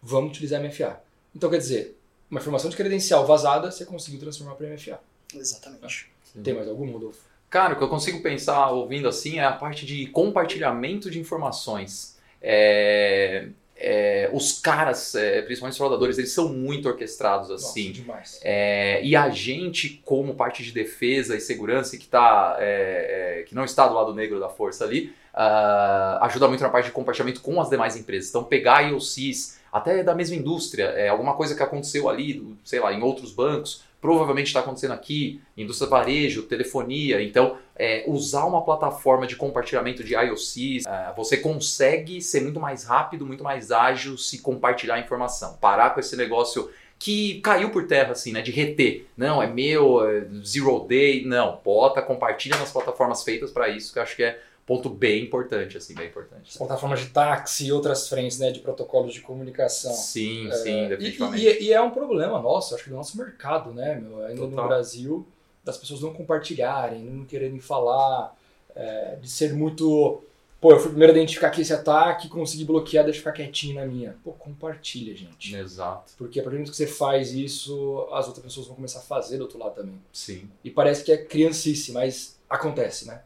Vamos 0.00 0.30
utilizar 0.30 0.62
MFA. 0.62 1.00
Então, 1.34 1.50
quer 1.50 1.58
dizer, 1.58 1.98
uma 2.30 2.40
informação 2.40 2.70
de 2.70 2.76
credencial 2.76 3.26
vazada, 3.26 3.70
você 3.70 3.84
conseguiu 3.84 4.20
transformar 4.20 4.54
para 4.54 4.68
MFA. 4.68 5.00
Exatamente. 5.34 6.10
Tem 6.42 6.54
mais 6.54 6.68
algum, 6.68 6.90
Rodolfo? 6.92 7.20
Cara, 7.50 7.74
o 7.74 7.76
que 7.78 7.82
eu 7.82 7.88
consigo 7.88 8.22
pensar 8.22 8.70
ouvindo 8.70 9.08
assim 9.08 9.38
é 9.38 9.44
a 9.44 9.52
parte 9.52 9.86
de 9.86 10.06
compartilhamento 10.08 11.10
de 11.10 11.18
informações. 11.18 12.18
É, 12.40 13.48
é, 13.80 14.28
os 14.32 14.60
caras, 14.60 15.14
é, 15.14 15.40
principalmente 15.42 15.72
os 15.72 15.78
fraudadores, 15.78 16.18
eles 16.18 16.32
são 16.32 16.48
muito 16.48 16.88
orquestrados 16.88 17.50
assim. 17.50 17.88
Nossa, 17.88 18.00
demais. 18.00 18.40
É, 18.42 19.00
e 19.04 19.14
a 19.14 19.30
gente, 19.30 20.02
como 20.04 20.34
parte 20.34 20.64
de 20.64 20.72
defesa 20.72 21.36
e 21.36 21.40
segurança 21.40 21.96
que, 21.96 22.06
tá, 22.06 22.56
é, 22.58 23.38
é, 23.40 23.42
que 23.44 23.54
não 23.54 23.64
está 23.64 23.86
do 23.86 23.94
lado 23.94 24.12
negro 24.14 24.40
da 24.40 24.48
força 24.48 24.84
ali, 24.84 25.14
ah, 25.32 26.18
ajuda 26.22 26.48
muito 26.48 26.60
na 26.62 26.68
parte 26.68 26.86
de 26.86 26.92
compartilhamento 26.92 27.40
com 27.40 27.60
as 27.60 27.70
demais 27.70 27.96
empresas. 27.96 28.28
Então, 28.30 28.42
pegar 28.42 28.82
IOCs, 28.82 29.60
até 29.72 30.02
da 30.02 30.14
mesma 30.14 30.34
indústria, 30.34 30.86
é, 30.86 31.08
alguma 31.08 31.34
coisa 31.34 31.54
que 31.54 31.62
aconteceu 31.62 32.08
ali, 32.08 32.56
sei 32.64 32.80
lá, 32.80 32.92
em 32.92 33.02
outros 33.02 33.32
bancos, 33.32 33.84
provavelmente 34.00 34.46
está 34.46 34.60
acontecendo 34.60 34.92
aqui, 34.92 35.40
indústria 35.56 35.90
varejo, 35.90 36.42
telefonia. 36.42 37.22
Então, 37.22 37.56
é, 37.74 38.04
usar 38.06 38.44
uma 38.44 38.64
plataforma 38.64 39.26
de 39.26 39.36
compartilhamento 39.36 40.04
de 40.04 40.14
IOCs, 40.14 40.86
é, 40.86 41.12
você 41.16 41.36
consegue 41.36 42.22
ser 42.22 42.42
muito 42.42 42.60
mais 42.60 42.84
rápido, 42.84 43.26
muito 43.26 43.42
mais 43.42 43.70
ágil 43.70 44.16
se 44.16 44.40
compartilhar 44.40 44.94
a 44.94 45.00
informação. 45.00 45.56
Parar 45.60 45.90
com 45.90 46.00
esse 46.00 46.16
negócio 46.16 46.70
que 46.98 47.40
caiu 47.40 47.70
por 47.70 47.86
terra, 47.86 48.12
assim, 48.12 48.32
né? 48.32 48.42
De 48.42 48.50
reter. 48.50 49.06
Não, 49.16 49.42
é 49.42 49.46
meu, 49.46 50.08
é 50.08 50.26
zero 50.44 50.80
day. 50.80 51.24
Não, 51.24 51.60
bota, 51.64 52.02
compartilha 52.02 52.56
nas 52.56 52.72
plataformas 52.72 53.22
feitas 53.22 53.50
para 53.50 53.68
isso, 53.68 53.92
que 53.92 53.98
eu 53.98 54.02
acho 54.02 54.16
que 54.16 54.24
é 54.24 54.40
ponto 54.68 54.90
bem 54.90 55.24
importante, 55.24 55.78
assim, 55.78 55.94
bem 55.94 56.06
importante. 56.08 56.56
Plataformas 56.58 57.00
de 57.00 57.06
táxi 57.06 57.66
e 57.66 57.72
outras 57.72 58.06
frentes, 58.08 58.38
né, 58.38 58.50
de 58.52 58.60
protocolos 58.60 59.14
de 59.14 59.22
comunicação. 59.22 59.92
Sim, 59.94 60.50
sim, 60.52 60.80
É, 60.84 60.88
definitivamente. 60.90 61.42
E, 61.42 61.48
e- 61.48 61.62
e 61.64 61.72
é 61.72 61.80
um 61.80 61.90
problema 61.90 62.38
nosso, 62.40 62.74
acho 62.74 62.84
que 62.84 62.90
do 62.90 62.96
nosso 62.96 63.16
mercado, 63.16 63.72
né, 63.72 63.94
meu? 63.98 64.22
Ainda 64.26 64.42
Total. 64.42 64.62
no 64.62 64.68
Brasil, 64.68 65.26
das 65.64 65.78
pessoas 65.78 66.02
não 66.02 66.12
compartilharem, 66.12 67.00
não 67.02 67.24
quererem 67.24 67.58
falar, 67.58 68.36
é, 68.76 69.16
de 69.20 69.28
ser 69.28 69.54
muito. 69.54 70.22
Pô, 70.60 70.72
eu 70.72 70.78
fui 70.80 70.90
primeiro 70.90 71.12
a 71.12 71.16
identificar 71.16 71.46
aqui 71.48 71.60
esse 71.62 71.72
ataque, 71.72 72.28
consegui 72.28 72.64
bloquear, 72.64 73.04
deixa 73.04 73.18
eu 73.20 73.22
ficar 73.22 73.32
quietinho 73.32 73.76
na 73.76 73.86
minha. 73.86 74.16
Pô, 74.24 74.32
compartilha, 74.32 75.16
gente. 75.16 75.54
Exato, 75.56 76.12
Porque 76.18 76.40
a 76.40 76.42
partir 76.42 76.56
do 76.56 76.58
momento 76.58 76.70
que 76.72 76.76
você 76.76 76.86
faz 76.86 77.32
isso, 77.32 78.08
as 78.12 78.26
outras 78.26 78.44
pessoas 78.44 78.66
vão 78.66 78.74
começar 78.76 78.98
a 78.98 79.02
fazer 79.02 79.38
do 79.38 79.42
outro 79.44 79.58
lado 79.58 79.76
também. 79.76 79.94
sim, 80.12 80.50
E 80.64 80.70
parece 80.70 81.04
que 81.04 81.12
é 81.12 81.16
criancice, 81.16 81.92
mas 81.92 82.36
acontece, 82.50 83.06
né? 83.06 83.22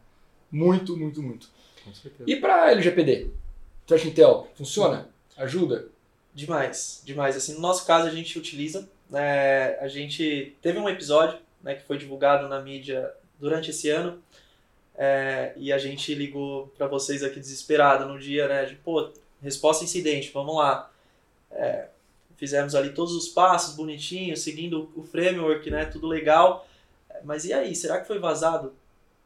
Muito, 0.53 0.95
muito, 0.95 1.23
muito. 1.23 1.49
com 1.83 1.91
certeza. 1.91 2.29
E 2.29 2.35
para 2.35 2.69
LGPD? 2.69 3.31
Threat 3.87 4.07
Intel, 4.07 4.47
funciona? 4.55 5.09
Ajuda? 5.35 5.87
Demais, 6.31 7.01
demais. 7.03 7.35
Assim, 7.35 7.55
no 7.55 7.59
nosso 7.59 7.87
caso 7.87 8.07
a 8.07 8.11
gente 8.11 8.37
utiliza, 8.37 8.87
né, 9.09 9.75
a 9.79 9.87
gente 9.87 10.55
teve 10.61 10.77
um 10.77 10.87
episódio, 10.87 11.39
né, 11.63 11.73
que 11.73 11.83
foi 11.83 11.97
divulgado 11.97 12.47
na 12.47 12.61
mídia 12.61 13.11
durante 13.39 13.71
esse 13.71 13.89
ano, 13.89 14.21
é, 14.95 15.53
e 15.57 15.73
a 15.73 15.79
gente 15.79 16.13
ligou 16.13 16.67
para 16.77 16.85
vocês 16.85 17.23
aqui 17.23 17.39
desesperado 17.39 18.07
no 18.07 18.19
dia, 18.19 18.47
né, 18.47 18.65
de 18.65 18.75
pô, 18.75 19.09
resposta 19.41 19.83
incidente, 19.83 20.29
vamos 20.31 20.55
lá. 20.55 20.91
É, 21.49 21.87
fizemos 22.37 22.75
ali 22.75 22.91
todos 22.93 23.15
os 23.15 23.27
passos 23.27 23.75
bonitinhos, 23.75 24.41
seguindo 24.41 24.91
o 24.95 25.01
framework, 25.01 25.67
né, 25.71 25.85
tudo 25.85 26.05
legal. 26.05 26.67
Mas 27.23 27.43
e 27.45 27.53
aí, 27.53 27.75
será 27.75 27.99
que 27.99 28.07
foi 28.07 28.19
vazado 28.19 28.73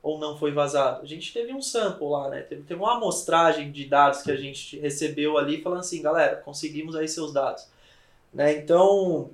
ou 0.07 0.17
não 0.17 0.37
foi 0.37 0.51
vazado? 0.53 1.01
A 1.01 1.05
gente 1.05 1.33
teve 1.33 1.53
um 1.53 1.61
sample 1.61 2.07
lá, 2.07 2.29
né? 2.29 2.41
Teve, 2.41 2.63
teve 2.63 2.79
uma 2.79 2.95
amostragem 2.95 3.71
de 3.71 3.83
dados 3.85 4.21
que 4.21 4.31
a 4.31 4.37
gente 4.37 4.79
recebeu 4.79 5.37
ali, 5.37 5.61
falando 5.61 5.81
assim, 5.81 6.01
galera, 6.01 6.37
conseguimos 6.37 6.95
aí 6.95 7.09
seus 7.09 7.33
dados. 7.33 7.67
Né? 8.33 8.53
Então, 8.53 9.31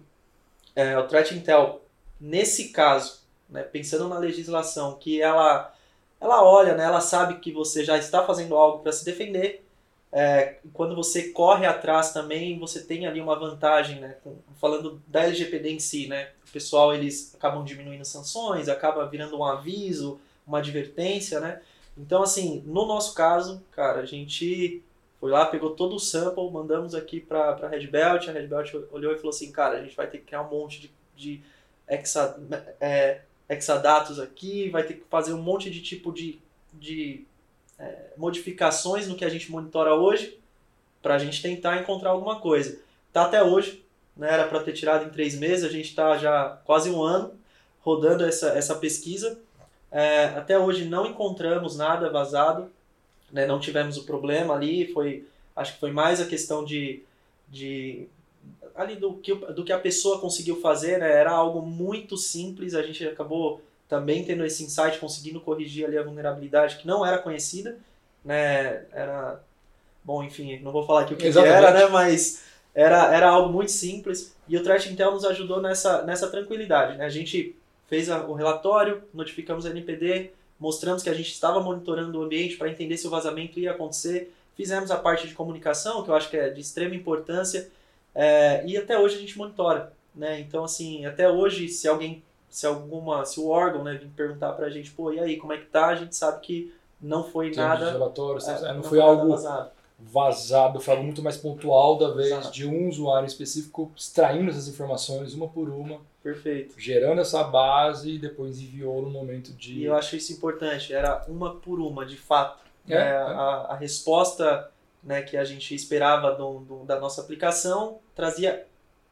é, 0.76 0.98
o 0.98 1.08
Threat 1.08 1.36
Intel, 1.36 1.82
nesse 2.20 2.70
caso, 2.70 3.22
né, 3.48 3.62
pensando 3.62 4.08
na 4.08 4.18
legislação, 4.18 4.96
que 4.96 5.22
ela, 5.22 5.72
ela 6.20 6.44
olha, 6.44 6.74
né, 6.76 6.86
ela 6.86 7.02
sabe 7.02 7.36
que 7.36 7.52
você 7.52 7.86
já 7.86 7.96
está 7.96 8.26
fazendo 8.26 8.56
algo 8.56 8.80
para 8.82 8.92
se 8.92 9.06
defender, 9.06 9.64
é, 10.12 10.58
quando 10.74 10.96
você 10.96 11.30
corre 11.30 11.68
atrás 11.68 12.14
também, 12.14 12.58
você 12.58 12.82
tem 12.84 13.06
ali 13.06 13.22
uma 13.22 13.38
vantagem, 13.38 14.00
né? 14.00 14.16
com- 14.24 14.38
falando 14.60 15.02
da 15.08 15.24
LGPD 15.24 15.72
em 15.72 15.80
si, 15.80 16.08
né? 16.08 16.30
O 16.48 16.52
pessoal, 16.52 16.94
eles 16.94 17.34
acabam 17.36 17.64
diminuindo 17.64 18.06
sanções, 18.06 18.70
acaba 18.70 19.08
virando 19.08 19.36
um 19.38 19.44
aviso, 19.44 20.20
uma 20.46 20.60
advertência, 20.60 21.40
né? 21.40 21.62
Então, 21.98 22.24
assim, 22.24 22.64
no 22.66 22.86
nosso 22.86 23.14
caso, 23.14 23.64
cara, 23.72 24.02
a 24.02 24.06
gente 24.06 24.84
foi 25.20 25.32
lá, 25.32 25.46
pegou 25.46 25.72
todo 25.72 25.96
o 25.96 26.00
sample, 26.00 26.52
mandamos 26.52 26.94
aqui 26.94 27.20
para 27.22 27.52
a 27.52 27.68
Red 27.68 27.88
Belt, 27.88 28.28
a 28.28 28.32
Red 28.32 28.48
Belt 28.48 28.74
olhou 28.92 29.14
e 29.14 29.16
falou 29.16 29.30
assim, 29.30 29.52
cara, 29.52 29.78
a 29.78 29.82
gente 29.82 29.96
vai 29.96 30.08
ter 30.08 30.18
que 30.18 30.26
criar 30.26 30.42
um 30.42 30.50
monte 30.50 30.82
de, 30.82 30.92
de 31.16 31.42
hexa, 31.88 32.38
é, 32.82 33.22
hexadatos 33.48 34.20
aqui, 34.20 34.70
vai 34.70 34.84
ter 34.84 34.96
que 34.96 35.06
fazer 35.10 35.34
um 35.34 35.42
monte 35.42 35.70
de 35.70 35.82
tipo 35.82 36.12
de, 36.12 36.42
de 36.74 37.26
é, 37.80 38.12
modificações 38.18 39.08
no 39.08 39.16
que 39.16 39.24
a 39.24 39.30
gente 39.30 39.52
monitora 39.52 39.94
hoje 39.94 40.40
para 41.02 41.16
a 41.16 41.18
gente 41.18 41.42
tentar 41.42 41.80
encontrar 41.80 42.10
alguma 42.10 42.40
coisa. 42.40 42.80
Tá 43.12 43.26
até 43.26 43.44
hoje, 43.44 43.86
né, 44.18 44.34
era 44.34 44.48
para 44.48 44.64
ter 44.64 44.74
tirado 44.74 45.06
em 45.06 45.10
três 45.10 45.38
meses, 45.38 45.64
a 45.64 45.70
gente 45.70 45.90
está 45.90 46.18
já 46.18 46.62
quase 46.66 46.90
um 46.90 47.02
ano 47.02 47.34
rodando 47.80 48.26
essa, 48.26 48.50
essa 48.50 48.76
pesquisa. 48.76 49.40
É, 49.94 50.26
até 50.36 50.58
hoje 50.58 50.86
não 50.86 51.06
encontramos 51.06 51.78
nada 51.78 52.10
vazado, 52.10 52.68
né, 53.32 53.46
não 53.46 53.60
tivemos 53.60 53.96
o 53.96 54.06
problema 54.06 54.56
ali, 54.56 54.92
foi, 54.92 55.28
acho 55.56 55.74
que 55.74 55.80
foi 55.80 55.92
mais 55.92 56.20
a 56.20 56.26
questão 56.26 56.66
de, 56.66 57.04
de 57.48 58.08
ali 58.76 58.96
do 58.96 59.14
que, 59.14 59.36
do 59.36 59.64
que 59.64 59.72
a 59.72 59.78
pessoa 59.78 60.20
conseguiu 60.20 60.60
fazer, 60.60 60.98
né, 60.98 61.12
era 61.12 61.32
algo 61.32 61.62
muito 61.62 62.18
simples, 62.18 62.74
a 62.74 62.82
gente 62.82 63.08
acabou 63.08 63.62
também 63.88 64.26
tendo 64.26 64.44
esse 64.44 64.64
insight, 64.64 64.98
conseguindo 64.98 65.40
corrigir 65.40 65.86
ali 65.86 65.96
a 65.96 66.04
vulnerabilidade 66.04 66.78
que 66.78 66.88
não 66.88 67.06
era 67.06 67.20
conhecida, 67.20 67.78
né, 68.26 68.86
era, 68.92 69.40
bom, 70.04 70.24
enfim, 70.24 70.60
não 70.64 70.72
vou 70.72 70.88
falar 70.88 71.02
aqui 71.02 71.14
o 71.14 71.18
que, 71.18 71.32
que 71.32 71.38
era, 71.38 71.72
né, 71.72 71.86
mas 71.86 72.42
era, 72.74 73.14
era 73.14 73.30
algo 73.30 73.54
muito 73.54 73.72
simples 73.72 74.36
e 74.48 74.58
o 74.58 74.64
Threat 74.64 74.92
Intel 74.92 75.12
nos 75.12 75.24
ajudou 75.24 75.62
nessa, 75.62 76.02
nessa 76.02 76.28
tranquilidade, 76.30 76.98
né, 76.98 77.06
a 77.06 77.10
gente 77.10 77.56
fez 77.94 78.10
a- 78.10 78.26
o 78.26 78.34
relatório, 78.34 79.04
notificamos 79.14 79.68
a 79.68 79.70
NPD, 79.70 80.32
mostramos 80.60 81.04
que 81.04 81.12
a 81.12 81.14
gente 81.14 81.32
estava 81.32 81.60
monitorando 81.60 82.20
o 82.20 82.24
ambiente 82.24 82.58
para 82.58 82.68
entender 82.68 82.98
se 82.98 83.06
o 83.06 83.10
vazamento 83.12 83.60
ia 83.60 83.70
acontecer, 83.70 84.34
fizemos 84.58 84.90
a 84.90 84.96
parte 84.96 85.28
de 85.28 85.36
comunicação, 85.36 86.02
que 86.04 86.10
eu 86.10 86.16
acho 86.16 86.28
que 86.28 86.36
é 86.36 86.50
de 86.50 86.60
extrema 86.60 86.96
importância, 86.96 87.70
é, 88.16 88.64
e 88.66 88.76
até 88.76 88.98
hoje 88.98 89.18
a 89.18 89.20
gente 89.20 89.38
monitora, 89.38 89.94
né? 90.16 90.40
Então, 90.40 90.64
assim, 90.64 91.06
até 91.06 91.30
hoje, 91.30 91.68
se 91.68 91.88
alguém, 91.88 92.24
se 92.50 92.66
alguma, 92.66 93.24
se 93.26 93.40
o 93.40 93.48
órgão, 93.48 93.84
né, 93.84 93.94
vir 93.94 94.10
perguntar 94.16 94.54
pra 94.54 94.70
gente, 94.72 94.90
pô, 94.90 95.14
e 95.14 95.20
aí, 95.20 95.38
como 95.38 95.54
é 95.54 95.58
que 95.60 95.66
tá? 95.66 95.90
A 95.90 95.96
gente 95.96 96.16
sabe 96.16 96.42
que 96.42 96.74
não 97.00 97.24
foi 97.24 97.52
nada, 97.56 97.92
relatórios, 97.92 98.48
é, 98.48 98.74
não, 98.74 98.82
foi 98.90 98.98
nada 98.98 99.12
algo 99.12 99.30
vazado. 99.30 99.70
Vazado, 100.12 100.80
foi 100.80 100.94
algo 100.94 101.06
muito 101.06 101.22
mais 101.24 101.38
pontual 101.38 101.98
da 101.98 102.12
vez 102.12 102.28
Exato. 102.32 102.52
de 102.52 102.66
um 102.66 102.88
usuário 102.90 103.26
específico 103.28 103.92
extraindo 103.96 104.50
essas 104.50 104.68
informações 104.68 105.34
uma 105.34 105.48
por 105.48 105.70
uma, 105.70 106.00
Perfeito. 106.22 106.76
gerando 106.78 107.22
essa 107.22 107.44
base 107.44 108.12
e 108.12 108.20
depois 108.20 108.60
enviou 108.60 109.02
no 109.02 109.10
momento 109.10 109.52
de. 109.54 109.74
E 109.80 109.84
eu 109.86 109.96
acho 109.96 110.16
isso 110.16 110.32
importante, 110.34 110.94
era 110.94 111.24
uma 111.28 111.56
por 111.56 111.80
uma, 111.80 112.06
de 112.06 112.18
fato. 112.18 112.62
É, 112.88 112.96
né? 112.96 113.02
é. 113.02 113.16
A, 113.18 113.68
a 113.70 113.76
resposta 113.76 114.70
né, 115.04 115.22
que 115.22 115.38
a 115.38 115.44
gente 115.44 115.74
esperava 115.74 116.32
do, 116.32 116.60
do- 116.60 116.84
da 116.86 117.00
nossa 117.00 117.22
aplicação 117.22 118.00
trazia 118.16 118.66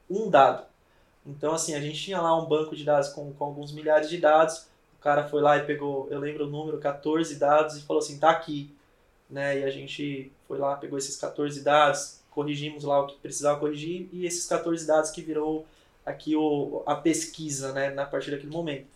um 0.10 0.30
dado. 0.30 0.63
Então, 1.25 1.54
assim, 1.54 1.73
a 1.75 1.80
gente 1.80 2.02
tinha 2.02 2.19
lá 2.19 2.35
um 2.37 2.46
banco 2.48 2.75
de 2.75 2.83
dados 2.83 3.10
com, 3.10 3.31
com 3.33 3.44
alguns 3.46 3.71
milhares 3.71 4.10
de 4.10 4.17
dados, 4.17 4.67
o 5.00 5.04
cara 5.04 5.23
foi 5.27 5.42
lá 5.42 5.58
e 5.58 5.63
pegou, 5.65 6.08
eu 6.10 6.19
lembro 6.19 6.46
o 6.48 6.50
número, 6.50 6.79
14 6.79 7.35
dados 7.35 7.77
e 7.77 7.81
falou 7.81 8.00
assim, 8.02 8.19
tá 8.19 8.29
aqui. 8.29 8.73
Né? 9.32 9.60
E 9.60 9.63
a 9.63 9.71
gente 9.71 10.32
foi 10.48 10.58
lá, 10.60 10.75
pegou 10.75 10.98
esses 10.98 11.15
14 11.15 11.63
dados, 11.63 12.21
corrigimos 12.29 12.84
lá 12.84 13.02
o 13.02 13.08
que 13.08 13.17
precisava 13.19 13.60
corrigir 13.60 14.10
e 14.12 14.25
esses 14.25 14.46
14 14.46 14.86
dados 14.86 15.10
que 15.10 15.21
virou 15.21 15.65
aqui 16.06 16.36
o, 16.36 16.84
a 16.86 16.96
pesquisa 16.96 17.71
né, 17.71 17.90
na 17.92 18.06
partir 18.06 18.32
daquele 18.32 18.52
momento. 18.52 18.88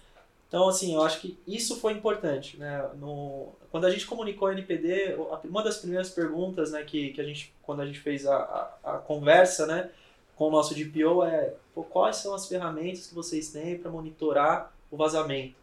Então, 0.47 0.67
assim, 0.69 0.93
eu 0.93 1.03
acho 1.03 1.19
que 1.21 1.37
isso 1.47 1.77
foi 1.79 1.93
importante. 1.93 2.57
Né? 2.57 2.89
No, 2.95 3.49
quando 3.71 3.85
a 3.85 3.89
gente 3.89 4.05
comunicou 4.05 4.47
a 4.47 4.53
NPD, 4.53 5.15
uma 5.43 5.63
das 5.63 5.77
primeiras 5.77 6.09
perguntas 6.09 6.71
né, 6.71 6.83
que, 6.83 7.11
que 7.11 7.21
a 7.21 7.23
gente, 7.23 7.53
quando 7.63 7.81
a 7.81 7.85
gente 7.85 7.99
fez 7.99 8.25
a, 8.25 8.35
a, 8.83 8.95
a 8.95 8.97
conversa 8.99 9.65
né, 9.65 9.89
com 10.35 10.47
o 10.47 10.51
nosso 10.51 10.75
DPO 10.75 11.23
é 11.23 11.53
quais 11.89 12.17
são 12.17 12.33
as 12.33 12.47
ferramentas 12.47 13.07
que 13.07 13.15
vocês 13.15 13.49
têm 13.51 13.77
para 13.77 13.91
monitorar 13.91 14.73
o 14.91 14.97
vazamento. 14.97 15.55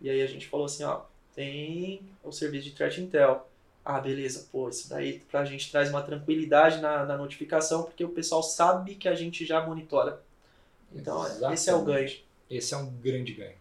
E 0.00 0.08
aí 0.08 0.22
a 0.22 0.26
gente 0.26 0.48
falou 0.48 0.66
assim, 0.66 0.84
ó, 0.84 1.02
tem 1.34 2.00
o 2.22 2.32
serviço 2.32 2.68
de 2.68 2.74
Threat 2.74 3.00
Intel. 3.00 3.46
Ah, 3.84 3.98
beleza, 3.98 4.46
pô, 4.52 4.68
isso 4.68 4.88
daí 4.88 5.20
pra 5.30 5.44
gente 5.44 5.70
traz 5.70 5.88
uma 5.88 6.02
tranquilidade 6.02 6.80
na, 6.80 7.04
na 7.06 7.16
notificação, 7.16 7.84
porque 7.84 8.04
o 8.04 8.10
pessoal 8.10 8.42
sabe 8.42 8.94
que 8.94 9.08
a 9.08 9.14
gente 9.14 9.44
já 9.44 9.64
monitora. 9.64 10.20
Então, 10.94 11.24
esse 11.52 11.70
é 11.70 11.74
o 11.74 11.82
ganho. 11.82 12.10
Esse 12.48 12.74
é 12.74 12.76
um 12.76 12.86
grande 12.86 13.32
ganho. 13.32 13.56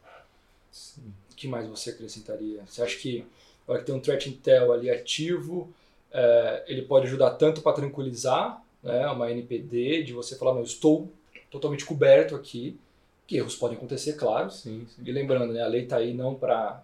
O 1.32 1.36
que 1.36 1.47
mais 1.47 1.67
você 1.67 1.91
acrescentaria? 1.91 2.63
Você 2.65 2.82
acha 2.82 2.97
que 2.97 3.26
hora 3.72 3.80
que 3.80 3.86
tem 3.86 3.95
um 3.95 3.99
threat 3.99 4.28
intel 4.28 4.74
ali 4.74 4.89
ativo, 4.89 5.72
é, 6.11 6.63
ele 6.67 6.82
pode 6.82 7.05
ajudar 7.07 7.32
tanto 7.32 7.61
para 7.61 7.74
tranquilizar, 7.74 8.61
né, 8.82 9.07
uma 9.07 9.30
NPD, 9.32 10.03
de 10.03 10.13
você 10.13 10.36
falar, 10.36 10.53
não, 10.53 10.59
eu 10.59 10.65
estou 10.65 11.11
totalmente 11.51 11.86
coberto 11.86 12.36
aqui, 12.36 12.80
que 13.28 13.38
erros 13.38 13.55
podem 13.55 13.78
acontecer, 13.78 14.13
claro. 14.13 14.49
Sim, 14.49 14.88
sim. 14.88 15.03
E 15.05 15.11
lembrando, 15.11 15.53
né, 15.53 15.61
a 15.61 15.67
lei 15.67 15.84
está 15.84 15.97
aí 15.97 16.13
não 16.13 16.34
para 16.34 16.82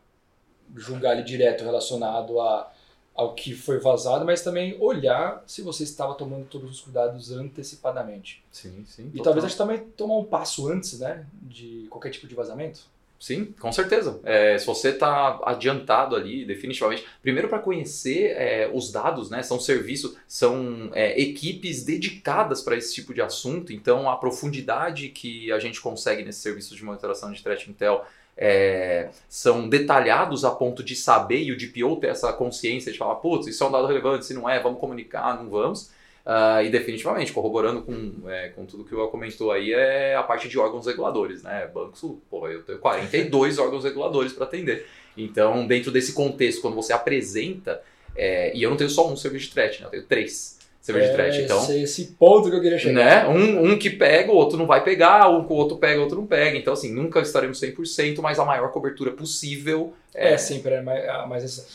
julgar 0.75 1.13
ele 1.13 1.23
direto 1.23 1.63
relacionado 1.63 2.39
a, 2.39 2.71
ao 3.15 3.33
que 3.33 3.53
foi 3.53 3.79
vazado, 3.79 4.25
mas 4.25 4.41
também 4.41 4.75
olhar 4.79 5.41
se 5.47 5.61
você 5.61 5.83
estava 5.83 6.13
tomando 6.15 6.45
todos 6.45 6.69
os 6.69 6.81
cuidados 6.81 7.31
antecipadamente. 7.31 8.43
Sim, 8.51 8.83
sim. 8.85 9.03
E 9.07 9.17
total. 9.17 9.23
talvez 9.23 9.45
acho 9.45 9.57
também 9.57 9.79
tomar 9.79 10.17
um 10.17 10.25
passo 10.25 10.67
antes, 10.67 10.99
né, 10.99 11.25
de 11.41 11.87
qualquer 11.89 12.09
tipo 12.09 12.27
de 12.27 12.35
vazamento. 12.35 12.81
Sim, 13.17 13.45
com 13.59 13.71
certeza. 13.71 14.19
É, 14.23 14.57
se 14.57 14.65
você 14.65 14.89
está 14.89 15.39
adiantado 15.45 16.15
ali, 16.15 16.45
definitivamente. 16.45 17.05
Primeiro 17.21 17.47
para 17.47 17.59
conhecer 17.59 18.35
é, 18.35 18.69
os 18.71 18.91
dados, 18.91 19.29
né? 19.29 19.41
São 19.41 19.59
serviços, 19.59 20.17
são 20.27 20.91
é, 20.93 21.19
equipes 21.19 21.83
dedicadas 21.83 22.61
para 22.61 22.75
esse 22.75 22.93
tipo 22.93 23.13
de 23.13 23.21
assunto. 23.21 23.71
Então 23.71 24.09
a 24.09 24.17
profundidade 24.17 25.09
que 25.09 25.51
a 25.51 25.59
gente 25.59 25.79
consegue 25.81 26.23
nesses 26.23 26.41
serviços 26.41 26.75
de 26.75 26.83
monitoração 26.83 27.31
de 27.31 27.41
threat 27.41 27.69
intel 27.69 28.05
é, 28.37 29.09
são 29.29 29.69
detalhados 29.69 30.43
a 30.43 30.51
ponto 30.51 30.83
de 30.83 30.95
saber 30.95 31.41
e 31.41 31.51
o 31.51 31.57
DPO 31.57 31.97
ter 31.97 32.07
essa 32.07 32.33
consciência 32.33 32.91
de 32.91 32.97
falar, 32.97 33.15
putz, 33.15 33.47
isso 33.47 33.63
é 33.63 33.67
um 33.67 33.71
dado 33.71 33.87
relevante, 33.87 34.25
se 34.25 34.33
não 34.33 34.49
é, 34.49 34.59
vamos 34.59 34.79
comunicar, 34.79 35.37
não 35.41 35.49
vamos. 35.49 35.91
Ah, 36.25 36.63
e 36.63 36.69
definitivamente, 36.69 37.31
corroborando 37.31 37.83
com, 37.83 38.27
é, 38.27 38.49
com 38.49 38.65
tudo 38.65 38.83
que 38.83 38.95
o 38.95 39.07
comentou 39.09 39.51
aí, 39.51 39.71
é 39.71 40.15
a 40.15 40.23
parte 40.23 40.49
de 40.49 40.57
órgãos 40.57 40.87
reguladores, 40.87 41.43
né? 41.43 41.69
Bancos, 41.71 42.03
pô, 42.29 42.47
eu 42.47 42.63
tenho 42.63 42.79
42 42.79 43.59
órgãos 43.59 43.83
reguladores 43.83 44.33
para 44.33 44.45
atender. 44.45 44.87
Então, 45.15 45.67
dentro 45.67 45.91
desse 45.91 46.13
contexto, 46.13 46.61
quando 46.61 46.73
você 46.73 46.91
apresenta, 46.91 47.79
é, 48.15 48.55
e 48.57 48.63
eu 48.63 48.71
não 48.71 48.77
tenho 48.77 48.89
só 48.89 49.07
um 49.07 49.15
serviço 49.15 49.47
de 49.47 49.53
threat, 49.53 49.81
né? 49.81 49.87
Eu 49.87 49.91
tenho 49.91 50.03
três 50.05 50.57
serviços 50.85 51.09
de 51.09 51.15
threat. 51.15 51.41
Então, 51.41 51.75
esse, 51.75 52.05
ponto 52.17 52.47
que 52.47 52.55
eu 52.55 52.61
queria 52.61 52.77
chegar. 52.77 52.93
né? 52.93 53.27
Um, 53.27 53.71
um 53.71 53.79
que 53.79 53.89
pega, 53.89 54.31
o 54.31 54.35
outro 54.35 54.55
não 54.55 54.67
vai 54.67 54.83
pegar, 54.83 55.27
um 55.29 55.43
que 55.43 55.51
o 55.51 55.55
outro 55.55 55.77
pega, 55.77 55.99
o 55.99 56.03
outro 56.03 56.17
não 56.17 56.27
pega. 56.27 56.55
Então, 56.55 56.73
assim, 56.73 56.93
nunca 56.93 57.19
estaremos 57.21 57.59
100%, 57.59 58.21
mas 58.21 58.37
a 58.37 58.45
maior 58.45 58.71
cobertura 58.71 59.11
possível 59.11 59.93
É, 60.13 60.37
sempre 60.37 60.75
é 60.75 60.81
mais, 60.81 61.09
a 61.09 61.25
mais 61.25 61.43
essa. 61.43 61.65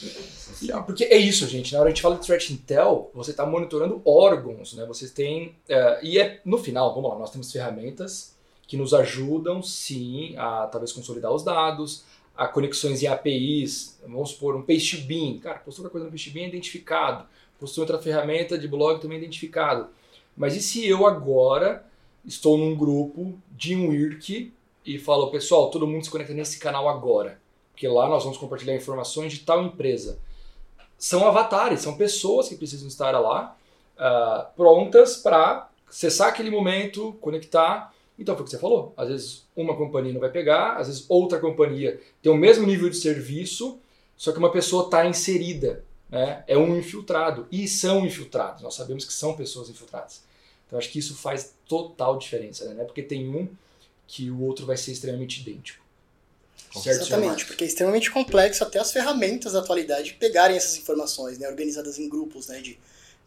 Porque 0.87 1.05
é 1.05 1.17
isso, 1.17 1.47
gente. 1.49 1.73
Na 1.73 1.81
hora 1.81 1.89
que 1.89 1.93
a 1.93 1.95
gente 1.97 2.03
fala 2.03 2.15
de 2.15 2.25
threat 2.25 2.53
intel, 2.53 3.11
você 3.13 3.33
está 3.33 3.45
monitorando 3.45 4.01
órgãos, 4.05 4.75
né? 4.75 4.85
Você 4.87 5.09
tem 5.09 5.57
é, 5.69 5.99
e 6.03 6.19
é 6.19 6.41
no 6.45 6.57
final, 6.57 6.95
vamos 6.95 7.11
lá, 7.11 7.19
nós 7.19 7.33
temos 7.33 7.51
ferramentas 7.51 8.37
que 8.69 8.77
nos 8.77 8.95
ajudam, 8.95 9.61
sim, 9.61 10.37
a 10.39 10.69
talvez 10.69 10.93
consolidar 10.93 11.33
os 11.33 11.43
dados, 11.43 12.05
a 12.37 12.47
conexões 12.47 13.03
em 13.03 13.09
APIs. 13.09 13.99
Vamos 14.07 14.31
supor 14.31 14.55
um 14.55 14.63
PasteBeam, 14.63 15.41
cara, 15.41 15.59
postou 15.59 15.85
qualquer 15.85 15.93
coisa 15.93 16.07
no 16.07 16.13
PasteBeam 16.13 16.45
é 16.45 16.49
identificado. 16.49 17.27
Postou 17.61 17.83
outra 17.83 17.99
ferramenta 17.99 18.59
de 18.59 18.67
blog 18.67 19.01
também 19.01 19.19
identificado. 19.19 19.89
Mas 20.37 20.57
e 20.57 20.63
se 20.63 20.89
eu 20.89 21.07
agora 21.07 21.87
estou 22.25 22.57
num 22.57 22.75
grupo 22.75 23.39
de 23.51 23.77
um 23.77 23.93
IRC 23.93 24.53
e 24.85 24.99
falo, 24.99 25.31
pessoal, 25.31 25.71
todo 25.71 25.87
mundo 25.87 26.05
se 26.05 26.11
conecta 26.11 26.33
nesse 26.33 26.59
canal 26.59 26.89
agora? 26.89 27.39
porque 27.81 27.89
lá 27.89 28.07
nós 28.07 28.25
vamos 28.25 28.37
compartilhar 28.37 28.77
informações 28.77 29.33
de 29.33 29.39
tal 29.39 29.63
empresa. 29.63 30.19
São 30.99 31.27
avatares, 31.27 31.81
são 31.81 31.97
pessoas 31.97 32.47
que 32.47 32.55
precisam 32.55 32.87
estar 32.87 33.19
lá 33.19 33.57
uh, 33.97 34.55
prontas 34.55 35.17
para 35.17 35.67
acessar 35.89 36.29
aquele 36.29 36.51
momento, 36.51 37.17
conectar. 37.23 37.91
Então 38.19 38.35
foi 38.35 38.43
o 38.43 38.45
que 38.45 38.51
você 38.51 38.59
falou. 38.59 38.93
Às 38.99 39.09
vezes 39.09 39.47
uma 39.57 39.75
companhia 39.75 40.13
não 40.13 40.21
vai 40.21 40.29
pegar, 40.29 40.77
às 40.77 40.89
vezes 40.89 41.07
outra 41.09 41.39
companhia 41.39 41.99
tem 42.21 42.31
o 42.31 42.37
mesmo 42.37 42.67
nível 42.67 42.91
de 42.91 42.97
serviço, 42.97 43.79
só 44.15 44.31
que 44.31 44.39
uma 44.39 44.53
pessoa 44.53 44.85
está 44.85 45.07
inserida. 45.07 45.83
Né? 46.11 46.43
É 46.47 46.57
um 46.59 46.77
infiltrado. 46.77 47.47
E 47.51 47.69
são 47.69 48.05
infiltrados. 48.05 48.63
Nós 48.63 48.75
sabemos 48.75 49.05
que 49.05 49.13
são 49.13 49.37
pessoas 49.37 49.69
infiltradas. 49.71 50.23
Então 50.67 50.79
acho 50.79 50.91
que 50.91 50.99
isso 50.99 51.15
faz 51.15 51.53
total 51.67 52.19
diferença, 52.19 52.65
né? 52.65 52.75
Não 52.75 52.83
é 52.83 52.85
porque 52.85 53.03
tem 53.03 53.29
um 53.29 53.49
que 54.07 54.31
o 54.31 54.43
outro 54.43 54.67
vai 54.67 54.77
ser 54.77 54.93
extremamente 54.93 55.41
idêntico. 55.41 55.85
Certo, 56.73 57.03
Exatamente, 57.03 57.47
porque 57.47 57.65
é 57.65 57.67
extremamente 57.67 58.11
complexo 58.11 58.63
até 58.63 58.79
as 58.79 58.93
ferramentas 58.93 59.55
da 59.55 59.59
atualidade 59.59 60.15
pegarem 60.15 60.57
essas 60.57 60.77
informações, 60.77 61.37
né, 61.37 61.49
organizadas 61.49 61.99
em 61.99 62.09
grupos 62.09 62.47
né, 62.47 62.61
de 62.61 62.79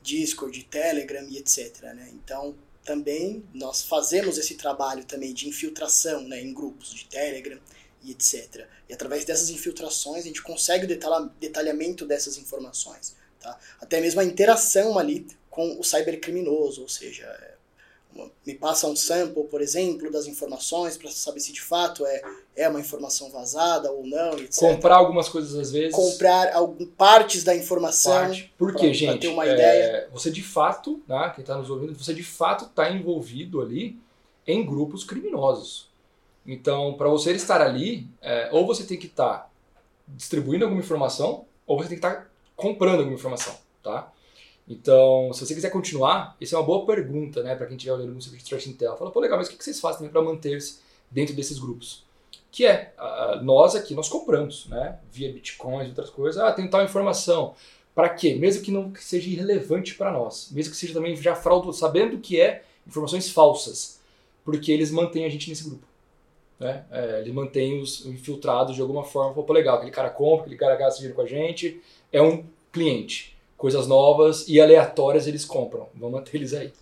Discord, 0.01 0.63
Telegram 0.63 1.27
e 1.29 1.37
etc. 1.37 1.81
Né? 1.81 2.09
Então, 2.13 2.55
também 2.85 3.43
nós 3.53 3.83
fazemos 3.83 4.37
esse 4.37 4.55
trabalho 4.55 5.03
também 5.03 5.33
de 5.33 5.49
infiltração 5.49 6.21
né, 6.21 6.41
em 6.41 6.53
grupos 6.53 6.93
de 6.93 7.05
Telegram 7.05 7.59
e 8.03 8.11
etc. 8.11 8.67
E 8.89 8.93
através 8.93 9.25
dessas 9.25 9.49
infiltrações 9.49 10.23
a 10.23 10.27
gente 10.27 10.41
consegue 10.41 10.85
o 10.85 11.29
detalhamento 11.39 12.05
dessas 12.05 12.37
informações. 12.37 13.15
Tá? 13.39 13.57
Até 13.79 13.99
mesmo 13.99 14.21
a 14.21 14.25
interação 14.25 14.97
ali 14.97 15.27
com 15.49 15.79
o 15.79 15.83
cybercriminoso, 15.83 16.81
ou 16.81 16.89
seja, 16.89 17.27
me 18.45 18.53
passa 18.53 18.87
um 18.87 18.95
sample, 18.95 19.43
por 19.45 19.61
exemplo, 19.61 20.11
das 20.11 20.27
informações 20.27 20.97
para 20.97 21.09
saber 21.09 21.39
se 21.39 21.51
de 21.51 21.61
fato 21.61 22.05
é, 22.05 22.21
é 22.55 22.69
uma 22.69 22.79
informação 22.79 23.29
vazada 23.29 23.91
ou 23.91 24.05
não, 24.05 24.37
etc. 24.39 24.59
Comprar 24.59 24.95
algumas 24.95 25.29
coisas 25.29 25.55
às 25.55 25.71
vezes. 25.71 25.95
Comprar 25.95 26.53
algum, 26.53 26.85
partes 26.85 27.43
da 27.43 27.55
informação. 27.55 28.13
Parte. 28.13 28.53
Por 28.57 28.75
quê, 28.75 28.93
gente? 28.93 29.21
ter 29.21 29.27
uma 29.27 29.47
é, 29.47 29.53
ideia. 29.53 30.09
Você 30.11 30.29
de 30.29 30.43
fato, 30.43 31.01
né, 31.07 31.31
quem 31.35 31.41
está 31.41 31.57
nos 31.57 31.69
ouvindo, 31.69 31.93
você 31.95 32.13
de 32.13 32.23
fato 32.23 32.65
está 32.65 32.91
envolvido 32.91 33.61
ali 33.61 33.99
em 34.45 34.65
grupos 34.65 35.03
criminosos. 35.03 35.91
Então, 36.45 36.93
para 36.95 37.07
você 37.09 37.31
estar 37.31 37.61
ali, 37.61 38.07
é, 38.21 38.49
ou 38.51 38.65
você 38.65 38.83
tem 38.83 38.97
que 38.97 39.07
estar 39.07 39.33
tá 39.33 39.49
distribuindo 40.07 40.65
alguma 40.65 40.81
informação, 40.81 41.45
ou 41.65 41.77
você 41.77 41.89
tem 41.89 41.99
que 41.99 42.05
estar 42.05 42.21
tá 42.21 42.27
comprando 42.55 42.99
alguma 42.99 43.15
informação, 43.15 43.55
tá? 43.81 44.11
Então, 44.67 45.31
se 45.33 45.45
você 45.45 45.53
quiser 45.53 45.69
continuar, 45.69 46.35
isso 46.39 46.55
é 46.55 46.57
uma 46.57 46.65
boa 46.65 46.85
pergunta, 46.85 47.43
né, 47.43 47.55
para 47.55 47.65
quem 47.65 47.75
estiver 47.75 47.93
olhando 47.93 48.13
no 48.13 48.21
serviço 48.21 48.45
de 48.45 48.49
Threat 48.49 48.69
Intel. 48.69 48.97
Fala, 48.97 49.11
pô, 49.11 49.19
legal, 49.19 49.37
mas 49.37 49.47
o 49.47 49.51
que 49.51 49.63
vocês 49.63 49.79
fazem 49.79 50.07
para 50.09 50.21
manter-se 50.21 50.79
dentro 51.11 51.35
desses 51.35 51.59
grupos? 51.59 52.05
Que 52.51 52.65
é, 52.65 52.93
nós 53.41 53.75
aqui, 53.75 53.93
nós 53.93 54.07
compramos, 54.07 54.67
né, 54.67 54.99
via 55.11 55.31
bitcoins 55.31 55.87
e 55.87 55.89
outras 55.89 56.09
coisas. 56.09 56.41
Ah, 56.41 56.51
tem 56.51 56.69
tal 56.69 56.83
informação. 56.83 57.55
Para 57.93 58.09
quê? 58.09 58.35
Mesmo 58.35 58.63
que 58.63 58.71
não 58.71 58.93
seja 58.95 59.29
irrelevante 59.29 59.95
para 59.95 60.11
nós, 60.11 60.49
mesmo 60.51 60.71
que 60.71 60.77
seja 60.77 60.93
também 60.93 61.15
já 61.15 61.35
fraude, 61.35 61.75
sabendo 61.75 62.17
que 62.19 62.39
é 62.39 62.63
informações 62.87 63.29
falsas, 63.29 63.99
porque 64.43 64.71
eles 64.71 64.91
mantêm 64.91 65.25
a 65.25 65.29
gente 65.29 65.49
nesse 65.49 65.63
grupo. 65.63 65.85
Né? 66.63 66.85
É, 66.91 67.19
eles 67.19 67.33
mantêm 67.33 67.81
os 67.81 68.05
infiltrados 68.05 68.75
de 68.75 68.81
alguma 68.81 69.03
forma. 69.03 69.33
Pô, 69.43 69.53
legal, 69.53 69.77
aquele 69.77 69.91
cara 69.91 70.09
compra, 70.09 70.45
aquele 70.45 70.57
cara 70.57 70.75
gasta 70.75 70.99
dinheiro 70.99 71.15
com 71.15 71.21
a 71.21 71.27
gente, 71.27 71.81
é 72.11 72.21
um 72.21 72.45
cliente 72.71 73.33
coisas 73.63 73.87
novas 73.87 74.45
e 74.49 74.59
aleatórias 74.59 75.25
eles 75.25 75.45
compram. 75.45 75.87
Vamos 75.95 76.19
manter 76.19 76.35
eles 76.35 76.53
aí. 76.53 76.73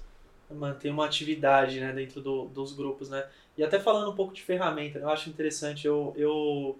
Manter 0.49 0.89
uma 0.89 1.05
atividade 1.05 1.79
né, 1.79 1.93
dentro 1.93 2.21
do, 2.21 2.45
dos 2.45 2.73
grupos, 2.73 3.07
né? 3.07 3.23
E 3.55 3.63
até 3.63 3.79
falando 3.79 4.09
um 4.09 4.15
pouco 4.15 4.33
de 4.33 4.41
ferramenta, 4.41 4.97
eu 4.97 5.07
acho 5.07 5.29
interessante, 5.29 5.85
eu, 5.85 6.11
eu 6.17 6.75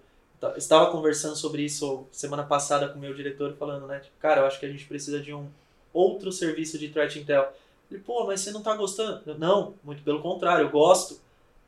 estava 0.56 0.90
conversando 0.90 1.36
sobre 1.36 1.62
isso 1.62 2.04
semana 2.10 2.42
passada 2.42 2.88
com 2.88 2.98
o 2.98 3.00
meu 3.00 3.14
diretor, 3.14 3.54
falando, 3.54 3.86
né? 3.86 4.00
Tipo, 4.00 4.16
cara, 4.18 4.40
eu 4.40 4.46
acho 4.46 4.58
que 4.58 4.66
a 4.66 4.68
gente 4.68 4.84
precisa 4.86 5.20
de 5.20 5.32
um 5.32 5.46
outro 5.92 6.32
serviço 6.32 6.80
de 6.80 6.88
threat 6.88 7.20
intel. 7.20 7.52
Ele, 7.88 8.00
pô, 8.00 8.26
mas 8.26 8.40
você 8.40 8.50
não 8.50 8.58
está 8.58 8.74
gostando? 8.74 9.22
Eu, 9.24 9.38
não, 9.38 9.74
muito 9.84 10.02
pelo 10.02 10.20
contrário, 10.20 10.64
eu 10.66 10.70
gosto. 10.70 11.20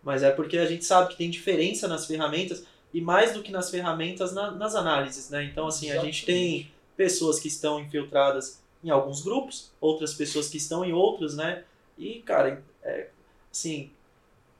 Mas 0.04 0.22
é 0.22 0.30
porque 0.30 0.58
a 0.58 0.66
gente 0.66 0.84
sabe 0.84 1.10
que 1.10 1.16
tem 1.16 1.30
diferença 1.30 1.88
nas 1.88 2.06
ferramentas 2.06 2.64
e 2.92 3.00
mais 3.00 3.32
do 3.32 3.42
que 3.42 3.50
nas 3.50 3.70
ferramentas, 3.70 4.32
na, 4.32 4.50
nas 4.50 4.74
análises, 4.74 5.30
né? 5.30 5.44
Então, 5.44 5.66
assim, 5.66 5.86
Exatamente. 5.86 6.08
a 6.08 6.12
gente 6.12 6.26
tem 6.26 6.70
pessoas 6.96 7.40
que 7.40 7.48
estão 7.48 7.80
infiltradas 7.80 8.62
em 8.82 8.90
alguns 8.90 9.22
grupos, 9.22 9.72
outras 9.80 10.14
pessoas 10.14 10.48
que 10.48 10.58
estão 10.58 10.84
em 10.84 10.92
outros, 10.92 11.34
né? 11.34 11.64
E, 11.98 12.20
cara, 12.22 12.62
é, 12.82 13.08
assim, 13.50 13.90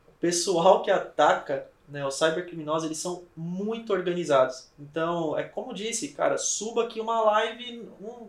o 0.08 0.12
pessoal 0.18 0.82
que 0.82 0.90
ataca 0.90 1.68
né, 1.88 2.04
os 2.06 2.14
cybercriminosos, 2.14 2.86
eles 2.86 2.98
são 2.98 3.22
muito 3.36 3.92
organizados. 3.92 4.68
Então, 4.78 5.38
é 5.38 5.44
como 5.44 5.74
disse, 5.74 6.08
cara, 6.08 6.38
suba 6.38 6.84
aqui 6.84 7.00
uma 7.00 7.20
live, 7.20 7.88
um, 8.00 8.28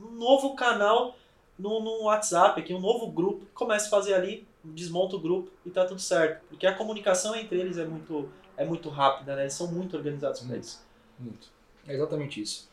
um 0.00 0.10
novo 0.10 0.54
canal 0.54 1.16
no, 1.58 1.80
no 1.80 2.02
WhatsApp, 2.04 2.60
aqui 2.60 2.74
um 2.74 2.80
novo 2.80 3.06
grupo, 3.10 3.46
comece 3.54 3.86
a 3.86 3.90
fazer 3.90 4.14
ali, 4.14 4.46
desmonta 4.64 5.16
o 5.16 5.20
grupo 5.20 5.50
e 5.64 5.70
tá 5.70 5.84
tudo 5.84 6.00
certo. 6.00 6.44
Porque 6.48 6.66
a 6.66 6.74
comunicação 6.74 7.34
entre 7.34 7.58
eles 7.58 7.78
é 7.78 7.84
muito, 7.84 8.28
é 8.56 8.64
muito 8.64 8.88
rápida, 8.88 9.36
né? 9.36 9.42
Eles 9.42 9.54
são 9.54 9.66
muito 9.70 9.96
organizados 9.96 10.40
para 10.40 10.56
isso. 10.56 10.82
Muito. 11.18 11.48
É 11.86 11.94
exatamente 11.94 12.40
isso. 12.40 12.68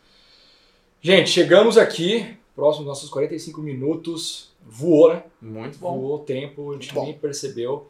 Gente, 1.01 1.29
chegamos 1.29 1.77
aqui, 1.77 2.37
próximo 2.55 2.85
dos 2.85 2.89
nossos 2.89 3.09
45 3.09 3.61
minutos. 3.61 4.51
Voou, 4.63 5.13
né? 5.13 5.23
Muito 5.41 5.79
bom. 5.79 5.99
Voou 5.99 6.15
o 6.17 6.19
tempo, 6.19 6.71
a 6.71 6.73
gente 6.73 6.93
nem 6.95 7.13
percebeu. 7.13 7.89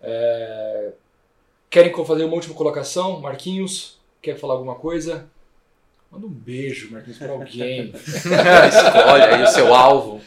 É... 0.00 0.92
Querem 1.68 1.92
fazer 2.04 2.24
uma 2.24 2.34
última 2.34 2.54
colocação? 2.54 3.20
Marquinhos, 3.20 3.98
quer 4.22 4.38
falar 4.38 4.54
alguma 4.54 4.76
coisa? 4.76 5.28
Manda 6.14 6.26
um 6.28 6.30
beijo, 6.30 6.92
Marquinhos, 6.92 7.18
para 7.18 7.32
alguém. 7.32 7.90
Escolhe 7.98 9.22
aí 9.24 9.42
o 9.42 9.48
seu 9.48 9.74
alvo. 9.74 10.20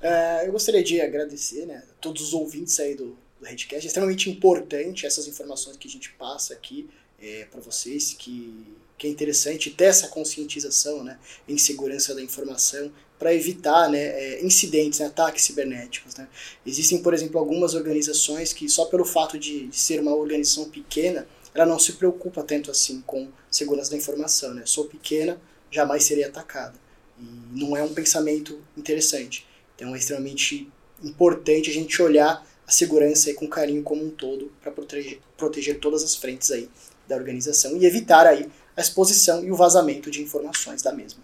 É, 0.00 0.48
eu 0.48 0.52
gostaria 0.52 0.82
de 0.82 1.02
agradecer 1.02 1.66
né, 1.66 1.82
a 1.86 2.00
todos 2.00 2.22
os 2.22 2.32
ouvintes 2.32 2.80
aí 2.80 2.94
do, 2.94 3.14
do 3.38 3.44
Redcast. 3.44 3.84
É 3.84 3.88
extremamente 3.88 4.30
importante 4.30 5.04
essas 5.04 5.28
informações 5.28 5.76
que 5.76 5.86
a 5.86 5.90
gente 5.90 6.10
passa 6.12 6.54
aqui 6.54 6.88
é, 7.20 7.44
para 7.50 7.60
vocês, 7.60 8.14
que 8.18 8.74
que 8.98 9.06
é 9.06 9.10
interessante 9.10 9.70
ter 9.70 9.84
essa 9.84 10.08
conscientização 10.08 11.04
né, 11.04 11.18
em 11.48 11.58
segurança 11.58 12.14
da 12.14 12.22
informação 12.22 12.90
para 13.18 13.34
evitar 13.34 13.88
né, 13.88 13.98
é, 13.98 14.44
incidentes, 14.44 15.00
né, 15.00 15.06
ataques 15.06 15.44
cibernéticos. 15.44 16.14
Né. 16.16 16.28
Existem, 16.66 17.02
por 17.02 17.14
exemplo, 17.14 17.38
algumas 17.38 17.74
organizações 17.74 18.52
que 18.52 18.68
só 18.68 18.86
pelo 18.86 19.04
fato 19.04 19.38
de, 19.38 19.68
de, 19.68 19.76
ser 19.76 20.00
uma 20.00 20.14
organização 20.14 20.68
pequena, 20.68 21.26
ela 21.56 21.66
não 21.66 21.78
se 21.78 21.94
preocupa 21.94 22.42
tanto 22.42 22.70
assim 22.70 23.00
com 23.00 23.28
segurança 23.50 23.90
da 23.90 23.96
informação. 23.96 24.52
Né. 24.54 24.62
Sou 24.66 24.84
pequena, 24.84 25.40
jamais 25.70 26.04
serei 26.04 26.24
atacada. 26.24 26.74
E 27.18 27.58
não 27.58 27.76
é 27.76 27.82
um 27.82 27.94
pensamento 27.94 28.60
interessante. 28.76 29.46
Então 29.74 29.94
é 29.94 29.98
extremamente 29.98 30.70
importante 31.02 31.70
a 31.70 31.72
gente 31.72 32.00
olhar 32.02 32.46
a 32.66 32.70
segurança 32.70 33.32
com 33.34 33.48
carinho 33.48 33.82
como 33.82 34.04
um 34.04 34.10
todo 34.10 34.52
para 34.60 34.72
proteger, 34.72 35.20
proteger 35.36 35.78
todas 35.78 36.02
as 36.02 36.14
frentes 36.16 36.50
aí 36.50 36.68
da 37.06 37.16
organização 37.16 37.76
e 37.76 37.86
evitar 37.86 38.26
aí 38.26 38.50
a 38.76 38.80
exposição 38.80 39.44
e 39.44 39.50
o 39.50 39.56
vazamento 39.56 40.10
de 40.10 40.20
informações 40.22 40.82
da 40.82 40.92
mesma. 40.92 41.20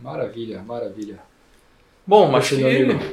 Maravilha, 0.00 0.62
maravilha. 0.62 1.20
Bom, 2.08 2.30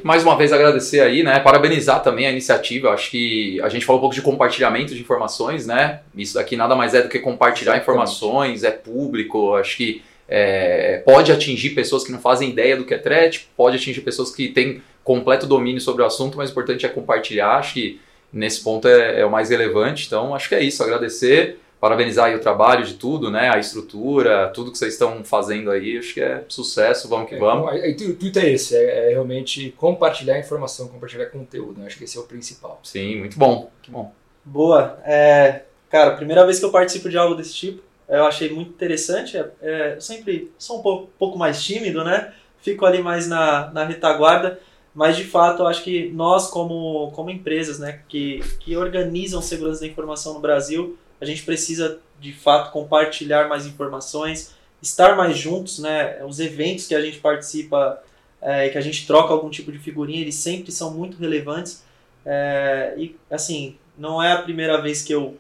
mais 0.04 0.24
uma 0.24 0.38
vez 0.38 0.54
agradecer 0.54 1.00
aí, 1.00 1.24
né? 1.24 1.40
Parabenizar 1.40 2.04
também 2.04 2.28
a 2.28 2.32
iniciativa. 2.32 2.92
Acho 2.92 3.10
que 3.10 3.60
a 3.62 3.68
gente 3.68 3.88
falou 3.88 4.00
um 4.00 4.02
pouco 4.02 4.14
de 4.14 4.22
compartilhamento 4.22 4.94
de 4.94 5.02
informações, 5.02 5.66
né? 5.66 6.02
Isso 6.16 6.36
daqui 6.36 6.56
nada 6.56 6.76
mais 6.76 6.94
é 6.94 7.02
do 7.02 7.10
que 7.10 7.18
compartilhar 7.18 7.76
informações, 7.76 8.64
é 8.64 8.70
público. 8.70 9.56
Acho 9.56 9.78
que 9.78 10.04
é, 10.30 11.02
pode 11.04 11.32
atingir 11.32 11.72
pessoas 11.72 12.04
que 12.04 12.12
não 12.12 12.20
fazem 12.20 12.52
ideia 12.52 12.78
do 12.78 12.86
que 12.86 12.94
é 12.94 13.00
threat, 13.00 13.50
pode 13.58 13.78
atingir 13.78 14.02
pessoas 14.02 14.30
que 14.30 14.50
têm 14.50 14.84
completo 15.04 15.48
domínio 15.48 15.82
sobre 15.82 16.04
o 16.04 16.06
assunto, 16.06 16.38
mas 16.38 16.50
o 16.50 16.52
importante 16.52 16.86
é 16.86 16.90
compartilhar. 16.90 17.56
Acho 17.56 17.74
que 17.74 18.00
nesse 18.32 18.64
ponto 18.64 18.88
é, 18.88 19.22
é 19.22 19.26
o 19.26 19.32
mais 19.32 19.50
relevante. 19.50 20.06
Então, 20.06 20.36
acho 20.36 20.48
que 20.48 20.54
é 20.54 20.64
isso. 20.64 20.84
Agradecer 20.84 21.58
parabenizar 21.84 22.34
o 22.34 22.40
trabalho 22.40 22.86
de 22.86 22.94
tudo, 22.94 23.30
né? 23.30 23.50
A 23.50 23.60
estrutura, 23.60 24.50
tudo 24.54 24.72
que 24.72 24.78
vocês 24.78 24.94
estão 24.94 25.22
fazendo 25.22 25.70
aí, 25.70 25.98
acho 25.98 26.14
que 26.14 26.22
é 26.22 26.46
sucesso, 26.48 27.10
vamos 27.10 27.28
que 27.28 27.36
é, 27.36 27.38
vamos. 27.38 27.70
o 27.70 27.86
intuito 27.86 28.40
é 28.40 28.52
esse, 28.52 28.74
é, 28.74 29.08
é, 29.08 29.10
realmente 29.10 29.72
compartilhar 29.72 30.40
informação, 30.40 30.88
compartilhar 30.88 31.26
conteúdo, 31.26 31.82
né? 31.82 31.88
acho 31.88 31.98
que 31.98 32.06
esse 32.06 32.18
é 32.18 32.22
o 32.22 32.24
principal. 32.24 32.80
Sim, 32.84 33.20
muito 33.20 33.38
bom, 33.38 33.70
que 33.82 33.92
bom. 33.92 34.14
Boa, 34.46 34.98
é, 35.04 35.64
cara, 35.90 36.16
primeira 36.16 36.46
vez 36.46 36.58
que 36.58 36.64
eu 36.64 36.72
participo 36.72 37.10
de 37.10 37.18
algo 37.18 37.36
desse 37.36 37.54
tipo, 37.54 37.84
eu 38.08 38.24
achei 38.24 38.50
muito 38.50 38.70
interessante, 38.70 39.36
é, 39.36 39.52
é, 39.62 39.96
eu 39.96 40.02
sempre 40.02 40.54
sou 40.58 40.80
um 40.80 40.82
pouco, 40.82 41.10
pouco 41.20 41.38
mais 41.38 41.62
tímido, 41.62 42.02
né? 42.02 42.34
Fico 42.62 42.86
ali 42.86 43.04
mais 43.04 43.28
na, 43.28 43.70
na 43.74 43.84
retaguarda, 43.84 44.58
mas 44.96 45.18
de 45.18 45.26
fato 45.26 45.64
eu 45.64 45.68
acho 45.68 45.84
que 45.84 46.10
nós 46.14 46.48
como, 46.48 47.12
como 47.12 47.30
empresas, 47.30 47.78
né, 47.78 48.00
que, 48.08 48.40
que 48.62 48.78
organizam 48.78 49.42
segurança 49.42 49.82
da 49.82 49.88
informação 49.88 50.36
no 50.36 50.40
Brasil, 50.40 50.98
a 51.24 51.26
gente 51.26 51.44
precisa 51.44 52.00
de 52.20 52.34
fato 52.34 52.72
compartilhar 52.72 53.48
mais 53.48 53.66
informações, 53.66 54.54
estar 54.82 55.16
mais 55.16 55.38
juntos, 55.38 55.80
né? 55.80 56.24
Os 56.26 56.40
eventos 56.40 56.86
que 56.86 56.94
a 56.94 57.02
gente 57.02 57.20
participa, 57.20 58.02
é, 58.42 58.70
que 58.70 58.78
a 58.78 58.82
gente 58.82 59.08
troca 59.08 59.34
algum 59.34 59.50
tipo 59.50 59.72
de 59.72 59.80
figurinha, 59.80 60.22
eles 60.22 60.36
sempre 60.36 60.72
são 60.72 60.94
muito 60.94 61.18
relevantes. 61.18 61.84
É, 62.26 62.94
e 62.98 63.16
assim, 63.32 63.78
não 63.98 64.22
é 64.22 64.34
a 64.34 64.42
primeira 64.42 64.82
vez 64.82 65.02
que 65.02 65.14
eu 65.14 65.38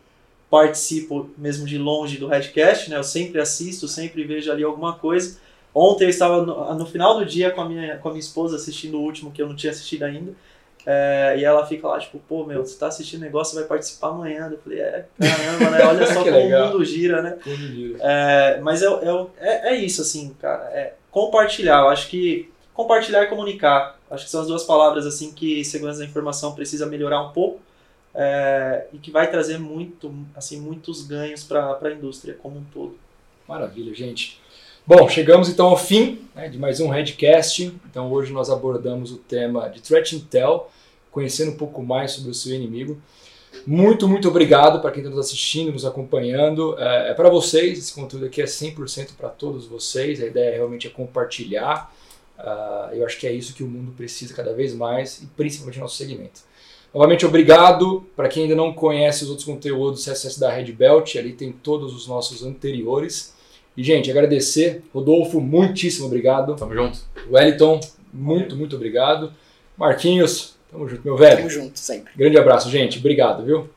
participo 0.49 1.29
mesmo 1.37 1.65
de 1.65 1.77
longe 1.77 2.17
do 2.17 2.27
Redcast, 2.27 2.89
né? 2.89 2.97
Eu 2.97 3.03
sempre 3.03 3.41
assisto, 3.41 3.87
sempre 3.87 4.23
vejo 4.23 4.51
ali 4.51 4.63
alguma 4.63 4.93
coisa. 4.93 5.37
Ontem 5.75 6.05
eu 6.05 6.09
estava 6.09 6.45
no, 6.45 6.75
no 6.75 6.85
final 6.85 7.17
do 7.17 7.25
dia 7.25 7.51
com 7.51 7.61
a, 7.61 7.67
minha, 7.67 7.97
com 7.97 8.07
a 8.07 8.11
minha 8.11 8.19
esposa 8.19 8.55
assistindo 8.55 8.97
o 8.97 9.01
último 9.01 9.31
que 9.31 9.41
eu 9.41 9.47
não 9.47 9.55
tinha 9.55 9.71
assistido 9.71 10.03
ainda. 10.03 10.33
É, 10.85 11.35
e 11.37 11.45
ela 11.45 11.65
fica 11.65 11.87
lá, 11.87 11.97
tipo, 11.97 12.19
pô, 12.19 12.45
meu, 12.45 12.65
você 12.65 12.77
tá 12.77 12.87
assistindo 12.87 13.21
negócio, 13.21 13.55
vai 13.55 13.63
participar 13.63 14.09
amanhã. 14.09 14.49
Eu 14.51 14.57
falei, 14.57 14.79
é, 14.79 15.05
caramba, 15.19 15.71
né? 15.71 15.85
Olha 15.85 16.07
só 16.07 16.19
como 16.23 16.35
legal. 16.35 16.67
o 16.67 16.71
mundo 16.71 16.85
gira, 16.85 17.21
né? 17.21 17.37
É, 18.01 18.59
mas 18.61 18.81
é, 18.81 18.87
é, 19.37 19.73
é, 19.73 19.75
isso, 19.75 20.01
assim, 20.01 20.35
cara. 20.41 20.63
É 20.73 20.93
compartilhar. 21.09 21.79
Eu 21.79 21.89
acho 21.89 22.09
que 22.09 22.49
compartilhar 22.73 23.23
e 23.23 23.27
comunicar. 23.27 23.97
Acho 24.11 24.25
que 24.25 24.31
são 24.31 24.41
as 24.41 24.47
duas 24.47 24.63
palavras, 24.63 25.05
assim, 25.05 25.31
que 25.31 25.63
segurança 25.63 25.99
da 25.99 26.05
informação 26.05 26.53
precisa 26.53 26.85
melhorar 26.85 27.21
um 27.21 27.31
pouco. 27.31 27.61
É, 28.15 28.85
e 28.93 28.97
que 28.97 29.09
vai 29.09 29.31
trazer 29.31 29.57
muito, 29.57 30.13
assim, 30.35 30.59
muitos 30.59 31.07
ganhos 31.07 31.43
para 31.43 31.79
a 31.81 31.91
indústria 31.91 32.35
como 32.35 32.57
um 32.57 32.63
todo. 32.73 32.97
Maravilha, 33.47 33.93
gente. 33.93 34.42
Bom, 34.85 35.07
chegamos 35.07 35.47
então 35.47 35.67
ao 35.67 35.77
fim 35.77 36.27
né, 36.35 36.49
de 36.49 36.59
mais 36.59 36.81
um 36.81 36.89
Redcast. 36.89 37.73
Então 37.89 38.11
hoje 38.11 38.33
nós 38.33 38.49
abordamos 38.49 39.13
o 39.13 39.17
tema 39.17 39.69
de 39.69 39.81
Threat 39.81 40.13
Intel, 40.13 40.69
conhecendo 41.09 41.51
um 41.51 41.55
pouco 41.55 41.81
mais 41.81 42.11
sobre 42.11 42.31
o 42.31 42.33
seu 42.33 42.53
inimigo. 42.53 43.01
Muito, 43.65 44.09
muito 44.09 44.27
obrigado 44.27 44.81
para 44.81 44.91
quem 44.91 45.01
está 45.01 45.09
nos 45.09 45.25
assistindo, 45.25 45.71
nos 45.71 45.85
acompanhando. 45.85 46.77
É, 46.77 47.11
é 47.11 47.13
para 47.13 47.29
vocês, 47.29 47.79
esse 47.79 47.93
conteúdo 47.93 48.25
aqui 48.25 48.41
é 48.41 48.45
100% 48.45 49.11
para 49.17 49.29
todos 49.29 49.67
vocês. 49.67 50.21
A 50.21 50.25
ideia 50.25 50.51
realmente 50.51 50.85
é 50.85 50.89
compartilhar. 50.89 51.89
Uh, 52.37 52.93
eu 52.93 53.05
acho 53.05 53.17
que 53.17 53.25
é 53.25 53.31
isso 53.31 53.53
que 53.53 53.63
o 53.63 53.67
mundo 53.67 53.93
precisa 53.95 54.33
cada 54.33 54.53
vez 54.53 54.75
mais, 54.75 55.21
e 55.21 55.27
principalmente 55.27 55.77
no 55.77 55.83
nosso 55.83 55.95
segmento. 55.95 56.41
Novamente, 56.93 57.25
obrigado. 57.25 58.05
Para 58.17 58.27
quem 58.27 58.43
ainda 58.43 58.55
não 58.55 58.73
conhece 58.73 59.23
os 59.23 59.29
outros 59.29 59.45
conteúdos, 59.45 60.05
acesse 60.09 60.37
da 60.37 60.51
Red 60.51 60.73
Belt, 60.73 61.15
ali 61.15 61.31
tem 61.31 61.53
todos 61.53 61.95
os 61.95 62.05
nossos 62.05 62.43
anteriores. 62.43 63.32
E, 63.75 63.83
gente, 63.83 64.09
agradecer. 64.11 64.83
Rodolfo, 64.93 65.39
muitíssimo 65.39 66.05
obrigado. 66.05 66.55
Tamo 66.55 66.73
junto. 66.73 66.99
Wellington, 67.29 67.79
muito, 68.13 68.55
muito 68.55 68.75
obrigado. 68.75 69.33
Marquinhos, 69.77 70.55
tamo 70.71 70.87
junto, 70.87 71.01
meu 71.03 71.17
velho. 71.17 71.37
Tamo 71.37 71.49
junto, 71.49 71.79
sempre. 71.79 72.13
Grande 72.15 72.37
abraço, 72.37 72.69
gente. 72.69 72.99
Obrigado, 72.99 73.43
viu? 73.43 73.69